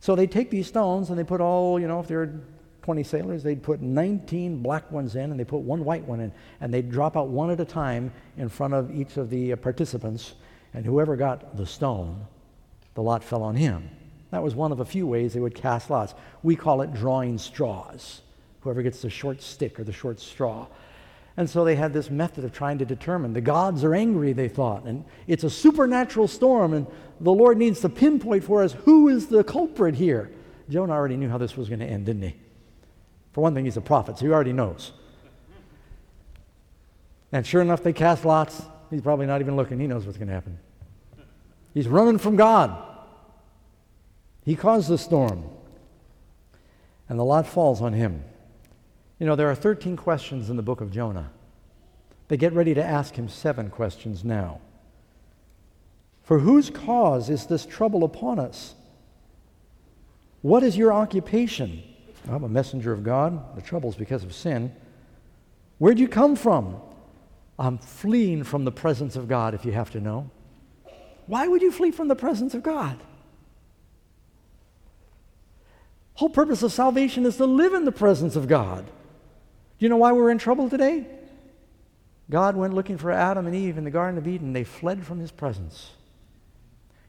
So 0.00 0.16
they 0.16 0.26
take 0.26 0.50
these 0.50 0.66
stones 0.66 1.10
and 1.10 1.16
they 1.16 1.22
put 1.22 1.40
all, 1.40 1.78
you 1.78 1.86
know, 1.86 2.00
if 2.00 2.08
they're 2.08 2.40
20 2.88 3.02
sailors, 3.02 3.42
they'd 3.42 3.62
put 3.62 3.82
19 3.82 4.62
black 4.62 4.90
ones 4.90 5.14
in 5.14 5.30
and 5.30 5.38
they 5.38 5.44
put 5.44 5.58
one 5.58 5.84
white 5.84 6.02
one 6.04 6.20
in. 6.20 6.32
And 6.62 6.72
they'd 6.72 6.90
drop 6.90 7.18
out 7.18 7.28
one 7.28 7.50
at 7.50 7.60
a 7.60 7.64
time 7.66 8.10
in 8.38 8.48
front 8.48 8.72
of 8.72 8.90
each 8.98 9.18
of 9.18 9.28
the 9.28 9.52
uh, 9.52 9.56
participants. 9.56 10.32
And 10.72 10.86
whoever 10.86 11.14
got 11.14 11.54
the 11.54 11.66
stone, 11.66 12.26
the 12.94 13.02
lot 13.02 13.22
fell 13.22 13.42
on 13.42 13.56
him. 13.56 13.90
That 14.30 14.42
was 14.42 14.54
one 14.54 14.72
of 14.72 14.80
a 14.80 14.86
few 14.86 15.06
ways 15.06 15.34
they 15.34 15.40
would 15.40 15.54
cast 15.54 15.90
lots. 15.90 16.14
We 16.42 16.56
call 16.56 16.80
it 16.80 16.94
drawing 16.94 17.36
straws. 17.36 18.22
Whoever 18.60 18.80
gets 18.80 19.02
the 19.02 19.10
short 19.10 19.42
stick 19.42 19.78
or 19.78 19.84
the 19.84 19.92
short 19.92 20.18
straw. 20.18 20.66
And 21.36 21.50
so 21.50 21.66
they 21.66 21.76
had 21.76 21.92
this 21.92 22.08
method 22.08 22.42
of 22.42 22.54
trying 22.54 22.78
to 22.78 22.86
determine. 22.86 23.34
The 23.34 23.42
gods 23.42 23.84
are 23.84 23.94
angry, 23.94 24.32
they 24.32 24.48
thought, 24.48 24.84
and 24.84 25.04
it's 25.26 25.44
a 25.44 25.50
supernatural 25.50 26.26
storm, 26.26 26.72
and 26.72 26.86
the 27.20 27.34
Lord 27.34 27.58
needs 27.58 27.80
to 27.80 27.90
pinpoint 27.90 28.44
for 28.44 28.62
us 28.62 28.72
who 28.72 29.08
is 29.08 29.26
the 29.26 29.44
culprit 29.44 29.94
here. 29.94 30.30
Jonah 30.70 30.94
already 30.94 31.18
knew 31.18 31.28
how 31.28 31.36
this 31.36 31.54
was 31.54 31.68
going 31.68 31.80
to 31.80 31.86
end, 31.86 32.06
didn't 32.06 32.22
he? 32.22 32.34
For 33.38 33.42
one 33.42 33.54
thing, 33.54 33.66
he's 33.66 33.76
a 33.76 33.80
prophet, 33.80 34.18
so 34.18 34.26
he 34.26 34.32
already 34.32 34.52
knows. 34.52 34.90
And 37.30 37.46
sure 37.46 37.62
enough, 37.62 37.84
they 37.84 37.92
cast 37.92 38.24
lots. 38.24 38.62
He's 38.90 39.00
probably 39.00 39.26
not 39.26 39.40
even 39.40 39.54
looking. 39.54 39.78
He 39.78 39.86
knows 39.86 40.04
what's 40.04 40.18
going 40.18 40.26
to 40.26 40.34
happen. 40.34 40.58
He's 41.72 41.86
running 41.86 42.18
from 42.18 42.34
God. 42.34 42.76
He 44.44 44.56
caused 44.56 44.88
the 44.88 44.98
storm. 44.98 45.44
And 47.08 47.16
the 47.16 47.22
lot 47.22 47.46
falls 47.46 47.80
on 47.80 47.92
him. 47.92 48.24
You 49.20 49.26
know, 49.26 49.36
there 49.36 49.48
are 49.48 49.54
13 49.54 49.96
questions 49.96 50.50
in 50.50 50.56
the 50.56 50.62
book 50.64 50.80
of 50.80 50.90
Jonah. 50.90 51.30
They 52.26 52.36
get 52.36 52.52
ready 52.54 52.74
to 52.74 52.82
ask 52.82 53.14
him 53.14 53.28
seven 53.28 53.70
questions 53.70 54.24
now. 54.24 54.60
For 56.24 56.40
whose 56.40 56.70
cause 56.70 57.30
is 57.30 57.46
this 57.46 57.64
trouble 57.64 58.02
upon 58.02 58.40
us? 58.40 58.74
What 60.42 60.64
is 60.64 60.76
your 60.76 60.92
occupation? 60.92 61.84
I'm 62.28 62.44
a 62.44 62.48
messenger 62.48 62.92
of 62.92 63.02
God. 63.02 63.56
The 63.56 63.62
trouble 63.62 63.90
is 63.90 63.96
because 63.96 64.24
of 64.24 64.34
sin. 64.34 64.74
Where'd 65.78 65.98
you 65.98 66.08
come 66.08 66.36
from? 66.36 66.76
I'm 67.58 67.78
fleeing 67.78 68.44
from 68.44 68.64
the 68.64 68.72
presence 68.72 69.16
of 69.16 69.28
God, 69.28 69.54
if 69.54 69.64
you 69.64 69.72
have 69.72 69.90
to 69.90 70.00
know. 70.00 70.30
Why 71.26 71.48
would 71.48 71.62
you 71.62 71.72
flee 71.72 71.90
from 71.90 72.08
the 72.08 72.16
presence 72.16 72.54
of 72.54 72.62
God? 72.62 72.98
Whole 76.14 76.28
purpose 76.28 76.62
of 76.62 76.72
salvation 76.72 77.26
is 77.26 77.36
to 77.36 77.46
live 77.46 77.74
in 77.74 77.84
the 77.84 77.92
presence 77.92 78.34
of 78.34 78.48
God. 78.48 78.84
Do 78.84 79.84
you 79.84 79.88
know 79.88 79.96
why 79.96 80.12
we're 80.12 80.30
in 80.30 80.38
trouble 80.38 80.68
today? 80.68 81.06
God 82.30 82.56
went 82.56 82.74
looking 82.74 82.98
for 82.98 83.10
Adam 83.10 83.46
and 83.46 83.54
Eve 83.54 83.78
in 83.78 83.84
the 83.84 83.90
Garden 83.90 84.18
of 84.18 84.26
Eden. 84.26 84.52
They 84.52 84.64
fled 84.64 85.06
from 85.06 85.20
his 85.20 85.30
presence. 85.30 85.90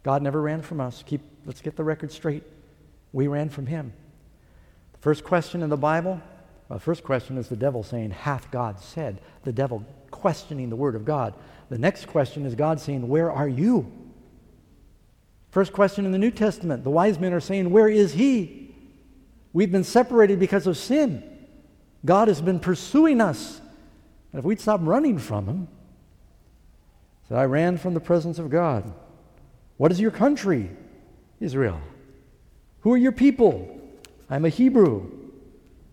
God 0.04 0.22
never 0.22 0.42
ran 0.42 0.62
from 0.62 0.80
us. 0.80 1.04
Keep, 1.06 1.22
let's 1.46 1.62
get 1.62 1.76
the 1.76 1.84
record 1.84 2.12
straight. 2.12 2.44
We 3.12 3.28
ran 3.28 3.50
from 3.50 3.66
him. 3.66 3.94
First 5.02 5.24
question 5.24 5.62
in 5.62 5.70
the 5.70 5.78
Bible, 5.78 6.22
well, 6.68 6.78
the 6.78 6.84
first 6.84 7.04
question 7.04 7.38
is 7.38 7.48
the 7.48 7.56
devil 7.56 7.84
saying, 7.84 8.12
Hath 8.12 8.52
God 8.52 8.80
said? 8.80 9.22
The 9.44 9.54
devil 9.54 9.86
questioning 10.12 10.70
the 10.70 10.76
word 10.76 10.96
of 10.96 11.06
God. 11.06 11.34
The 11.70 11.78
next 11.78 12.08
question 12.08 12.46
is 12.46 12.56
God 12.56 12.80
saying, 12.80 13.08
Where 13.08 13.32
are 13.32 13.48
you? 13.48 13.92
First 15.52 15.74
question 15.74 16.06
in 16.06 16.12
the 16.12 16.18
New 16.18 16.32
Testament, 16.32 16.84
the 16.84 16.90
wise 16.90 17.18
men 17.18 17.34
are 17.34 17.40
saying, 17.40 17.70
Where 17.70 17.88
is 17.88 18.14
he? 18.14 18.76
We've 19.52 19.72
been 19.72 19.84
separated 19.84 20.40
because 20.40 20.68
of 20.68 20.78
sin. 20.78 21.24
God 22.06 22.28
has 22.28 22.42
been 22.42 22.60
pursuing 22.60 23.20
us. 23.20 23.60
And 24.32 24.40
if 24.40 24.46
we'd 24.46 24.60
stop 24.60 24.82
running 24.84 25.18
from 25.18 25.48
him, 25.48 25.68
said, 27.28 27.38
I 27.38 27.46
ran 27.46 27.78
from 27.78 27.96
the 27.96 28.00
presence 28.00 28.38
of 28.38 28.50
God. 28.50 28.92
What 29.78 29.92
is 29.92 30.00
your 30.00 30.12
country? 30.12 30.70
Israel. 31.40 31.82
Who 32.82 32.94
are 32.94 32.98
your 32.98 33.12
people? 33.12 33.79
I'm 34.30 34.46
a 34.46 34.50
Hebrew. 34.50 35.10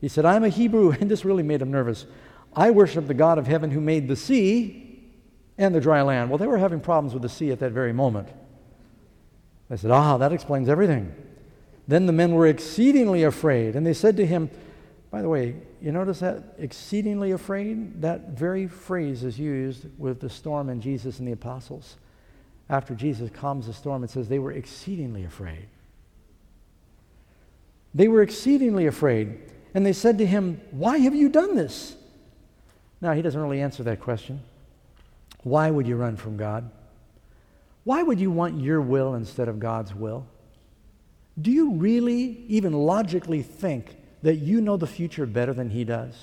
He 0.00 0.08
said, 0.08 0.24
I'm 0.24 0.44
a 0.44 0.48
Hebrew, 0.48 0.90
and 1.00 1.10
this 1.10 1.24
really 1.24 1.42
made 1.42 1.62
him 1.62 1.70
nervous. 1.70 2.06
I 2.54 2.70
worship 2.70 3.06
the 3.06 3.14
God 3.14 3.38
of 3.38 3.46
heaven 3.46 3.70
who 3.70 3.80
made 3.80 4.08
the 4.08 4.16
sea 4.16 4.82
and 5.58 5.74
the 5.74 5.80
dry 5.80 6.02
land. 6.02 6.30
Well, 6.30 6.38
they 6.38 6.46
were 6.46 6.58
having 6.58 6.80
problems 6.80 7.12
with 7.12 7.22
the 7.22 7.28
sea 7.28 7.50
at 7.50 7.60
that 7.60 7.72
very 7.72 7.92
moment. 7.92 8.28
They 9.68 9.76
said, 9.76 9.90
Ah, 9.90 10.16
that 10.18 10.32
explains 10.32 10.68
everything. 10.68 11.14
Then 11.88 12.06
the 12.06 12.12
men 12.12 12.34
were 12.34 12.46
exceedingly 12.46 13.22
afraid, 13.22 13.76
and 13.76 13.86
they 13.86 13.94
said 13.94 14.16
to 14.16 14.26
him, 14.26 14.50
By 15.10 15.22
the 15.22 15.28
way, 15.28 15.56
you 15.80 15.92
notice 15.92 16.20
that 16.20 16.54
exceedingly 16.58 17.32
afraid? 17.32 18.02
That 18.02 18.30
very 18.30 18.66
phrase 18.66 19.22
is 19.22 19.38
used 19.38 19.86
with 19.98 20.20
the 20.20 20.30
storm 20.30 20.68
and 20.68 20.82
Jesus 20.82 21.18
and 21.18 21.28
the 21.28 21.32
apostles. 21.32 21.96
After 22.68 22.94
Jesus 22.94 23.30
calms 23.30 23.66
the 23.66 23.72
storm, 23.72 24.02
it 24.02 24.10
says 24.10 24.28
they 24.28 24.38
were 24.38 24.52
exceedingly 24.52 25.24
afraid. 25.24 25.68
They 27.96 28.08
were 28.08 28.20
exceedingly 28.20 28.86
afraid. 28.86 29.38
And 29.72 29.84
they 29.84 29.94
said 29.94 30.18
to 30.18 30.26
him, 30.26 30.60
Why 30.70 30.98
have 30.98 31.14
you 31.14 31.30
done 31.30 31.56
this? 31.56 31.96
Now, 33.00 33.12
he 33.12 33.22
doesn't 33.22 33.40
really 33.40 33.62
answer 33.62 33.82
that 33.84 34.00
question. 34.00 34.42
Why 35.42 35.70
would 35.70 35.86
you 35.86 35.96
run 35.96 36.16
from 36.16 36.36
God? 36.36 36.70
Why 37.84 38.02
would 38.02 38.20
you 38.20 38.30
want 38.30 38.60
your 38.60 38.82
will 38.82 39.14
instead 39.14 39.48
of 39.48 39.58
God's 39.58 39.94
will? 39.94 40.26
Do 41.40 41.50
you 41.50 41.72
really, 41.72 42.44
even 42.48 42.72
logically, 42.74 43.42
think 43.42 43.96
that 44.22 44.36
you 44.36 44.60
know 44.60 44.76
the 44.76 44.86
future 44.86 45.24
better 45.24 45.54
than 45.54 45.70
He 45.70 45.84
does? 45.84 46.14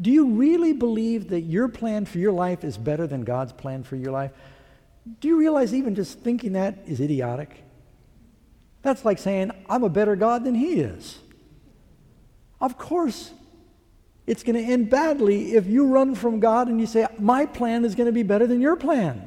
Do 0.00 0.12
you 0.12 0.30
really 0.30 0.72
believe 0.72 1.30
that 1.30 1.40
your 1.42 1.68
plan 1.68 2.04
for 2.04 2.18
your 2.18 2.32
life 2.32 2.62
is 2.62 2.78
better 2.78 3.06
than 3.06 3.24
God's 3.24 3.52
plan 3.52 3.82
for 3.82 3.96
your 3.96 4.12
life? 4.12 4.30
Do 5.20 5.26
you 5.28 5.36
realize 5.36 5.74
even 5.74 5.96
just 5.96 6.20
thinking 6.20 6.52
that 6.52 6.78
is 6.86 7.00
idiotic? 7.00 7.64
That's 8.86 9.04
like 9.04 9.18
saying, 9.18 9.50
I'm 9.68 9.82
a 9.82 9.88
better 9.88 10.14
God 10.14 10.44
than 10.44 10.54
He 10.54 10.74
is. 10.74 11.18
Of 12.60 12.78
course, 12.78 13.32
it's 14.28 14.44
going 14.44 14.54
to 14.54 14.62
end 14.62 14.90
badly 14.90 15.56
if 15.56 15.66
you 15.66 15.88
run 15.88 16.14
from 16.14 16.38
God 16.38 16.68
and 16.68 16.80
you 16.80 16.86
say, 16.86 17.04
My 17.18 17.46
plan 17.46 17.84
is 17.84 17.96
going 17.96 18.06
to 18.06 18.12
be 18.12 18.22
better 18.22 18.46
than 18.46 18.60
your 18.60 18.76
plan. 18.76 19.26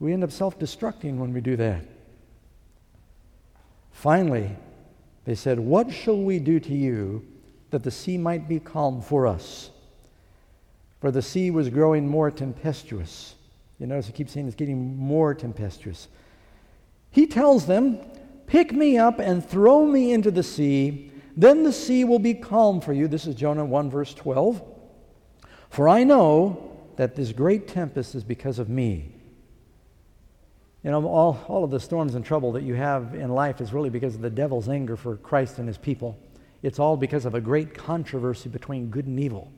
We 0.00 0.12
end 0.12 0.22
up 0.22 0.32
self 0.32 0.58
destructing 0.58 1.16
when 1.16 1.32
we 1.32 1.40
do 1.40 1.56
that. 1.56 1.86
Finally, 3.90 4.54
they 5.24 5.34
said, 5.34 5.58
What 5.58 5.90
shall 5.90 6.20
we 6.20 6.38
do 6.38 6.60
to 6.60 6.74
you 6.74 7.26
that 7.70 7.82
the 7.82 7.90
sea 7.90 8.18
might 8.18 8.50
be 8.50 8.60
calm 8.60 9.00
for 9.00 9.26
us? 9.26 9.70
For 11.00 11.10
the 11.10 11.22
sea 11.22 11.50
was 11.50 11.70
growing 11.70 12.06
more 12.06 12.30
tempestuous. 12.30 13.34
You 13.78 13.86
notice 13.86 14.08
he 14.08 14.12
keeps 14.12 14.32
saying 14.32 14.46
it's 14.46 14.56
getting 14.56 14.98
more 14.98 15.32
tempestuous. 15.32 16.08
He 17.16 17.26
tells 17.26 17.66
them, 17.66 17.98
Pick 18.46 18.70
me 18.72 18.96
up 18.96 19.18
and 19.18 19.44
throw 19.44 19.84
me 19.84 20.12
into 20.12 20.30
the 20.30 20.44
sea 20.44 21.06
then 21.36 21.64
the 21.64 21.72
sea 21.72 22.04
will 22.04 22.18
be 22.18 22.32
calm 22.32 22.80
for 22.80 22.94
you. 22.94 23.06
This 23.06 23.26
is 23.26 23.34
Jonah 23.34 23.64
1, 23.64 23.90
verse 23.90 24.14
12. 24.14 24.62
For 25.68 25.88
I 25.88 26.02
know 26.02 26.72
that 26.96 27.14
this 27.14 27.32
great 27.32 27.68
tempest 27.68 28.14
is 28.14 28.24
because 28.24 28.58
of 28.58 28.70
me. 28.70 29.12
You 30.82 30.92
know, 30.92 31.04
all, 31.06 31.44
all 31.46 31.62
of 31.62 31.70
the 31.70 31.80
storms 31.80 32.14
and 32.14 32.24
trouble 32.24 32.52
that 32.52 32.62
you 32.62 32.74
have 32.74 33.14
in 33.14 33.28
life 33.30 33.60
is 33.60 33.74
really 33.74 33.90
because 33.90 34.14
of 34.14 34.22
the 34.22 34.30
devil's 34.30 34.68
anger 34.68 34.96
for 34.96 35.16
Christ 35.16 35.58
and 35.58 35.68
his 35.68 35.76
people. 35.76 36.18
It's 36.62 36.78
all 36.78 36.96
because 36.96 37.26
of 37.26 37.34
a 37.34 37.40
great 37.40 37.74
controversy 37.74 38.48
between 38.48 38.88
good 38.88 39.06
and 39.06 39.20
evil. 39.20 39.52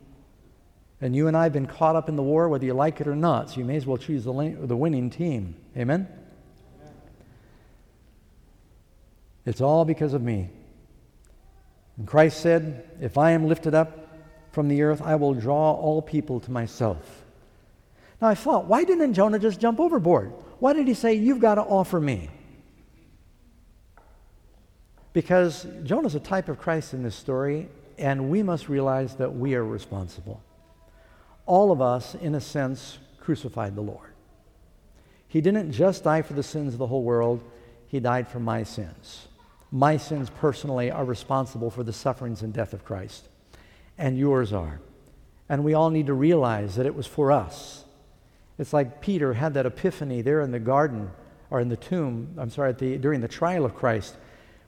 And 1.01 1.15
you 1.15 1.29
and 1.29 1.37
I 1.37 1.45
have 1.45 1.53
been 1.53 1.67
caught 1.67 1.95
up 1.95 2.09
in 2.09 2.17
the 2.17 2.23
war, 2.25 2.49
whether 2.49 2.65
you 2.65 2.75
like 2.75 3.01
it 3.01 3.07
or 3.07 3.15
not, 3.15 3.51
so 3.51 3.59
you 3.59 3.65
may 3.65 3.77
as 3.77 3.87
well 3.87 3.99
choose 3.99 4.25
the, 4.25 4.57
the 4.63 4.77
winning 4.77 5.11
team. 5.11 5.55
Amen? 5.77 6.09
It's 9.49 9.63
all 9.63 9.87
because 9.87 10.13
of 10.13 10.21
me. 10.21 10.51
And 11.97 12.07
Christ 12.07 12.43
said, 12.43 12.85
If 13.01 13.17
I 13.17 13.31
am 13.31 13.49
lifted 13.49 13.75
up 13.75 14.07
from 14.53 14.69
the 14.69 14.83
earth, 14.83 15.01
I 15.01 15.15
will 15.15 15.33
draw 15.33 15.73
all 15.73 16.03
people 16.03 16.39
to 16.41 16.51
myself. 16.51 17.25
Now 18.21 18.29
I 18.29 18.35
thought, 18.35 18.67
why 18.67 18.85
didn't 18.85 19.15
Jonah 19.15 19.39
just 19.39 19.59
jump 19.59 19.81
overboard? 19.81 20.35
Why 20.59 20.75
did 20.75 20.87
he 20.87 20.93
say, 20.93 21.15
You've 21.15 21.41
got 21.41 21.55
to 21.55 21.63
offer 21.63 21.99
me? 21.99 22.29
Because 25.15 25.67
Jonah's 25.83 26.15
a 26.15 26.21
type 26.21 26.51
of 26.51 26.59
Christ 26.59 26.93
in 26.93 27.03
this 27.03 27.17
story, 27.17 27.71
and 27.97 28.29
we 28.29 28.43
must 28.43 28.69
realize 28.69 29.15
that 29.15 29.35
we 29.35 29.55
are 29.55 29.65
responsible. 29.65 30.43
All 31.47 31.73
of 31.73 31.81
us, 31.81 32.15
in 32.15 32.35
a 32.35 32.41
sense, 32.43 32.99
crucified 33.19 33.77
the 33.77 33.81
Lord. 33.81 34.11
He 35.27 35.41
didn't 35.41 35.73
just 35.73 36.05
die 36.05 36.21
for 36.21 36.35
the 36.35 36.43
sins 36.43 36.75
of 36.75 36.79
the 36.79 36.87
whole 36.87 37.03
world, 37.03 37.43
He 37.87 37.99
died 37.99 38.29
for 38.29 38.41
my 38.41 38.63
sins 38.63 39.29
my 39.71 39.97
sins 39.97 40.31
personally 40.31 40.91
are 40.91 41.05
responsible 41.05 41.71
for 41.71 41.83
the 41.83 41.93
sufferings 41.93 42.43
and 42.43 42.53
death 42.53 42.73
of 42.73 42.85
Christ, 42.85 43.29
and 43.99 44.19
yours 44.19 44.53
are. 44.53 44.81
And 45.49 45.65
we 45.65 45.75
all 45.75 45.91
need 45.91 46.07
to 46.07 46.15
realize 46.15 46.77
that 46.77 46.87
it 46.87 46.95
was 46.95 47.07
for 47.07 47.33
us. 47.33 47.85
It's 48.59 48.73
like 48.73 49.01
Peter 49.01 49.35
had 49.35 49.55
that 49.55 49.67
epiphany 49.67 50.23
there 50.23 50.41
in 50.41 50.51
the 50.51 50.59
garden, 50.59 51.11
or 51.51 51.61
in 51.61 51.69
the 51.69 51.77
tomb, 51.77 52.35
I'm 52.39 52.51
sorry, 52.51 52.73
the, 52.73 52.99
during 52.99 53.21
the 53.21 53.29
trial 53.29 53.65
of 53.65 53.75
Christ, 53.75 54.17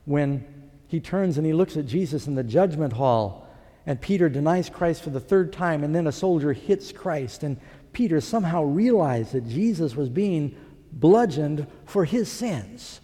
when 0.04 0.44
he 0.86 1.00
turns 1.00 1.38
and 1.38 1.46
he 1.46 1.52
looks 1.52 1.76
at 1.76 1.86
Jesus 1.86 2.26
in 2.26 2.34
the 2.34 2.42
judgment 2.42 2.94
hall, 2.94 3.46
and 3.86 4.00
Peter 4.00 4.28
denies 4.28 4.68
Christ 4.68 5.02
for 5.02 5.10
the 5.10 5.20
third 5.20 5.52
time, 5.52 5.82
and 5.82 5.94
then 5.94 6.06
a 6.06 6.12
soldier 6.12 6.52
hits 6.52 6.92
Christ, 6.92 7.42
and 7.42 7.58
Peter 7.92 8.20
somehow 8.20 8.62
realized 8.62 9.32
that 9.32 9.48
Jesus 9.48 9.96
was 9.96 10.08
being 10.08 10.56
bludgeoned 10.92 11.66
for 11.86 12.04
his 12.04 12.30
sins. 12.30 13.00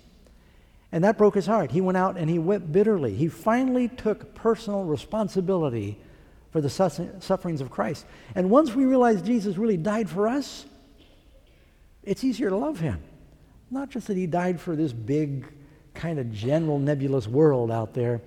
And 0.93 1.03
that 1.05 1.19
broke 1.19 1.35
his 1.35 1.47
heart. 1.47 1.73
He 1.73 1.81
went 1.81 1.99
out 1.99 2.17
and 2.17 2.31
he 2.31 2.39
wept 2.39 2.71
bitterly. 2.71 3.15
He 3.15 3.29
finally 3.29 3.89
took 3.89 4.35
personal 4.35 4.85
responsibility 4.85 5.99
for 6.51 6.61
the 6.61 6.71
sufferings 6.71 7.61
of 7.61 7.71
Christ. 7.71 8.07
And 8.35 8.51
once 8.51 8.75
we 8.75 8.85
realize 8.85 9.21
Jesus 9.21 9.59
really 9.59 9.77
died 9.77 10.09
for 10.09 10.29
us, 10.29 10.65
it's 12.03 12.23
easier 12.25 12.51
to 12.51 12.57
love 12.57 12.81
him. 12.81 13.03
Not 13.71 13.91
just 13.91 14.07
that 14.07 14.17
he 14.17 14.27
died 14.27 14.61
for 14.61 14.77
this 14.77 14.93
big, 14.93 15.47
kind 15.93 16.19
of 16.19 16.33
general, 16.33 16.79
nebulous 16.79 17.27
world 17.27 17.71
out 17.71 17.95
there. 17.95 18.21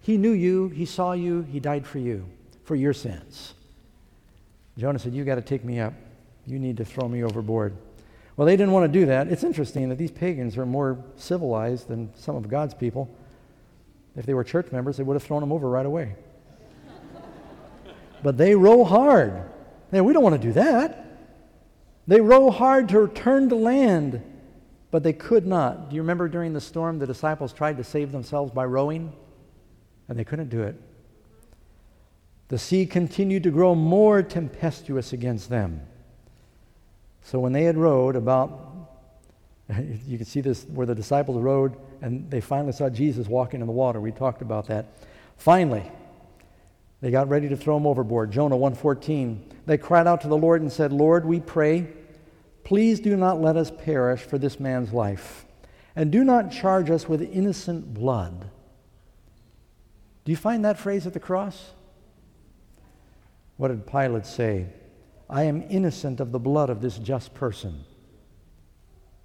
He 0.00 0.16
knew 0.16 0.32
you, 0.32 0.68
he 0.70 0.84
saw 0.84 1.12
you, 1.12 1.42
he 1.42 1.60
died 1.60 1.86
for 1.86 1.98
you, 1.98 2.26
for 2.64 2.74
your 2.74 2.92
sins. 2.92 3.54
Jonah 4.76 4.98
said, 4.98 5.14
You 5.14 5.24
got 5.24 5.36
to 5.36 5.42
take 5.42 5.64
me 5.64 5.78
up. 5.78 5.94
You 6.46 6.58
need 6.58 6.76
to 6.78 6.84
throw 6.84 7.08
me 7.08 7.22
overboard. 7.22 7.76
Well, 8.36 8.46
they 8.46 8.56
didn't 8.56 8.72
want 8.72 8.90
to 8.90 9.00
do 9.00 9.06
that. 9.06 9.28
It's 9.28 9.44
interesting 9.44 9.88
that 9.90 9.98
these 9.98 10.10
pagans 10.10 10.56
are 10.56 10.64
more 10.64 11.04
civilized 11.16 11.88
than 11.88 12.10
some 12.14 12.34
of 12.34 12.48
God's 12.48 12.74
people. 12.74 13.14
If 14.16 14.26
they 14.26 14.34
were 14.34 14.44
church 14.44 14.72
members, 14.72 14.96
they 14.96 15.02
would 15.02 15.14
have 15.14 15.22
thrown 15.22 15.40
them 15.40 15.52
over 15.52 15.68
right 15.68 15.86
away. 15.86 16.16
but 18.22 18.38
they 18.38 18.54
row 18.54 18.84
hard. 18.84 19.50
Man, 19.90 20.04
we 20.04 20.12
don't 20.12 20.22
want 20.22 20.40
to 20.40 20.46
do 20.46 20.52
that. 20.54 20.98
They 22.06 22.20
row 22.20 22.50
hard 22.50 22.88
to 22.90 23.00
return 23.00 23.48
to 23.50 23.54
land, 23.54 24.22
but 24.90 25.02
they 25.02 25.12
could 25.12 25.46
not. 25.46 25.90
Do 25.90 25.96
you 25.96 26.02
remember 26.02 26.28
during 26.28 26.52
the 26.52 26.60
storm 26.60 26.98
the 26.98 27.06
disciples 27.06 27.52
tried 27.52 27.76
to 27.76 27.84
save 27.84 28.12
themselves 28.12 28.50
by 28.50 28.64
rowing? 28.64 29.12
And 30.08 30.18
they 30.18 30.24
couldn't 30.24 30.48
do 30.48 30.62
it. 30.62 30.80
The 32.48 32.58
sea 32.58 32.86
continued 32.86 33.44
to 33.44 33.50
grow 33.50 33.74
more 33.74 34.22
tempestuous 34.22 35.12
against 35.12 35.48
them. 35.48 35.82
So 37.22 37.38
when 37.38 37.52
they 37.52 37.64
had 37.64 37.76
rowed 37.76 38.16
about, 38.16 38.72
you 40.06 40.18
can 40.18 40.26
see 40.26 40.40
this 40.40 40.64
where 40.64 40.86
the 40.86 40.94
disciples 40.94 41.40
rowed 41.40 41.76
and 42.00 42.30
they 42.30 42.40
finally 42.40 42.72
saw 42.72 42.88
Jesus 42.90 43.28
walking 43.28 43.60
in 43.60 43.66
the 43.66 43.72
water. 43.72 44.00
We 44.00 44.12
talked 44.12 44.42
about 44.42 44.66
that. 44.66 44.86
Finally, 45.36 45.90
they 47.00 47.10
got 47.10 47.28
ready 47.28 47.48
to 47.48 47.56
throw 47.56 47.76
him 47.76 47.86
overboard. 47.86 48.30
Jonah 48.30 48.56
1:14. 48.56 49.44
They 49.66 49.78
cried 49.78 50.06
out 50.06 50.20
to 50.22 50.28
the 50.28 50.36
Lord 50.36 50.60
and 50.60 50.70
said, 50.70 50.92
"Lord, 50.92 51.24
we 51.24 51.40
pray, 51.40 51.88
please 52.64 53.00
do 53.00 53.16
not 53.16 53.40
let 53.40 53.56
us 53.56 53.70
perish 53.70 54.20
for 54.20 54.38
this 54.38 54.60
man's 54.60 54.92
life, 54.92 55.46
and 55.96 56.10
do 56.10 56.24
not 56.24 56.50
charge 56.50 56.90
us 56.90 57.08
with 57.08 57.22
innocent 57.22 57.94
blood." 57.94 58.46
Do 60.24 60.30
you 60.30 60.36
find 60.36 60.64
that 60.64 60.78
phrase 60.78 61.06
at 61.06 61.12
the 61.12 61.20
cross? 61.20 61.72
What 63.56 63.68
did 63.68 63.86
Pilate 63.86 64.26
say? 64.26 64.66
I 65.32 65.44
am 65.44 65.64
innocent 65.70 66.20
of 66.20 66.30
the 66.30 66.38
blood 66.38 66.68
of 66.68 66.82
this 66.82 66.98
just 66.98 67.32
person. 67.32 67.84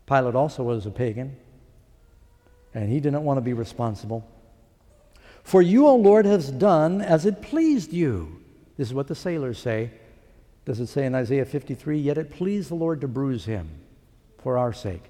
Pilate 0.06 0.36
also 0.36 0.64
was 0.64 0.86
a 0.86 0.90
pagan, 0.90 1.36
and 2.74 2.90
he 2.90 3.02
didn't 3.02 3.26
want 3.26 3.38
to 3.38 3.42
be 3.42 3.52
responsible. 3.52 4.26
For 5.44 5.62
you, 5.62 5.86
O 5.86 5.98
Lord, 5.98 6.26
has 6.26 6.50
done 6.50 7.02
as 7.02 7.26
it 7.26 7.42
pleased 7.42 7.92
you. 7.92 8.42
This 8.78 8.88
is 8.88 8.94
what 8.94 9.08
the 9.08 9.16
sailors 9.16 9.60
say. 9.60 9.92
Does 10.64 10.80
it 10.80 10.88
say 10.88 11.06
in 11.06 11.14
Isaiah 11.14 11.46
53? 11.46 12.00
Yet 12.00 12.18
it 12.18 12.32
pleased 12.32 12.70
the 12.70 12.76
Lord 12.76 13.02
to 13.02 13.08
bruise 13.10 13.44
him 13.44 13.70
for 14.38 14.58
our 14.58 14.72
sake. 14.72 15.04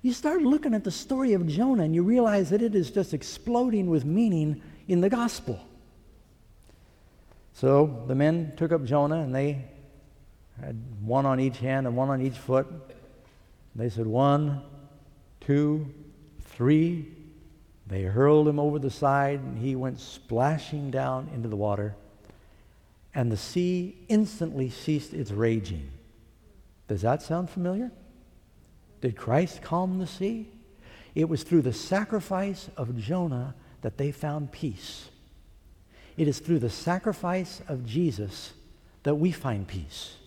You 0.00 0.14
start 0.14 0.40
looking 0.40 0.72
at 0.72 0.84
the 0.84 0.90
story 0.90 1.34
of 1.34 1.46
Jonah 1.46 1.82
and 1.82 1.94
you 1.94 2.02
realize 2.02 2.48
that 2.50 2.62
it 2.62 2.74
is 2.74 2.90
just 2.90 3.12
exploding 3.12 3.90
with 3.90 4.06
meaning 4.06 4.62
in 4.86 5.02
the 5.02 5.10
gospel. 5.10 5.60
So 7.52 8.04
the 8.06 8.14
men 8.14 8.54
took 8.56 8.72
up 8.72 8.84
Jonah 8.84 9.20
and 9.20 9.34
they 9.34 9.64
had 10.60 10.80
one 11.02 11.26
on 11.26 11.40
each 11.40 11.58
hand 11.58 11.86
and 11.86 11.96
one 11.96 12.10
on 12.10 12.20
each 12.20 12.36
foot. 12.36 12.66
They 13.74 13.88
said, 13.88 14.06
One, 14.06 14.62
two, 15.40 15.92
three. 16.40 17.08
They 17.86 18.02
hurled 18.02 18.46
him 18.46 18.58
over 18.58 18.78
the 18.78 18.90
side 18.90 19.40
and 19.40 19.56
he 19.56 19.74
went 19.74 19.98
splashing 19.98 20.90
down 20.90 21.30
into 21.34 21.48
the 21.48 21.56
water. 21.56 21.94
And 23.14 23.32
the 23.32 23.36
sea 23.36 23.96
instantly 24.08 24.68
ceased 24.68 25.14
its 25.14 25.30
raging. 25.30 25.90
Does 26.86 27.02
that 27.02 27.22
sound 27.22 27.48
familiar? 27.48 27.90
Did 29.00 29.16
Christ 29.16 29.62
calm 29.62 29.98
the 29.98 30.06
sea? 30.06 30.48
It 31.14 31.28
was 31.28 31.42
through 31.42 31.62
the 31.62 31.72
sacrifice 31.72 32.68
of 32.76 32.98
Jonah 32.98 33.54
that 33.80 33.96
they 33.96 34.12
found 34.12 34.52
peace. 34.52 35.08
It 36.16 36.28
is 36.28 36.40
through 36.40 36.58
the 36.58 36.70
sacrifice 36.70 37.62
of 37.68 37.86
Jesus 37.86 38.52
that 39.04 39.14
we 39.14 39.32
find 39.32 39.66
peace. 39.66 40.17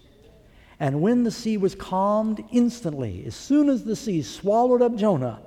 And 0.81 0.99
when 0.99 1.23
the 1.23 1.31
sea 1.31 1.55
was 1.55 1.75
calmed 1.75 2.43
instantly, 2.51 3.23
as 3.25 3.35
soon 3.35 3.69
as 3.69 3.85
the 3.85 3.95
sea 3.95 4.21
swallowed 4.21 4.81
up 4.81 4.97
Jonah, 4.97 5.39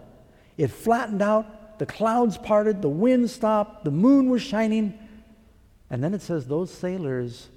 it 0.56 0.68
flattened 0.68 1.20
out, 1.20 1.78
the 1.78 1.84
clouds 1.84 2.38
parted, 2.38 2.80
the 2.80 2.88
wind 2.88 3.28
stopped, 3.28 3.84
the 3.84 3.90
moon 3.90 4.30
was 4.30 4.40
shining. 4.40 4.98
And 5.90 6.02
then 6.02 6.14
it 6.14 6.22
says 6.22 6.46
those 6.46 6.72
sailors, 6.72 7.50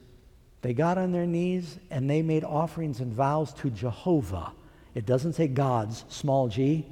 they 0.62 0.74
got 0.74 0.98
on 0.98 1.14
their 1.14 1.26
knees 1.26 1.80
and 1.90 2.10
they 2.10 2.22
made 2.22 2.44
offerings 2.44 3.00
and 3.00 3.14
vows 3.14 3.54
to 3.54 3.70
Jehovah 3.70 4.52
it 4.98 5.06
doesn't 5.06 5.34
say 5.34 5.48
God's, 5.48 6.06
small 6.10 6.48
g. 6.48 6.84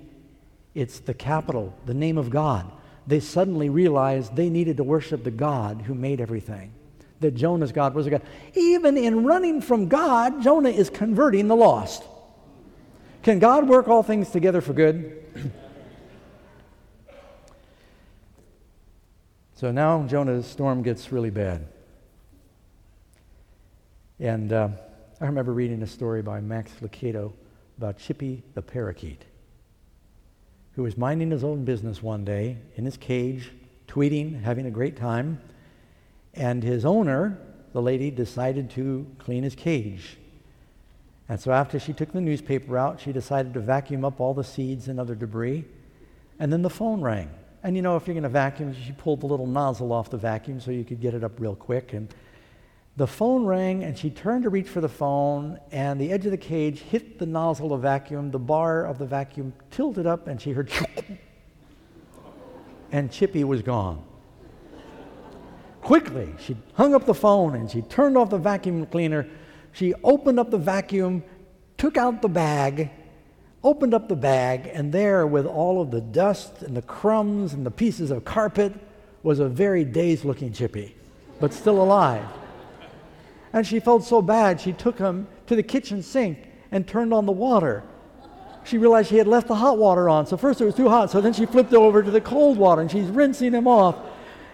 It's 0.75 0.99
the 0.99 1.15
capital, 1.15 1.73
the 1.87 1.95
name 1.95 2.19
of 2.19 2.29
God. 2.29 2.71
They 3.07 3.19
suddenly 3.19 3.67
realized 3.67 4.35
they 4.35 4.47
needed 4.47 4.77
to 4.77 4.83
worship 4.83 5.23
the 5.23 5.31
God 5.31 5.81
who 5.81 5.95
made 5.95 6.21
everything. 6.21 6.71
That 7.21 7.35
Jonah's 7.35 7.71
God 7.71 7.93
was 7.95 8.07
a 8.07 8.09
God. 8.09 8.21
Even 8.55 8.97
in 8.97 9.25
running 9.25 9.61
from 9.61 9.87
God, 9.87 10.43
Jonah 10.43 10.69
is 10.69 10.89
converting 10.89 11.47
the 11.47 11.55
lost. 11.55 12.03
Can 13.23 13.39
God 13.39 13.67
work 13.67 13.87
all 13.87 14.03
things 14.03 14.29
together 14.29 14.61
for 14.61 14.73
good? 14.73 15.23
so 19.55 19.71
now 19.71 20.03
Jonah's 20.03 20.45
storm 20.45 20.83
gets 20.83 21.11
really 21.11 21.31
bad. 21.31 21.67
And 24.19 24.53
uh, 24.53 24.69
I 25.19 25.25
remember 25.25 25.53
reading 25.53 25.81
a 25.81 25.87
story 25.87 26.21
by 26.21 26.39
Max 26.39 26.71
Lucado 26.81 27.33
about 27.77 27.97
Chippy 27.97 28.43
the 28.53 28.61
parakeet, 28.61 29.25
who 30.73 30.83
was 30.83 30.97
minding 30.97 31.31
his 31.31 31.43
own 31.43 31.65
business 31.65 32.03
one 32.03 32.23
day 32.23 32.57
in 32.75 32.85
his 32.85 32.95
cage, 32.95 33.51
tweeting, 33.87 34.41
having 34.41 34.67
a 34.67 34.71
great 34.71 34.97
time, 34.97 35.41
and 36.35 36.63
his 36.63 36.85
owner, 36.85 37.39
the 37.73 37.81
lady, 37.81 38.11
decided 38.11 38.69
to 38.71 39.05
clean 39.19 39.43
his 39.43 39.55
cage. 39.55 40.17
And 41.27 41.39
so 41.39 41.51
after 41.51 41.79
she 41.79 41.93
took 41.93 42.11
the 42.11 42.21
newspaper 42.21 42.77
out, 42.77 42.99
she 42.99 43.11
decided 43.11 43.53
to 43.55 43.59
vacuum 43.59 44.05
up 44.05 44.19
all 44.19 44.33
the 44.33 44.43
seeds 44.43 44.87
and 44.87 44.99
other 44.99 45.15
debris. 45.15 45.65
And 46.39 46.51
then 46.53 46.61
the 46.61 46.69
phone 46.69 47.01
rang. 47.01 47.29
And 47.63 47.75
you 47.75 47.81
know, 47.81 47.95
if 47.95 48.05
you're 48.05 48.13
going 48.13 48.23
to 48.23 48.29
vacuum, 48.29 48.75
she 48.75 48.91
pulled 48.91 49.21
the 49.21 49.25
little 49.25 49.47
nozzle 49.47 49.91
off 49.91 50.11
the 50.11 50.17
vacuum 50.17 50.59
so 50.59 50.69
you 50.69 50.83
could 50.83 51.01
get 51.01 51.15
it 51.15 51.23
up 51.23 51.39
real 51.39 51.55
quick. 51.55 51.93
And 51.93 52.13
the 52.97 53.07
phone 53.07 53.45
rang, 53.45 53.83
and 53.83 53.97
she 53.97 54.09
turned 54.09 54.43
to 54.43 54.49
reach 54.49 54.69
for 54.69 54.81
the 54.81 54.89
phone, 54.89 55.59
and 55.71 55.99
the 55.99 56.11
edge 56.11 56.25
of 56.25 56.31
the 56.31 56.37
cage 56.37 56.79
hit 56.79 57.17
the 57.17 57.25
nozzle 57.25 57.73
of 57.73 57.81
vacuum. 57.81 58.31
The 58.31 58.39
bar 58.39 58.85
of 58.85 58.99
the 58.99 59.05
vacuum 59.05 59.51
tilted 59.71 60.05
up, 60.05 60.27
and 60.27 60.39
she 60.39 60.51
heard, 60.51 60.71
and 62.91 63.11
Chippy 63.11 63.43
was 63.43 63.63
gone. 63.63 64.03
Quickly, 65.85 66.33
she 66.39 66.57
hung 66.73 66.95
up 66.95 67.05
the 67.05 67.13
phone 67.13 67.53
and 67.53 67.69
she 67.69 67.83
turned 67.83 68.17
off 68.17 68.31
the 68.31 68.39
vacuum 68.39 68.87
cleaner. 68.87 69.27
She 69.71 69.93
opened 70.03 70.39
up 70.39 70.49
the 70.49 70.57
vacuum, 70.57 71.23
took 71.77 71.95
out 71.95 72.23
the 72.23 72.27
bag, 72.27 72.89
opened 73.63 73.93
up 73.93 74.09
the 74.09 74.15
bag, 74.15 74.67
and 74.73 74.91
there, 74.91 75.27
with 75.27 75.45
all 75.45 75.79
of 75.79 75.91
the 75.91 76.01
dust 76.01 76.63
and 76.63 76.75
the 76.75 76.81
crumbs 76.81 77.53
and 77.53 77.63
the 77.63 77.69
pieces 77.69 78.09
of 78.09 78.25
carpet, 78.25 78.73
was 79.21 79.37
a 79.37 79.47
very 79.47 79.85
dazed 79.85 80.25
looking 80.25 80.51
Chippy, 80.51 80.95
but 81.39 81.53
still 81.53 81.79
alive. 81.79 82.25
And 83.53 83.67
she 83.67 83.79
felt 83.79 84.03
so 84.03 84.23
bad, 84.23 84.59
she 84.59 84.73
took 84.73 84.97
him 84.97 85.27
to 85.45 85.55
the 85.55 85.61
kitchen 85.61 86.01
sink 86.01 86.49
and 86.71 86.87
turned 86.87 87.13
on 87.13 87.27
the 87.27 87.31
water. 87.31 87.83
She 88.63 88.79
realized 88.79 89.09
she 89.09 89.17
had 89.17 89.27
left 89.27 89.47
the 89.47 89.53
hot 89.53 89.77
water 89.77 90.09
on. 90.09 90.25
So 90.25 90.35
first 90.35 90.61
it 90.61 90.65
was 90.65 90.73
too 90.73 90.89
hot, 90.89 91.11
so 91.11 91.21
then 91.21 91.33
she 91.33 91.45
flipped 91.45 91.75
over 91.75 92.01
to 92.01 92.09
the 92.09 92.21
cold 92.21 92.57
water 92.57 92.81
and 92.81 92.89
she's 92.89 93.05
rinsing 93.05 93.53
him 93.53 93.67
off. 93.67 93.95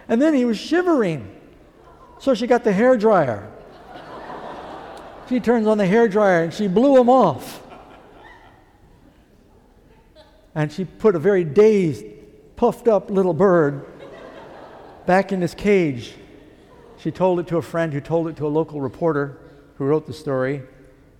And 0.08 0.20
then 0.20 0.34
he 0.34 0.44
was 0.44 0.58
shivering. 0.58 1.30
So 2.18 2.34
she 2.34 2.46
got 2.46 2.64
the 2.64 2.72
hair 2.72 2.96
dryer. 2.96 3.50
She 5.28 5.40
turns 5.40 5.66
on 5.66 5.78
the 5.78 5.86
hair 5.86 6.08
dryer 6.08 6.44
and 6.44 6.52
she 6.52 6.68
blew 6.68 7.00
him 7.00 7.08
off. 7.08 7.62
And 10.54 10.70
she 10.70 10.84
put 10.84 11.16
a 11.16 11.18
very 11.18 11.44
dazed, 11.44 12.04
puffed 12.56 12.86
up 12.86 13.10
little 13.10 13.32
bird 13.32 13.86
back 15.06 15.32
in 15.32 15.40
his 15.40 15.54
cage. 15.54 16.14
She 16.98 17.10
told 17.10 17.40
it 17.40 17.46
to 17.48 17.56
a 17.56 17.62
friend 17.62 17.92
who 17.92 18.00
told 18.00 18.28
it 18.28 18.36
to 18.36 18.46
a 18.46 18.48
local 18.48 18.80
reporter 18.80 19.38
who 19.76 19.84
wrote 19.84 20.06
the 20.06 20.12
story. 20.12 20.62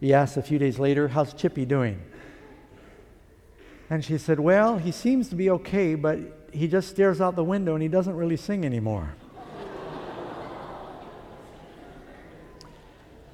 He 0.01 0.13
asked 0.13 0.37
a 0.37 0.43
few 0.43 0.59
days 0.59 0.79
later, 0.79 1.09
How's 1.09 1.33
Chippy 1.33 1.65
doing? 1.65 2.01
And 3.89 4.05
she 4.05 4.19
said, 4.19 4.39
Well, 4.39 4.79
he 4.79 4.93
seems 4.93 5.29
to 5.31 5.35
be 5.35 5.51
okay, 5.51 5.95
but 5.95 6.19
he 6.53 6.69
just 6.69 6.89
stares 6.89 7.21
out 7.21 7.35
the 7.35 7.45
window 7.45 7.75
and 7.75 7.83
he 7.83 7.89
doesn't 7.89 8.15
really 8.15 8.37
sing 8.37 8.65
anymore. 8.65 9.15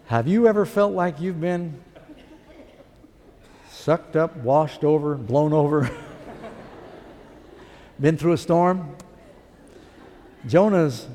Have 0.06 0.26
you 0.26 0.46
ever 0.46 0.64
felt 0.64 0.94
like 0.94 1.20
you've 1.20 1.40
been 1.40 1.78
sucked 3.68 4.16
up, 4.16 4.36
washed 4.38 4.82
over, 4.82 5.16
blown 5.16 5.52
over? 5.52 5.90
been 8.00 8.16
through 8.16 8.32
a 8.32 8.38
storm? 8.38 8.96
Jonah's 10.46 11.06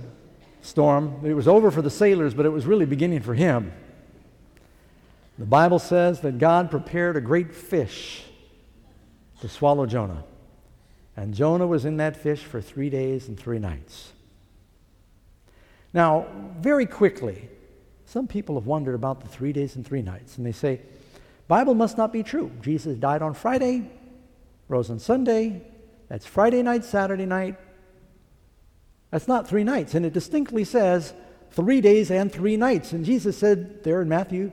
storm. 0.62 1.22
It 1.24 1.34
was 1.34 1.48
over 1.48 1.72
for 1.72 1.82
the 1.82 1.90
sailors, 1.90 2.34
but 2.34 2.46
it 2.46 2.50
was 2.50 2.66
really 2.66 2.86
beginning 2.86 3.22
for 3.22 3.34
him. 3.34 3.74
The 5.40 5.46
Bible 5.46 5.80
says 5.80 6.20
that 6.22 6.38
God 6.38 6.70
prepared 6.70 7.18
a 7.18 7.22
great 7.22 7.56
fish 7.56 8.24
to 9.42 9.50
swallow 9.50 9.88
Jonah. 9.88 10.24
And 11.16 11.34
Jonah 11.34 11.68
was 11.68 11.86
in 11.86 11.98
that 11.98 12.18
fish 12.18 12.42
for 12.42 12.62
three 12.62 12.90
days 12.90 13.28
and 13.28 13.40
three 13.40 13.60
nights. 13.60 14.14
Now, 15.94 16.26
very 16.60 16.86
quickly, 16.86 17.50
some 18.06 18.28
people 18.28 18.56
have 18.56 18.66
wondered 18.66 18.96
about 18.96 19.22
the 19.22 19.28
three 19.28 19.54
days 19.54 19.76
and 19.76 19.86
three 19.86 20.02
nights, 20.02 20.38
and 20.38 20.46
they 20.46 20.52
say, 20.52 20.82
Bible 21.48 21.76
must 21.76 21.98
not 21.98 22.12
be 22.12 22.24
true. 22.24 22.52
Jesus 22.62 22.98
died 22.98 23.22
on 23.22 23.34
Friday, 23.34 23.90
rose 24.68 24.90
on 24.90 24.98
Sunday. 25.00 25.62
That's 26.10 26.26
Friday 26.26 26.64
night, 26.64 26.84
Saturday 26.84 27.26
night, 27.26 27.58
that's 29.14 29.28
not 29.28 29.48
three 29.48 29.64
nights. 29.64 29.94
And 29.94 30.08
it 30.08 30.12
distinctly 30.12 30.64
says 30.64 31.14
three 31.52 31.82
days 31.82 32.10
and 32.10 32.32
three 32.32 32.58
nights. 32.58 32.94
And 32.94 33.06
Jesus 33.06 33.38
said 33.38 33.84
there 33.84 34.02
in 34.02 34.10
Matthew 34.10 34.52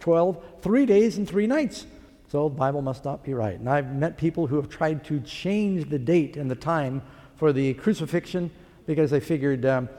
12, 0.00 0.44
three 0.60 0.84
days 0.84 1.16
and 1.16 1.26
three 1.26 1.46
nights. 1.46 1.86
So 2.32 2.48
the 2.48 2.54
Bible 2.54 2.80
must 2.80 3.04
not 3.04 3.22
be 3.22 3.34
right. 3.34 3.60
And 3.60 3.68
I've 3.68 3.94
met 3.94 4.16
people 4.16 4.46
who 4.46 4.56
have 4.56 4.70
tried 4.70 5.04
to 5.04 5.20
change 5.20 5.90
the 5.90 5.98
date 5.98 6.38
and 6.38 6.50
the 6.50 6.54
time 6.54 7.02
for 7.36 7.52
the 7.52 7.74
crucifixion 7.74 8.50
because 8.86 9.10
they 9.10 9.20
figured 9.20 9.66
um, 9.66 9.90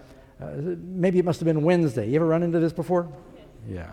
uh, 0.41 0.49
maybe 0.55 1.19
it 1.19 1.25
must 1.25 1.39
have 1.41 1.45
been 1.45 1.61
Wednesday. 1.61 2.09
You 2.09 2.15
ever 2.15 2.25
run 2.25 2.41
into 2.41 2.59
this 2.59 2.73
before? 2.73 3.07
Yeah. 3.69 3.91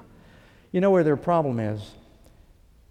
You 0.72 0.80
know 0.80 0.90
where 0.90 1.04
their 1.04 1.18
problem 1.18 1.60
is? 1.60 1.82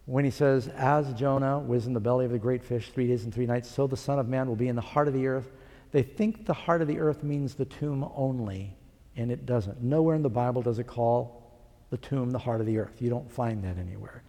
When 0.06 0.24
he 0.24 0.30
says, 0.30 0.68
As 0.68 1.12
Jonah 1.14 1.58
was 1.58 1.88
in 1.88 1.93
the 1.93 2.00
belly 2.00 2.26
of 2.26 2.32
the 2.32 2.38
great 2.38 2.64
fish 2.64 2.91
three 2.91 3.08
days 3.08 3.24
and 3.24 3.34
three 3.34 3.47
nights, 3.47 3.72
so 3.72 3.88
the 3.88 3.97
Son 3.97 4.20
of 4.20 4.28
Man 4.28 4.47
will 4.47 4.56
be 4.56 4.68
in 4.68 4.76
the 4.76 4.84
heart 4.84 5.08
of 5.08 5.16
the 5.16 5.26
earth. 5.26 5.50
They 5.91 6.04
think 6.04 6.45
the 6.45 6.54
heart 6.54 6.84
of 6.84 6.88
the 6.88 7.00
earth 7.00 7.24
means 7.24 7.56
the 7.56 7.66
tomb 7.66 8.08
only, 8.16 8.78
and 9.16 9.32
it 9.32 9.47
doesn't. 9.47 9.82
Nowhere 9.82 10.16
in 10.16 10.22
the 10.22 10.30
Bible 10.30 10.62
does 10.62 10.78
it 10.78 10.86
call 10.86 11.41
the 11.89 11.97
tomb 11.97 12.30
the 12.30 12.38
heart 12.38 12.60
of 12.62 12.68
the 12.68 12.78
earth. 12.78 13.02
You 13.02 13.10
don't 13.10 13.32
find 13.32 13.64
that 13.64 13.80
anywhere. 13.80 14.22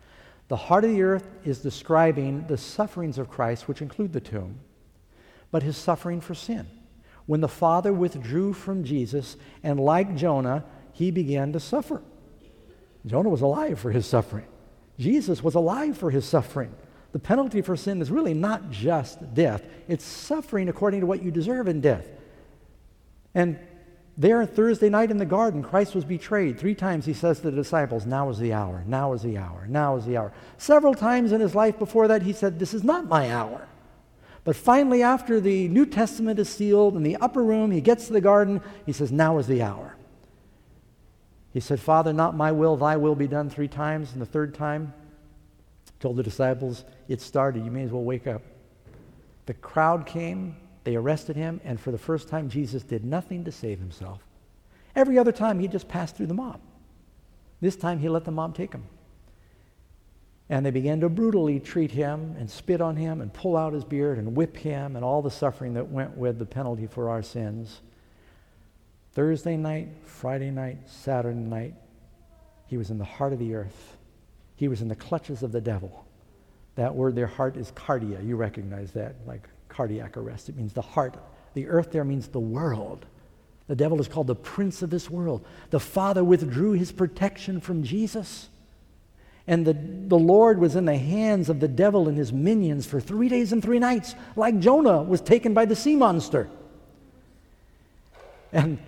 The 0.50 0.56
heart 0.56 0.84
of 0.84 0.90
the 0.90 1.02
earth 1.02 1.28
is 1.44 1.60
describing 1.60 2.44
the 2.48 2.58
sufferings 2.58 3.18
of 3.18 3.30
Christ, 3.30 3.68
which 3.68 3.80
include 3.80 4.12
the 4.12 4.20
tomb, 4.20 4.58
but 5.52 5.62
his 5.62 5.76
suffering 5.76 6.20
for 6.20 6.34
sin. 6.34 6.66
When 7.26 7.40
the 7.40 7.46
Father 7.46 7.92
withdrew 7.92 8.54
from 8.54 8.82
Jesus, 8.82 9.36
and 9.62 9.78
like 9.78 10.16
Jonah, 10.16 10.64
he 10.92 11.12
began 11.12 11.52
to 11.52 11.60
suffer. 11.60 12.02
Jonah 13.06 13.28
was 13.28 13.42
alive 13.42 13.78
for 13.78 13.92
his 13.92 14.06
suffering. 14.06 14.46
Jesus 14.98 15.40
was 15.40 15.54
alive 15.54 15.96
for 15.96 16.10
his 16.10 16.24
suffering. 16.24 16.74
The 17.12 17.20
penalty 17.20 17.62
for 17.62 17.76
sin 17.76 18.02
is 18.02 18.10
really 18.10 18.34
not 18.34 18.70
just 18.70 19.32
death, 19.32 19.62
it's 19.86 20.04
suffering 20.04 20.68
according 20.68 20.98
to 20.98 21.06
what 21.06 21.22
you 21.22 21.30
deserve 21.30 21.68
in 21.68 21.80
death. 21.80 22.08
And 23.36 23.56
there, 24.16 24.44
Thursday 24.44 24.88
night 24.88 25.10
in 25.10 25.16
the 25.16 25.24
garden, 25.24 25.62
Christ 25.62 25.94
was 25.94 26.04
betrayed. 26.04 26.58
Three 26.58 26.74
times 26.74 27.06
he 27.06 27.14
says 27.14 27.40
to 27.40 27.50
the 27.50 27.56
disciples, 27.56 28.06
Now 28.06 28.28
is 28.28 28.38
the 28.38 28.52
hour, 28.52 28.84
now 28.86 29.12
is 29.12 29.22
the 29.22 29.38
hour, 29.38 29.66
now 29.68 29.96
is 29.96 30.04
the 30.04 30.16
hour. 30.16 30.32
Several 30.58 30.94
times 30.94 31.32
in 31.32 31.40
his 31.40 31.54
life 31.54 31.78
before 31.78 32.08
that, 32.08 32.22
he 32.22 32.32
said, 32.32 32.58
This 32.58 32.74
is 32.74 32.84
not 32.84 33.06
my 33.06 33.32
hour. 33.32 33.66
But 34.44 34.56
finally, 34.56 35.02
after 35.02 35.40
the 35.40 35.68
New 35.68 35.86
Testament 35.86 36.38
is 36.38 36.48
sealed 36.48 36.96
in 36.96 37.02
the 37.02 37.16
upper 37.16 37.42
room, 37.42 37.70
he 37.70 37.80
gets 37.80 38.06
to 38.06 38.12
the 38.12 38.20
garden, 38.20 38.60
he 38.84 38.92
says, 38.92 39.12
Now 39.12 39.38
is 39.38 39.46
the 39.46 39.62
hour. 39.62 39.96
He 41.52 41.60
said, 41.60 41.80
Father, 41.80 42.12
not 42.12 42.36
my 42.36 42.52
will, 42.52 42.76
thy 42.76 42.96
will 42.96 43.14
be 43.14 43.26
done 43.26 43.50
three 43.50 43.68
times. 43.68 44.12
And 44.12 44.20
the 44.20 44.26
third 44.26 44.54
time, 44.54 44.92
told 46.00 46.16
the 46.16 46.22
disciples, 46.22 46.84
It 47.08 47.20
started. 47.20 47.64
You 47.64 47.70
may 47.70 47.84
as 47.84 47.90
well 47.90 48.02
wake 48.02 48.26
up. 48.26 48.42
The 49.46 49.54
crowd 49.54 50.06
came, 50.06 50.56
they 50.84 50.96
arrested 50.96 51.36
him, 51.36 51.60
and 51.64 51.78
for 51.78 51.90
the 51.90 51.98
first 51.98 52.28
time, 52.28 52.48
Jesus 52.48 52.82
did 52.82 53.04
nothing 53.04 53.44
to 53.44 53.52
save 53.52 53.78
himself. 53.78 54.20
Every 54.96 55.18
other 55.18 55.32
time, 55.32 55.58
he 55.58 55.68
just 55.68 55.88
passed 55.88 56.16
through 56.16 56.26
the 56.26 56.34
mob. 56.34 56.60
This 57.60 57.76
time, 57.76 57.98
he 57.98 58.08
let 58.08 58.24
the 58.24 58.30
mob 58.30 58.54
take 58.56 58.72
him. 58.72 58.84
And 60.48 60.66
they 60.66 60.70
began 60.70 61.00
to 61.00 61.08
brutally 61.08 61.60
treat 61.60 61.92
him 61.92 62.34
and 62.38 62.50
spit 62.50 62.80
on 62.80 62.96
him 62.96 63.20
and 63.20 63.32
pull 63.32 63.56
out 63.56 63.72
his 63.72 63.84
beard 63.84 64.18
and 64.18 64.34
whip 64.34 64.56
him 64.56 64.96
and 64.96 65.04
all 65.04 65.22
the 65.22 65.30
suffering 65.30 65.74
that 65.74 65.88
went 65.88 66.16
with 66.16 66.38
the 66.38 66.46
penalty 66.46 66.88
for 66.88 67.08
our 67.08 67.22
sins. 67.22 67.80
Thursday 69.12 69.56
night, 69.56 69.88
Friday 70.04 70.50
night, 70.50 70.78
Saturday 70.86 71.38
night, 71.38 71.74
he 72.66 72.76
was 72.76 72.90
in 72.90 72.98
the 72.98 73.04
heart 73.04 73.32
of 73.32 73.38
the 73.38 73.54
earth. 73.54 73.96
He 74.56 74.66
was 74.66 74.82
in 74.82 74.88
the 74.88 74.96
clutches 74.96 75.42
of 75.42 75.52
the 75.52 75.60
devil. 75.60 76.04
That 76.74 76.94
word, 76.94 77.14
their 77.14 77.26
heart, 77.26 77.56
is 77.56 77.70
cardia. 77.72 78.24
You 78.26 78.36
recognize 78.36 78.92
that, 78.92 79.14
like 79.26 79.48
cardiac 79.70 80.16
arrest. 80.16 80.48
It 80.48 80.56
means 80.56 80.72
the 80.72 80.82
heart. 80.82 81.16
The 81.54 81.68
earth 81.68 81.90
there 81.92 82.04
means 82.04 82.28
the 82.28 82.40
world. 82.40 83.06
The 83.66 83.76
devil 83.76 84.00
is 84.00 84.08
called 84.08 84.26
the 84.26 84.34
prince 84.34 84.82
of 84.82 84.90
this 84.90 85.08
world. 85.08 85.46
The 85.70 85.80
Father 85.80 86.22
withdrew 86.24 86.72
his 86.72 86.92
protection 86.92 87.60
from 87.60 87.82
Jesus. 87.84 88.48
And 89.46 89.66
the, 89.66 89.72
the 89.74 90.18
Lord 90.18 90.58
was 90.58 90.76
in 90.76 90.84
the 90.84 90.98
hands 90.98 91.48
of 91.48 91.60
the 91.60 91.68
devil 91.68 92.08
and 92.08 92.16
his 92.16 92.32
minions 92.32 92.86
for 92.86 93.00
three 93.00 93.28
days 93.28 93.52
and 93.52 93.62
three 93.62 93.78
nights, 93.78 94.14
like 94.36 94.58
Jonah 94.58 95.02
was 95.02 95.20
taken 95.20 95.54
by 95.54 95.64
the 95.64 95.76
sea 95.76 95.96
monster. 95.96 96.48
And 98.52 98.78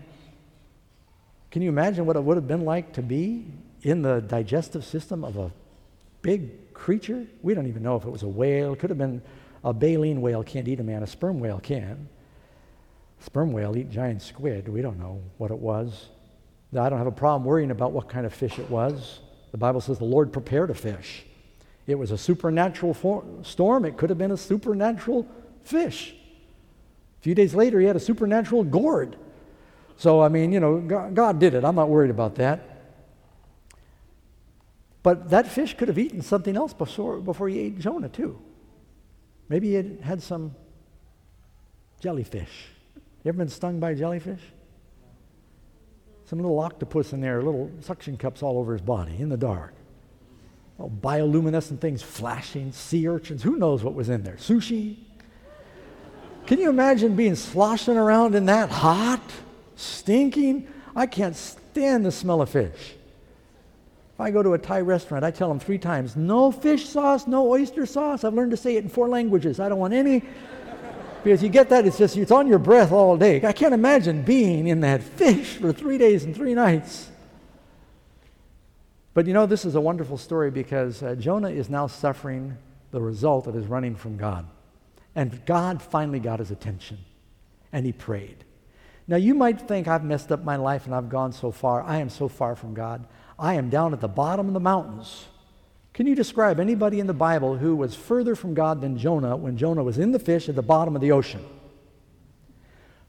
can 1.50 1.62
you 1.62 1.68
imagine 1.68 2.06
what 2.06 2.16
it 2.16 2.24
would 2.24 2.36
have 2.36 2.48
been 2.48 2.64
like 2.64 2.92
to 2.94 3.02
be 3.02 3.46
in 3.82 4.02
the 4.02 4.20
digestive 4.20 4.84
system 4.84 5.24
of 5.24 5.36
a 5.36 5.52
big 6.22 6.74
creature? 6.74 7.26
We 7.42 7.54
don't 7.54 7.66
even 7.66 7.82
know 7.82 7.96
if 7.96 8.04
it 8.04 8.10
was 8.10 8.22
a 8.22 8.28
whale. 8.28 8.72
It 8.72 8.78
could 8.78 8.90
have 8.90 8.98
been 8.98 9.22
a 9.64 9.72
baleen 9.72 10.20
whale 10.20 10.42
can't 10.42 10.66
eat 10.68 10.80
a 10.80 10.82
man. 10.82 11.02
A 11.02 11.06
sperm 11.06 11.40
whale 11.40 11.60
can. 11.60 12.08
Sperm 13.20 13.52
whale 13.52 13.76
eat 13.76 13.90
giant 13.90 14.22
squid. 14.22 14.68
We 14.68 14.82
don't 14.82 14.98
know 14.98 15.20
what 15.38 15.50
it 15.50 15.58
was. 15.58 16.08
I 16.76 16.88
don't 16.88 16.98
have 16.98 17.06
a 17.06 17.12
problem 17.12 17.44
worrying 17.44 17.70
about 17.70 17.92
what 17.92 18.08
kind 18.08 18.26
of 18.26 18.32
fish 18.32 18.58
it 18.58 18.68
was. 18.70 19.20
The 19.52 19.58
Bible 19.58 19.80
says 19.80 19.98
the 19.98 20.04
Lord 20.04 20.32
prepared 20.32 20.70
a 20.70 20.74
fish. 20.74 21.24
It 21.86 21.96
was 21.96 22.10
a 22.10 22.18
supernatural 22.18 23.42
storm. 23.42 23.84
It 23.84 23.96
could 23.96 24.08
have 24.10 24.18
been 24.18 24.30
a 24.30 24.36
supernatural 24.36 25.26
fish. 25.62 26.14
A 27.20 27.22
few 27.22 27.34
days 27.34 27.54
later, 27.54 27.78
he 27.78 27.86
had 27.86 27.96
a 27.96 28.00
supernatural 28.00 28.64
gourd. 28.64 29.16
So, 29.96 30.22
I 30.22 30.28
mean, 30.28 30.52
you 30.52 30.60
know, 30.60 30.80
God, 30.80 31.14
God 31.14 31.38
did 31.38 31.54
it. 31.54 31.64
I'm 31.64 31.74
not 31.74 31.88
worried 31.88 32.10
about 32.10 32.36
that. 32.36 32.68
But 35.02 35.30
that 35.30 35.46
fish 35.48 35.76
could 35.76 35.88
have 35.88 35.98
eaten 35.98 36.22
something 36.22 36.56
else 36.56 36.72
before, 36.72 37.18
before 37.18 37.48
he 37.48 37.58
ate 37.58 37.78
Jonah, 37.78 38.08
too. 38.08 38.40
Maybe 39.52 39.74
had, 39.74 39.98
had 40.02 40.22
some 40.22 40.54
jellyfish. 42.00 42.68
You 42.96 43.28
ever 43.28 43.36
been 43.36 43.50
stung 43.50 43.80
by 43.80 43.90
a 43.90 43.94
jellyfish? 43.94 44.40
Some 46.24 46.38
little 46.38 46.58
octopus 46.58 47.12
in 47.12 47.20
there, 47.20 47.42
little 47.42 47.70
suction 47.82 48.16
cups 48.16 48.42
all 48.42 48.58
over 48.58 48.72
his 48.72 48.80
body 48.80 49.14
in 49.18 49.28
the 49.28 49.36
dark. 49.36 49.74
Oh, 50.80 50.88
bioluminescent 50.88 51.80
things 51.80 52.00
flashing, 52.00 52.72
sea 52.72 53.06
urchins. 53.06 53.42
Who 53.42 53.56
knows 53.56 53.84
what 53.84 53.92
was 53.92 54.08
in 54.08 54.22
there? 54.22 54.36
Sushi? 54.36 54.96
Can 56.46 56.58
you 56.58 56.70
imagine 56.70 57.14
being 57.14 57.34
sloshing 57.34 57.98
around 57.98 58.34
in 58.34 58.46
that 58.46 58.70
hot? 58.70 59.20
stinking. 59.76 60.66
I 60.96 61.04
can't 61.04 61.36
stand 61.36 62.06
the 62.06 62.12
smell 62.12 62.40
of 62.40 62.48
fish. 62.48 62.94
I 64.22 64.30
go 64.30 64.42
to 64.42 64.54
a 64.54 64.58
Thai 64.58 64.80
restaurant, 64.80 65.24
I 65.24 65.30
tell 65.30 65.48
them 65.48 65.58
three 65.58 65.78
times 65.78 66.16
no 66.16 66.50
fish 66.50 66.88
sauce, 66.88 67.26
no 67.26 67.48
oyster 67.50 67.86
sauce. 67.86 68.24
I've 68.24 68.34
learned 68.34 68.52
to 68.52 68.56
say 68.56 68.76
it 68.76 68.84
in 68.84 68.88
four 68.88 69.08
languages. 69.08 69.60
I 69.60 69.68
don't 69.68 69.78
want 69.78 69.94
any. 69.94 70.22
Because 71.22 71.42
you 71.42 71.48
get 71.48 71.68
that, 71.68 71.86
it's 71.86 71.98
just, 71.98 72.16
it's 72.16 72.32
on 72.32 72.48
your 72.48 72.58
breath 72.58 72.90
all 72.90 73.16
day. 73.16 73.44
I 73.44 73.52
can't 73.52 73.74
imagine 73.74 74.22
being 74.22 74.66
in 74.66 74.80
that 74.80 75.02
fish 75.02 75.56
for 75.58 75.72
three 75.72 75.96
days 75.96 76.24
and 76.24 76.34
three 76.34 76.54
nights. 76.54 77.10
But 79.14 79.26
you 79.26 79.32
know, 79.32 79.46
this 79.46 79.64
is 79.64 79.74
a 79.74 79.80
wonderful 79.80 80.18
story 80.18 80.50
because 80.50 81.02
uh, 81.02 81.14
Jonah 81.14 81.50
is 81.50 81.68
now 81.68 81.86
suffering 81.86 82.56
the 82.90 83.00
result 83.00 83.46
of 83.46 83.54
his 83.54 83.66
running 83.66 83.94
from 83.94 84.16
God. 84.16 84.46
And 85.14 85.44
God 85.44 85.82
finally 85.82 86.20
got 86.20 86.38
his 86.38 86.50
attention, 86.50 86.98
and 87.72 87.84
he 87.84 87.92
prayed. 87.92 88.44
Now, 89.06 89.16
you 89.16 89.34
might 89.34 89.60
think 89.60 89.88
I've 89.88 90.04
messed 90.04 90.32
up 90.32 90.42
my 90.44 90.56
life 90.56 90.86
and 90.86 90.94
I've 90.94 91.08
gone 91.08 91.32
so 91.32 91.50
far. 91.50 91.82
I 91.82 91.98
am 91.98 92.08
so 92.08 92.28
far 92.28 92.56
from 92.56 92.72
God. 92.72 93.06
I 93.42 93.54
am 93.54 93.70
down 93.70 93.92
at 93.92 94.00
the 94.00 94.06
bottom 94.06 94.46
of 94.46 94.54
the 94.54 94.60
mountains. 94.60 95.26
Can 95.94 96.06
you 96.06 96.14
describe 96.14 96.60
anybody 96.60 97.00
in 97.00 97.08
the 97.08 97.12
Bible 97.12 97.56
who 97.56 97.74
was 97.74 97.92
further 97.92 98.36
from 98.36 98.54
God 98.54 98.80
than 98.80 98.96
Jonah 98.96 99.36
when 99.36 99.56
Jonah 99.56 99.82
was 99.82 99.98
in 99.98 100.12
the 100.12 100.20
fish 100.20 100.48
at 100.48 100.54
the 100.54 100.62
bottom 100.62 100.94
of 100.94 101.02
the 101.02 101.10
ocean? 101.10 101.44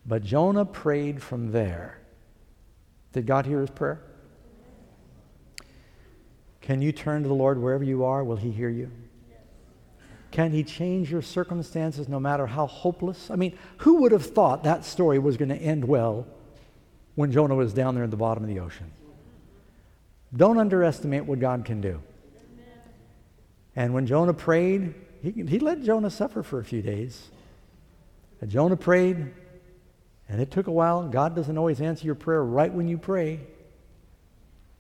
But 0.08 0.24
Jonah 0.24 0.66
prayed 0.66 1.22
from 1.22 1.52
there. 1.52 2.00
Did 3.12 3.28
God 3.28 3.46
hear 3.46 3.62
his 3.62 3.70
prayer? 3.70 4.02
Can 6.62 6.82
you 6.82 6.92
turn 6.92 7.22
to 7.22 7.28
the 7.28 7.36
Lord 7.36 7.62
wherever 7.62 7.84
you 7.84 8.04
are? 8.04 8.24
Will 8.24 8.36
he 8.36 8.50
hear 8.50 8.70
you? 8.70 8.90
Can 10.32 10.52
he 10.52 10.64
change 10.64 11.12
your 11.12 11.22
circumstances 11.22 12.10
no 12.10 12.20
matter 12.20 12.48
how 12.48 12.66
hopeless? 12.66 13.30
I 13.30 13.36
mean, 13.36 13.56
who 13.78 14.02
would 14.02 14.12
have 14.12 14.26
thought 14.26 14.64
that 14.64 14.84
story 14.84 15.20
was 15.20 15.38
going 15.38 15.50
to 15.50 15.56
end 15.56 15.86
well 15.86 16.26
when 17.14 17.32
Jonah 17.32 17.54
was 17.54 17.72
down 17.72 17.94
there 17.94 18.04
at 18.04 18.10
the 18.10 18.18
bottom 18.18 18.44
of 18.44 18.50
the 18.50 18.60
ocean? 18.60 18.90
Don't 20.36 20.58
underestimate 20.58 21.26
what 21.26 21.40
God 21.40 21.66
can 21.66 21.82
do. 21.82 22.02
And 23.76 23.94
when 23.94 24.06
Jonah 24.06 24.34
prayed, 24.34 24.94
he, 25.22 25.32
he 25.32 25.60
let 25.60 25.84
Jonah 25.84 26.10
suffer 26.10 26.44
for 26.44 26.60
a 26.60 26.64
few 26.64 26.82
days. 26.82 27.30
And 28.42 28.50
Jonah 28.50 28.76
prayed, 28.76 29.32
and 30.28 30.42
it 30.42 30.52
took 30.52 30.68
a 30.68 30.72
while. 30.72 31.08
God 31.08 31.36
doesn't 31.36 31.58
always 31.58 31.82
answer 31.82 32.06
your 32.06 32.16
prayer 32.16 32.44
right 32.44 32.72
when 32.72 32.88
you 32.88 32.98
pray. 32.98 33.40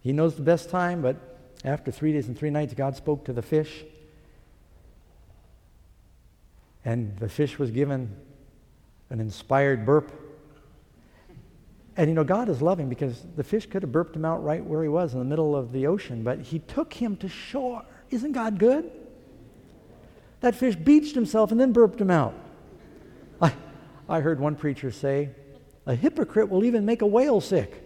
He 0.02 0.12
knows 0.12 0.36
the 0.36 0.42
best 0.42 0.70
time, 0.70 1.02
but 1.02 1.16
after 1.64 1.92
three 1.92 2.12
days 2.12 2.28
and 2.28 2.38
three 2.38 2.50
nights, 2.50 2.74
God 2.74 2.96
spoke 2.96 3.26
to 3.26 3.34
the 3.34 3.42
fish. 3.42 3.84
And 6.84 7.18
the 7.18 7.30
fish 7.30 7.58
was 7.58 7.72
given 7.72 8.16
an 9.10 9.20
inspired 9.20 9.86
burp. 9.86 10.12
And 11.96 12.10
you 12.10 12.16
know, 12.16 12.24
God 12.24 12.50
is 12.50 12.62
loving 12.62 12.90
because 12.90 13.24
the 13.36 13.44
fish 13.44 13.68
could 13.68 13.84
have 13.84 13.92
burped 13.92 14.16
him 14.16 14.26
out 14.26 14.44
right 14.44 14.64
where 14.64 14.82
he 14.82 14.90
was 14.90 15.14
in 15.14 15.20
the 15.20 15.26
middle 15.26 15.56
of 15.56 15.72
the 15.72 15.86
ocean, 15.86 16.24
but 16.24 16.40
he 16.40 16.60
took 16.60 16.94
him 16.94 17.16
to 17.18 17.30
shore. 17.30 17.84
Isn't 18.10 18.32
God 18.32 18.58
good? 18.58 18.92
That 20.42 20.56
fish 20.56 20.76
beached 20.76 21.16
himself 21.16 21.52
and 21.52 21.62
then 21.62 21.72
burped 21.72 22.02
him 22.02 22.10
out. 22.10 22.34
I, 23.42 23.54
I 24.10 24.20
heard 24.22 24.40
one 24.40 24.56
preacher 24.56 24.92
say, 24.92 25.30
a 25.86 25.94
hypocrite 25.94 26.50
will 26.50 26.64
even 26.64 26.86
make 26.86 27.02
a 27.02 27.08
whale 27.08 27.42
sick. 27.42 27.82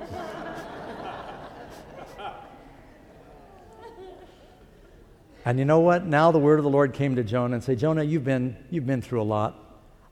And 5.46 5.60
you 5.60 5.64
know 5.64 5.78
what? 5.78 6.04
Now 6.04 6.32
the 6.32 6.40
word 6.40 6.58
of 6.58 6.64
the 6.64 6.70
Lord 6.70 6.92
came 6.92 7.14
to 7.14 7.22
Jonah 7.22 7.54
and 7.54 7.62
said, 7.62 7.78
Jonah, 7.78 8.02
you've 8.02 8.24
been, 8.24 8.56
you've 8.68 8.84
been 8.84 9.00
through 9.00 9.22
a 9.22 9.30
lot. 9.30 9.56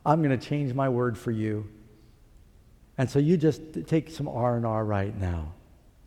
I'm 0.07 0.23
going 0.23 0.39
to 0.39 0.47
change 0.47 0.73
my 0.73 0.89
word 0.89 1.19
for 1.19 1.33
you. 1.33 1.69
And 2.97 3.11
so 3.11 3.19
you 3.19 3.37
just 3.37 3.61
take 3.87 4.11
some 4.11 4.29
R&R 4.29 4.85
right 4.85 5.19
now. 5.19 5.53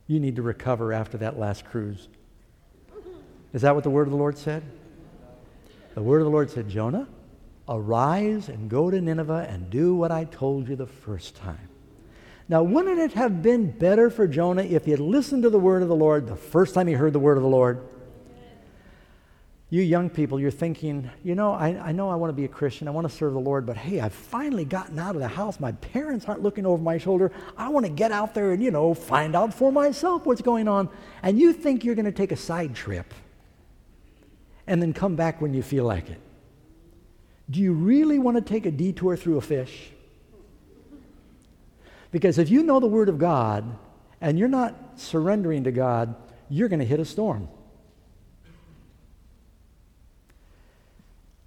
You 0.07 0.19
need 0.19 0.37
to 0.37 0.41
recover 0.41 0.93
after 0.93 1.17
that 1.17 1.37
last 1.37 1.65
cruise. 1.65 2.07
Is 3.53 3.61
that 3.63 3.75
what 3.75 3.83
the 3.83 3.89
word 3.89 4.07
of 4.07 4.11
the 4.11 4.17
Lord 4.17 4.37
said? 4.37 4.63
The 5.95 6.01
word 6.01 6.19
of 6.19 6.25
the 6.25 6.31
Lord 6.31 6.49
said, 6.49 6.69
Jonah, 6.69 7.07
arise 7.67 8.49
and 8.49 8.69
go 8.69 8.89
to 8.89 9.01
Nineveh 9.01 9.47
and 9.49 9.69
do 9.69 9.95
what 9.95 10.11
I 10.11 10.25
told 10.25 10.69
you 10.69 10.75
the 10.75 10.85
first 10.85 11.35
time. 11.35 11.67
Now, 12.49 12.63
wouldn't 12.63 12.99
it 12.99 13.13
have 13.13 13.41
been 13.41 13.71
better 13.71 14.09
for 14.09 14.25
Jonah 14.25 14.63
if 14.63 14.85
he 14.85 14.91
had 14.91 15.01
listened 15.01 15.43
to 15.43 15.49
the 15.49 15.59
word 15.59 15.81
of 15.81 15.89
the 15.89 15.95
Lord 15.95 16.27
the 16.27 16.35
first 16.35 16.73
time 16.73 16.87
he 16.87 16.93
heard 16.93 17.11
the 17.11 17.19
word 17.19 17.35
of 17.35 17.43
the 17.43 17.49
Lord? 17.49 17.81
You 19.69 19.81
young 19.81 20.09
people, 20.09 20.39
you're 20.39 20.49
thinking, 20.49 21.09
you 21.25 21.35
know, 21.35 21.51
I, 21.51 21.89
I 21.89 21.91
know 21.91 22.09
I 22.09 22.15
want 22.15 22.29
to 22.29 22.33
be 22.33 22.45
a 22.45 22.47
Christian. 22.47 22.87
I 22.87 22.91
want 22.91 23.09
to 23.09 23.13
serve 23.13 23.33
the 23.33 23.39
Lord, 23.39 23.65
but 23.65 23.75
hey, 23.75 23.99
I've 23.99 24.13
finally 24.13 24.63
gotten 24.63 24.97
out 24.97 25.15
of 25.15 25.21
the 25.21 25.27
house. 25.27 25.59
My 25.59 25.73
parents 25.73 26.25
aren't 26.25 26.41
looking 26.41 26.65
over 26.65 26.81
my 26.81 26.97
shoulder. 26.97 27.33
I 27.57 27.67
want 27.67 27.85
to 27.85 27.91
get 27.91 28.13
out 28.13 28.33
there 28.33 28.53
and, 28.53 28.63
you 28.63 28.71
know, 28.71 28.93
find 28.93 29.35
out 29.35 29.53
for 29.53 29.69
myself 29.71 30.25
what's 30.25 30.41
going 30.41 30.69
on. 30.69 30.87
And 31.21 31.37
you 31.37 31.51
think 31.51 31.83
you're 31.83 31.95
going 31.95 32.05
to 32.05 32.13
take 32.13 32.31
a 32.31 32.37
side 32.37 32.75
trip. 32.75 33.13
and 34.67 34.81
then 34.81 34.93
come 34.93 35.15
back 35.15 35.41
when 35.41 35.53
you 35.53 35.63
feel 35.63 35.85
like 35.85 36.09
it. 36.09 36.19
Do 37.49 37.61
you 37.61 37.71
really 37.73 38.19
want 38.19 38.35
to 38.35 38.41
take 38.41 38.65
a 38.65 38.71
detour 38.71 39.15
through 39.15 39.37
a 39.37 39.41
fish? 39.41 39.91
Because 42.11 42.37
if 42.37 42.49
you 42.49 42.63
know 42.63 42.79
the 42.79 42.87
Word 42.87 43.09
of 43.09 43.17
God 43.17 43.77
and 44.19 44.37
you're 44.37 44.49
not 44.49 44.75
surrendering 44.95 45.63
to 45.63 45.71
God, 45.71 46.15
you're 46.49 46.67
going 46.67 46.79
to 46.79 46.85
hit 46.85 46.99
a 46.99 47.05
storm. 47.05 47.47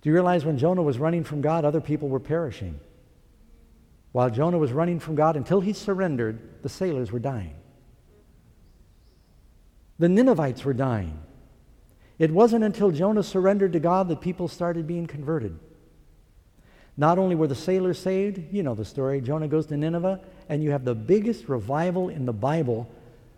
Do 0.03 0.09
you 0.09 0.15
realize 0.15 0.45
when 0.45 0.57
Jonah 0.57 0.83
was 0.83 0.99
running 0.99 1.25
from 1.25 1.43
God, 1.43 1.65
other 1.65 1.81
people 1.81 2.09
were 2.09 2.21
perishing? 2.21 2.81
While 4.13 4.31
Jonah 4.31 4.59
was 4.59 4.73
running 4.73 4.99
from 4.99 5.15
God, 5.15 5.37
until 5.37 5.61
he 5.61 5.73
surrendered, 5.73 6.63
the 6.63 6.69
sailors 6.69 7.13
were 7.13 7.19
dying. 7.19 7.55
The 9.99 10.09
Ninevites 10.09 10.65
were 10.65 10.73
dying. 10.73 11.21
It 12.19 12.31
wasn't 12.31 12.65
until 12.65 12.91
Jonah 12.91 13.23
surrendered 13.23 13.75
to 13.75 13.81
God 13.81 14.09
that 14.09 14.21
people 14.21 14.49
started 14.49 14.87
being 14.87 15.07
converted. 15.07 15.59
Not 16.97 17.19
only 17.19 17.35
were 17.35 17.47
the 17.47 17.55
sailors 17.55 17.99
saved, 17.99 18.53
you 18.53 18.63
know 18.63 18.75
the 18.75 18.85
story. 18.85 19.21
Jonah 19.21 19.49
goes 19.49 19.67
to 19.67 19.77
Nineveh, 19.77 20.21
and 20.49 20.63
you 20.63 20.71
have 20.71 20.85
the 20.85 20.95
biggest 20.95 21.49
revival 21.49 22.09
in 22.09 22.25
the 22.25 22.33
Bible. 22.33 22.91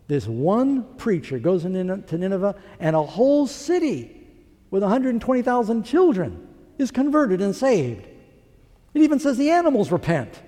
This 0.09 0.27
one 0.27 0.85
preacher 0.97 1.39
goes 1.39 1.63
to 1.63 1.69
Nineveh, 1.69 2.55
and 2.81 2.97
a 2.97 3.03
whole 3.03 3.47
city 3.47 4.27
with 4.71 4.83
120,000 4.83 5.83
children 5.83 6.49
is 6.79 6.91
converted 6.91 7.41
and 7.41 7.55
saved. 7.55 8.07
It 8.95 9.03
even 9.03 9.19
says 9.19 9.39
the 9.39 9.51
animals 9.51 9.91
repent. 9.91 10.41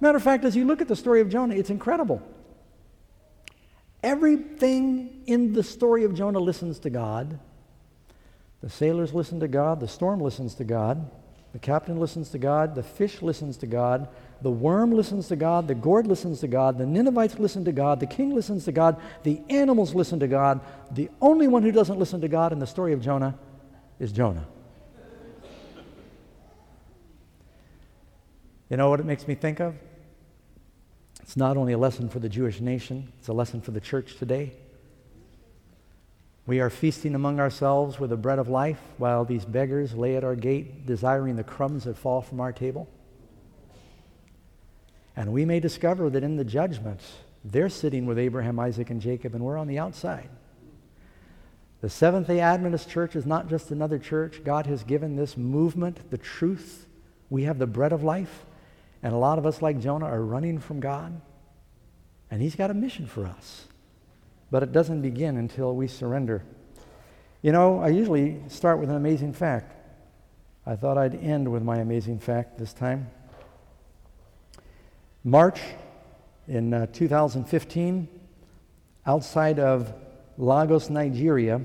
Matter 0.00 0.16
of 0.16 0.22
fact, 0.22 0.44
as 0.44 0.54
you 0.54 0.64
look 0.64 0.80
at 0.80 0.88
the 0.88 0.96
story 0.96 1.20
of 1.20 1.28
Jonah, 1.28 1.54
it's 1.54 1.70
incredible. 1.70 2.22
Everything 4.02 5.22
in 5.26 5.52
the 5.52 5.62
story 5.62 6.04
of 6.04 6.14
Jonah 6.14 6.38
listens 6.38 6.78
to 6.80 6.90
God. 6.90 7.38
The 8.60 8.70
sailors 8.70 9.12
listen 9.12 9.40
to 9.40 9.48
God, 9.48 9.80
the 9.80 9.88
storm 9.88 10.20
listens 10.20 10.54
to 10.54 10.64
God, 10.64 11.10
the 11.52 11.58
captain 11.58 11.98
listens 11.98 12.30
to 12.30 12.38
God, 12.38 12.74
the 12.74 12.82
fish 12.82 13.22
listens 13.22 13.56
to 13.58 13.66
God, 13.66 14.08
the 14.42 14.50
worm 14.50 14.92
listens 14.92 15.28
to 15.28 15.36
God, 15.36 15.68
the 15.68 15.74
gourd 15.74 16.06
listens 16.06 16.40
to 16.40 16.48
God, 16.48 16.78
the 16.78 16.86
Ninevites 16.86 17.38
listen 17.38 17.64
to 17.64 17.72
God, 17.72 18.00
the 18.00 18.06
king 18.06 18.34
listens 18.34 18.64
to 18.64 18.72
God, 18.72 19.00
the 19.22 19.40
animals 19.48 19.94
listen 19.94 20.18
to 20.20 20.26
God. 20.26 20.60
The 20.90 21.10
only 21.20 21.48
one 21.48 21.62
who 21.62 21.72
doesn't 21.72 21.98
listen 21.98 22.20
to 22.22 22.28
God 22.28 22.52
in 22.52 22.58
the 22.58 22.66
story 22.66 22.92
of 22.92 23.00
Jonah 23.00 23.38
is 23.98 24.12
Jonah. 24.12 24.46
You 28.70 28.76
know 28.76 28.90
what 28.90 29.00
it 29.00 29.06
makes 29.06 29.28
me 29.28 29.34
think 29.34 29.60
of? 29.60 29.74
It's 31.22 31.36
not 31.36 31.56
only 31.56 31.72
a 31.72 31.78
lesson 31.78 32.08
for 32.08 32.18
the 32.18 32.28
Jewish 32.28 32.60
nation, 32.60 33.12
it's 33.18 33.28
a 33.28 33.32
lesson 33.32 33.60
for 33.60 33.70
the 33.70 33.80
church 33.80 34.16
today. 34.16 34.52
We 36.46 36.60
are 36.60 36.68
feasting 36.68 37.14
among 37.14 37.40
ourselves 37.40 37.98
with 37.98 38.10
the 38.10 38.16
bread 38.16 38.38
of 38.38 38.48
life 38.48 38.80
while 38.98 39.24
these 39.24 39.46
beggars 39.46 39.94
lay 39.94 40.16
at 40.16 40.24
our 40.24 40.36
gate 40.36 40.84
desiring 40.84 41.36
the 41.36 41.44
crumbs 41.44 41.84
that 41.84 41.96
fall 41.96 42.20
from 42.20 42.40
our 42.40 42.52
table. 42.52 42.88
And 45.16 45.32
we 45.32 45.44
may 45.44 45.60
discover 45.60 46.10
that 46.10 46.22
in 46.22 46.36
the 46.36 46.44
judgment, 46.44 47.00
they're 47.44 47.68
sitting 47.68 48.04
with 48.04 48.18
Abraham, 48.18 48.58
Isaac, 48.58 48.90
and 48.90 49.00
Jacob, 49.00 49.34
and 49.34 49.44
we're 49.44 49.56
on 49.56 49.68
the 49.68 49.78
outside. 49.78 50.28
The 51.80 51.88
Seventh 51.88 52.26
day 52.26 52.40
Adventist 52.40 52.90
Church 52.90 53.14
is 53.14 53.24
not 53.24 53.48
just 53.48 53.70
another 53.70 53.98
church. 53.98 54.42
God 54.44 54.66
has 54.66 54.84
given 54.84 55.16
this 55.16 55.36
movement 55.36 56.10
the 56.10 56.18
truth. 56.18 56.86
We 57.30 57.44
have 57.44 57.58
the 57.58 57.66
bread 57.66 57.92
of 57.92 58.02
life. 58.02 58.44
And 59.04 59.12
a 59.12 59.18
lot 59.18 59.38
of 59.38 59.44
us, 59.44 59.60
like 59.60 59.78
Jonah, 59.80 60.06
are 60.06 60.22
running 60.22 60.58
from 60.58 60.80
God. 60.80 61.20
And 62.30 62.40
He's 62.40 62.56
got 62.56 62.70
a 62.70 62.74
mission 62.74 63.06
for 63.06 63.26
us. 63.26 63.68
But 64.50 64.62
it 64.62 64.72
doesn't 64.72 65.02
begin 65.02 65.36
until 65.36 65.76
we 65.76 65.86
surrender. 65.88 66.42
You 67.42 67.52
know, 67.52 67.80
I 67.80 67.88
usually 67.88 68.40
start 68.48 68.80
with 68.80 68.88
an 68.88 68.96
amazing 68.96 69.34
fact. 69.34 69.76
I 70.64 70.74
thought 70.74 70.96
I'd 70.96 71.14
end 71.14 71.52
with 71.52 71.62
my 71.62 71.76
amazing 71.76 72.18
fact 72.18 72.56
this 72.56 72.72
time. 72.72 73.10
March 75.22 75.60
in 76.48 76.72
uh, 76.72 76.86
2015, 76.86 78.08
outside 79.06 79.58
of 79.58 79.92
Lagos, 80.38 80.88
Nigeria, 80.88 81.60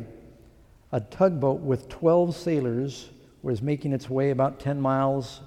a 0.91 0.99
tugboat 0.99 1.61
with 1.61 1.87
12 1.87 2.35
sailors 2.35 3.09
was 3.41 3.61
making 3.61 3.93
its 3.93 4.09
way 4.09 4.31
about 4.31 4.59
10 4.59 4.81
miles 4.81 5.39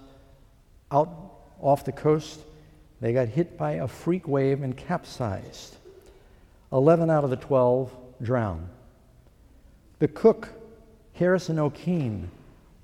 out 0.90 1.21
off 1.62 1.84
the 1.84 1.92
coast. 1.92 2.40
They 3.00 3.12
got 3.12 3.28
hit 3.28 3.56
by 3.56 3.72
a 3.72 3.88
freak 3.88 4.28
wave 4.28 4.62
and 4.62 4.76
capsized. 4.76 5.76
11 6.72 7.08
out 7.10 7.24
of 7.24 7.30
the 7.30 7.36
12 7.36 7.94
drowned. 8.20 8.68
The 9.98 10.08
cook, 10.08 10.48
Harrison 11.14 11.56
Okene, 11.56 12.26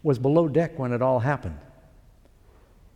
was 0.02 0.18
below 0.18 0.48
deck 0.48 0.78
when 0.78 0.92
it 0.92 1.02
all 1.02 1.18
happened. 1.18 1.58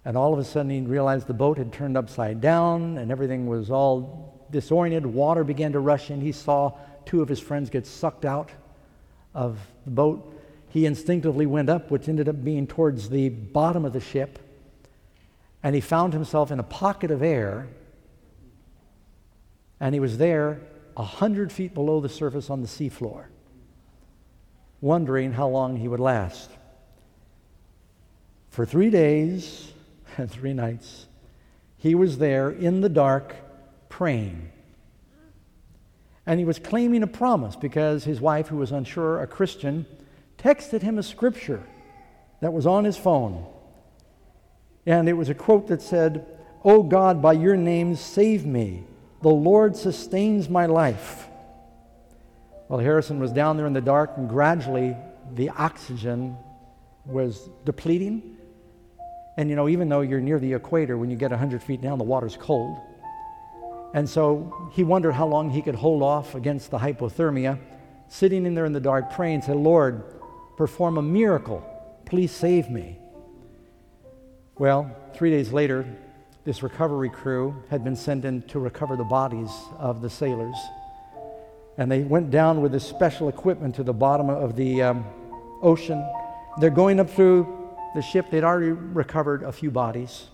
And 0.05 0.17
all 0.17 0.33
of 0.33 0.39
a 0.39 0.45
sudden, 0.45 0.71
he 0.71 0.81
realized 0.81 1.27
the 1.27 1.35
boat 1.35 1.59
had 1.59 1.73
turned 1.73 1.97
upside 1.97 2.41
down 2.41 2.99
and 2.99 3.11
everything 3.11 3.47
was 3.47 3.71
all 3.71 4.47
disoriented. 4.51 5.07
Water 5.07 5.45
began 5.45 5.73
to 5.73 5.81
rush 5.81 6.11
in. 6.11 6.21
He 6.21 6.33
saw 6.33 6.73
two 7.05 7.23
of 7.23 7.29
his 7.29 7.41
friends 7.41 7.71
get 7.71 7.87
sucked 7.87 8.25
out 8.25 8.51
of 9.35 9.59
the 9.85 9.91
boat. 9.91 10.41
He 10.71 10.87
instinctively 10.87 11.47
went 11.47 11.69
up, 11.69 11.91
which 11.91 12.09
ended 12.09 12.29
up 12.29 12.43
being 12.43 12.67
towards 12.67 13.09
the 13.09 13.29
bottom 13.29 13.85
of 13.85 13.93
the 13.93 14.01
ship 14.01 14.39
and 15.63 15.75
he 15.75 15.81
found 15.81 16.13
himself 16.13 16.51
in 16.51 16.59
a 16.59 16.65
pocket 16.65 17.11
of 17.11 17.23
air, 17.23 17.69
and 19.81 19.95
he 19.95 20.01
was 20.01 20.19
there 20.19 20.61
a 20.97 21.05
hundred 21.05 21.53
feet 21.53 21.75
below 21.75 22.01
the 22.01 22.09
surface 22.09 22.51
on 22.51 22.63
the 22.63 22.69
seafloor, 22.69 23.27
wondering 24.81 25.33
how 25.33 25.49
long 25.49 25.77
he 25.77 25.89
would 25.89 26.01
last. 26.01 26.51
For 28.51 28.67
three 28.67 28.91
days 28.91 29.73
and 30.19 30.31
three 30.31 30.53
nights, 30.53 31.07
he 31.79 31.95
was 31.95 32.19
there 32.19 32.51
in 32.51 32.81
the 32.81 32.89
dark 32.89 33.35
praying. 33.89 34.51
And 36.25 36.39
he 36.39 36.45
was 36.45 36.59
claiming 36.59 37.03
a 37.03 37.09
promise 37.09 37.57
because 37.57 38.05
his 38.05 38.21
wife, 38.21 38.47
who 38.49 38.59
was 38.59 38.71
unsure, 38.71 39.21
a 39.21 39.27
Christian, 39.27 39.87
texted 40.39 40.83
him 40.83 40.99
a 40.99 41.03
scripture 41.03 41.63
that 42.41 42.53
was 42.53 42.67
on 42.67 42.85
his 42.85 42.97
phone. 42.97 43.47
And 44.87 45.09
it 45.09 45.13
was 45.13 45.29
a 45.29 45.35
quote 45.35 45.69
that 45.69 45.83
said, 45.83 46.27
Oh 46.65 46.83
God, 46.83 47.21
by 47.23 47.33
your 47.33 47.57
name, 47.57 47.95
save 47.97 48.47
me. 48.47 48.85
The 49.23 49.29
Lord 49.29 49.77
sustains 49.77 50.49
my 50.49 50.67
life. 50.67 51.29
Well, 52.69 52.81
Harrison 52.81 53.21
was 53.21 53.33
down 53.33 53.57
there 53.57 53.67
in 53.67 53.73
the 53.73 53.81
dark, 53.81 54.13
and 54.17 54.29
gradually 54.29 54.97
the 55.35 55.51
oxygen 55.51 56.37
was 57.05 57.49
depleting. 57.65 58.37
And 59.37 59.49
you 59.49 59.57
know, 59.57 59.69
even 59.69 59.89
though 59.89 60.01
you're 60.01 60.21
near 60.21 60.39
the 60.39 60.53
equator, 60.55 60.97
when 60.97 61.11
you 61.11 61.17
get 61.17 61.31
100 61.31 61.63
feet 61.63 61.81
down, 61.81 61.99
the 61.99 62.05
water's 62.05 62.37
cold. 62.37 62.79
And 63.95 64.09
so 64.09 64.71
he 64.73 64.85
wondered 64.85 65.13
how 65.13 65.27
long 65.27 65.51
he 65.51 65.63
could 65.63 65.75
hold 65.75 66.03
off 66.03 66.35
against 66.35 66.71
the 66.71 66.79
hypothermia, 66.79 67.59
sitting 68.09 68.47
in 68.47 68.55
there 68.55 68.65
in 68.65 68.73
the 68.73 68.81
dark, 68.81 69.13
praying, 69.13 69.43
said, 69.43 69.57
Lord, 69.57 70.03
perform 70.57 70.99
a 70.99 71.03
miracle. 71.03 71.63
Please 72.07 72.33
save 72.33 72.71
me. 72.71 72.99
Well, 74.59 74.95
three 75.15 75.31
days 75.31 75.51
later, 75.51 75.87
this 76.45 76.63
recovery 76.63 77.09
crew 77.09 77.63
had 77.71 77.83
been 77.83 77.97
sent 77.97 78.27
in 78.27 78.43
to 78.43 78.59
recover 78.59 78.97
the 78.97 79.05
bodies 79.05 79.51
of 79.79 80.03
the 80.03 80.11
sailors. 80.11 80.57
And 81.79 81.91
they 81.91 82.03
went 82.03 82.31
down 82.31 82.61
with 82.61 82.73
this 82.73 82.85
special 82.85 83.31
equipment 83.31 83.77
to 83.77 83.83
the 83.83 83.95
bottom 83.95 84.29
of 84.29 84.55
the 84.57 84.83
um, 84.83 85.07
ocean. 85.63 86.07
They're 86.61 86.69
going 86.69 87.01
up 87.01 87.09
through 87.09 87.71
the 87.95 88.03
ship. 88.03 88.27
They'd 88.31 88.45
already 88.45 88.73
recovered 88.73 89.43
a 89.43 89.53
few 89.53 89.71
bodies. 89.71 90.27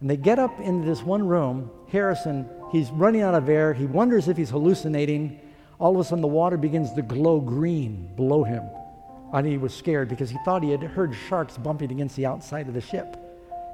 And 0.00 0.08
they 0.08 0.16
get 0.16 0.38
up 0.38 0.58
into 0.58 0.86
this 0.86 1.02
one 1.02 1.28
room. 1.28 1.70
Harrison, 1.90 2.48
he's 2.72 2.90
running 2.90 3.20
out 3.20 3.34
of 3.34 3.50
air. 3.50 3.74
He 3.74 3.84
wonders 3.84 4.28
if 4.28 4.38
he's 4.38 4.50
hallucinating. 4.50 5.40
All 5.78 5.94
of 5.94 6.00
a 6.00 6.04
sudden, 6.04 6.22
the 6.22 6.28
water 6.28 6.56
begins 6.56 6.94
to 6.94 7.02
glow 7.02 7.38
green 7.40 8.12
below 8.16 8.44
him. 8.44 8.62
And 9.32 9.46
he 9.46 9.58
was 9.58 9.74
scared 9.74 10.08
because 10.08 10.30
he 10.30 10.38
thought 10.44 10.62
he 10.62 10.70
had 10.70 10.82
heard 10.82 11.14
sharks 11.28 11.58
bumping 11.58 11.90
against 11.90 12.16
the 12.16 12.26
outside 12.26 12.68
of 12.68 12.74
the 12.74 12.80
ship. 12.80 13.16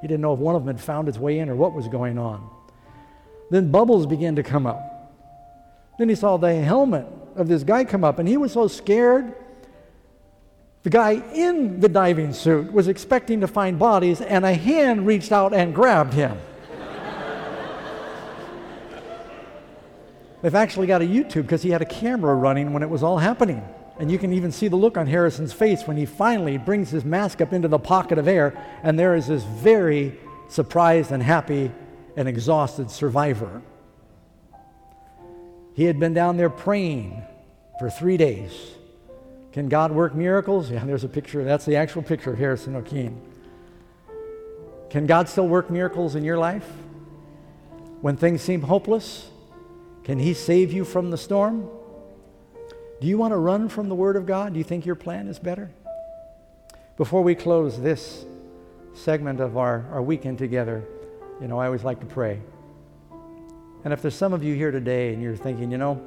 He 0.01 0.09
didn't 0.09 0.21
know 0.21 0.35
if 0.35 0.41
one 0.41 0.55
of 0.55 0.65
them 0.65 0.77
had 0.77 0.85
found 0.85 1.09
its 1.09 1.19
way 1.19 1.39
in 1.39 1.49
or 1.49 1.55
what 1.55 1.73
was 1.73 1.89
going 1.89 2.19
on. 2.19 2.49
Then 3.51 3.71
bubbles 3.71 4.07
began 4.07 4.37
to 4.37 4.43
come 4.43 4.67
up. 4.67 5.13
Then 5.99 6.09
he 6.09 6.15
saw 6.15 6.37
the 6.37 6.55
helmet 6.55 7.07
of 7.37 7.49
this 7.49 7.63
guy 7.63 7.85
come 7.85 8.05
up, 8.05 8.19
and 8.19 8.29
he 8.29 8.37
was 8.37 8.53
so 8.53 8.69
scared. 8.69 9.35
The 10.83 10.91
guy 10.91 11.23
in 11.33 11.81
the 11.81 11.89
diving 11.89 12.33
suit 12.33 12.73
was 12.73 12.89
expecting 12.89 13.41
to 13.41 13.47
find 13.47 13.79
bodies, 13.79 14.21
and 14.21 14.45
a 14.45 14.55
hand 14.55 15.07
reached 15.07 15.33
out 15.33 15.55
and 15.55 15.75
grabbed 15.75 16.13
him. 16.13 16.39
They've 20.43 20.55
actually 20.55 20.87
got 20.87 21.01
a 21.01 21.07
YouTube 21.07 21.43
because 21.43 21.63
he 21.63 21.71
had 21.71 21.81
a 21.81 21.87
camera 21.87 22.35
running 22.35 22.73
when 22.73 22.83
it 22.83 22.91
was 22.91 23.03
all 23.03 23.19
happening. 23.19 23.63
And 23.99 24.11
you 24.11 24.19
can 24.19 24.33
even 24.33 24.51
see 24.51 24.69
the 24.69 24.77
look 24.77 24.97
on 24.97 25.07
Harrison's 25.07 25.53
face 25.53 25.87
when 25.87 25.97
he 25.97 26.07
finally 26.07 26.59
brings 26.59 26.91
his 26.91 27.05
mask 27.05 27.41
up 27.41 27.53
into 27.53 27.69
the 27.69 27.79
pocket 27.79 28.19
of 28.19 28.27
air, 28.27 28.55
and 28.83 28.99
there 28.99 29.15
is 29.15 29.29
this 29.29 29.45
very 29.45 30.19
surprised 30.49 31.13
and 31.13 31.23
happy 31.23 31.71
and 32.17 32.29
exhausted 32.29 32.91
survivor. 32.91 33.63
He 35.75 35.85
had 35.85 35.99
been 35.99 36.15
down 36.15 36.37
there 36.37 36.51
praying 36.51 37.23
for 37.79 37.91
three 37.91 38.17
days, 38.17 38.53
Can 39.53 39.69
God 39.69 39.93
work 39.93 40.15
miracles? 40.15 40.71
Yeah, 40.71 40.85
there's 40.85 41.05
a 41.05 41.09
picture. 41.09 41.45
That's 41.45 41.65
the 41.65 41.77
actual 41.77 42.03
picture 42.03 42.33
of 42.33 42.39
Harrison 42.39 42.81
Okene. 42.81 43.17
Can 44.91 45.07
God 45.07 45.29
still 45.29 45.49
work 45.49 45.71
miracles 45.71 46.15
in 46.15 46.25
your 46.25 46.39
life? 46.39 46.69
When 48.01 48.17
things 48.17 48.43
seem 48.43 48.63
hopeless, 48.63 49.29
can 50.05 50.19
He 50.19 50.35
save 50.35 50.73
you 50.73 50.85
from 50.85 51.11
the 51.11 51.17
storm? 51.17 51.69
Do 53.01 53.09
you 53.09 53.19
want 53.19 53.33
to 53.33 53.37
run 53.37 53.69
from 53.69 53.89
the 53.89 53.95
Word 53.95 54.17
of 54.17 54.25
God? 54.25 54.53
Do 54.53 54.59
you 54.59 54.65
think 54.65 54.87
your 54.87 54.95
plan 54.95 55.29
is 55.29 55.39
better? 55.39 55.71
Before 56.97 57.23
we 57.23 57.35
close 57.35 57.81
this 57.81 58.25
segment 58.95 59.41
of 59.41 59.57
our, 59.57 59.87
our 59.91 60.03
weekend 60.03 60.39
together, 60.39 60.85
you 61.41 61.49
know, 61.49 61.59
I 61.59 61.67
always 61.67 61.83
like 61.83 62.01
to 62.01 62.07
pray. 62.07 62.41
And 63.83 63.93
if 63.93 64.01
there's 64.01 64.15
some 64.15 64.33
of 64.33 64.45
you 64.45 64.55
here 64.55 64.71
today 64.71 65.13
and 65.13 65.23
you're 65.23 65.37
thinking, 65.37 65.71
you 65.71 65.79
know, 65.79 66.01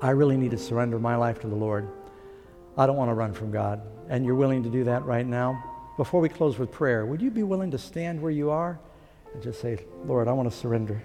I 0.00 0.10
really 0.10 0.36
need 0.36 0.52
to 0.52 0.58
surrender 0.58 0.98
my 0.98 1.16
life 1.16 1.40
to 1.40 1.48
the 1.48 1.56
Lord, 1.56 1.88
I 2.78 2.86
don't 2.86 2.96
want 2.96 3.10
to 3.10 3.14
run 3.14 3.32
from 3.32 3.50
God, 3.50 3.82
and 4.08 4.24
you're 4.24 4.34
willing 4.34 4.62
to 4.62 4.68
do 4.68 4.84
that 4.84 5.04
right 5.04 5.26
now, 5.26 5.62
before 5.96 6.20
we 6.20 6.28
close 6.28 6.58
with 6.58 6.70
prayer, 6.72 7.04
would 7.04 7.20
you 7.20 7.30
be 7.30 7.42
willing 7.42 7.70
to 7.72 7.78
stand 7.78 8.20
where 8.20 8.32
you 8.32 8.50
are 8.50 8.78
and 9.32 9.42
just 9.42 9.60
say, 9.60 9.84
Lord, 10.06 10.28
I 10.28 10.32
want 10.32 10.50
to 10.50 10.56
surrender. 10.56 11.02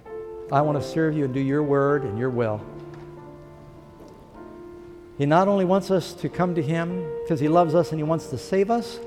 I 0.52 0.62
want 0.62 0.82
to 0.82 0.88
serve 0.88 1.16
you 1.16 1.26
and 1.26 1.34
do 1.34 1.40
your 1.40 1.62
word 1.64 2.04
and 2.04 2.18
your 2.18 2.30
will. 2.30 2.62
He 5.20 5.26
not 5.26 5.50
only 5.50 5.66
wants 5.66 5.92
us 5.92 6.14
to 6.14 6.30
come 6.30 6.56
to 6.56 6.62
him 6.62 7.06
because 7.24 7.42
he 7.42 7.50
loves 7.50 7.76
us 7.76 7.92
and 7.92 8.00
he 8.00 8.06
wants 8.06 8.28
to 8.28 8.38
save 8.38 8.72
us, 8.72 9.02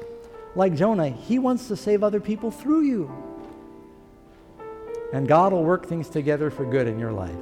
like 0.54 0.74
Jonah, 0.74 1.08
he 1.08 1.38
wants 1.38 1.68
to 1.68 1.76
save 1.76 2.04
other 2.04 2.20
people 2.20 2.50
through 2.50 2.82
you. 2.82 3.10
And 5.14 5.26
God 5.26 5.54
will 5.54 5.64
work 5.64 5.86
things 5.86 6.10
together 6.10 6.50
for 6.50 6.66
good 6.66 6.86
in 6.86 6.98
your 6.98 7.12
life. 7.12 7.34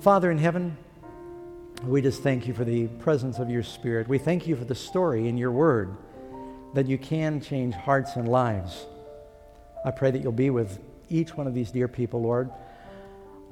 Father 0.00 0.28
in 0.32 0.38
heaven, 0.38 0.76
we 1.84 2.02
just 2.02 2.24
thank 2.24 2.48
you 2.48 2.52
for 2.52 2.64
the 2.64 2.88
presence 2.88 3.38
of 3.38 3.48
your 3.48 3.62
Spirit. 3.62 4.08
We 4.08 4.18
thank 4.18 4.48
you 4.48 4.56
for 4.56 4.64
the 4.64 4.74
story 4.74 5.28
in 5.28 5.38
your 5.38 5.52
word 5.52 5.96
that 6.74 6.88
you 6.88 6.98
can 6.98 7.40
change 7.40 7.74
hearts 7.74 8.16
and 8.16 8.28
lives. 8.28 8.86
I 9.84 9.92
pray 9.92 10.10
that 10.10 10.20
you'll 10.20 10.32
be 10.32 10.50
with 10.50 10.80
each 11.08 11.36
one 11.36 11.46
of 11.46 11.54
these 11.54 11.70
dear 11.70 11.86
people, 11.86 12.22
Lord. 12.22 12.50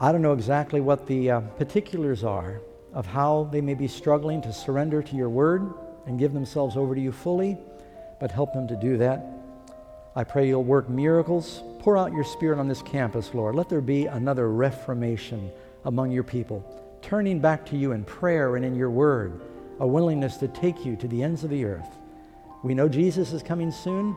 I 0.01 0.11
don't 0.11 0.23
know 0.23 0.33
exactly 0.33 0.81
what 0.81 1.07
the 1.07 1.31
uh, 1.31 1.41
particulars 1.43 2.25
are 2.25 2.61
of 2.93 3.07
how 3.07 3.49
they 3.53 3.61
may 3.61 3.75
be 3.75 3.89
struggling 3.89 4.43
to 4.43 4.53
surrender 4.53 5.03
to 5.03 5.17
your 5.17 5.29
word 5.29 5.73
and 6.07 6.19
give 6.19 6.33
themselves 6.33 6.77
over 6.77 6.95
to 6.95 7.01
you 7.01 7.13
fully, 7.13 7.57
but 8.21 8.31
help 8.31 8.53
them 8.53 8.69
to 8.69 8.77
do 8.77 8.97
that. 8.99 9.25
I 10.15 10.25
pray 10.25 10.47
you'll 10.47 10.65
work 10.65 10.89
miracles. 10.91 11.63
Pour 11.79 11.97
out 11.97 12.13
your 12.13 12.25
spirit 12.25 12.59
on 12.59 12.69
this 12.69 12.83
campus, 12.83 13.33
Lord. 13.33 13.55
Let 13.55 13.69
there 13.69 13.81
be 13.81 14.07
another 14.07 14.51
reformation 14.51 15.51
among 15.85 16.11
your 16.11 16.23
people, 16.23 16.65
turning 17.01 17.41
back 17.41 17.65
to 17.67 17.77
you 17.77 17.93
in 17.93 18.05
prayer 18.05 18.57
and 18.57 18.65
in 18.65 18.75
your 18.75 18.91
word, 18.91 19.41
a 19.81 19.87
willingness 19.87 20.37
to 20.37 20.49
take 20.49 20.85
you 20.85 20.97
to 20.97 21.09
the 21.09 21.23
ends 21.23 21.45
of 21.45 21.51
the 21.51 21.65
earth. 21.65 21.97
We 22.63 22.75
know 22.75 22.89
Jesus 22.89 23.33
is 23.33 23.43
coming 23.43 23.73
soon, 23.73 24.15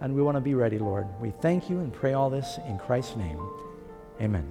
and 0.00 0.14
we 0.14 0.22
want 0.22 0.36
to 0.36 0.40
be 0.40 0.54
ready, 0.54 0.78
Lord. 0.78 1.06
We 1.20 1.30
thank 1.30 1.68
you 1.68 1.80
and 1.80 1.92
pray 1.92 2.12
all 2.12 2.30
this 2.30 2.58
in 2.68 2.78
Christ's 2.78 3.16
name. 3.16 3.40
Amen. 4.20 4.46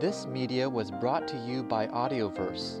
This 0.00 0.26
media 0.26 0.68
was 0.68 0.90
brought 0.90 1.28
to 1.28 1.36
you 1.46 1.62
by 1.62 1.86
Audioverse, 1.88 2.80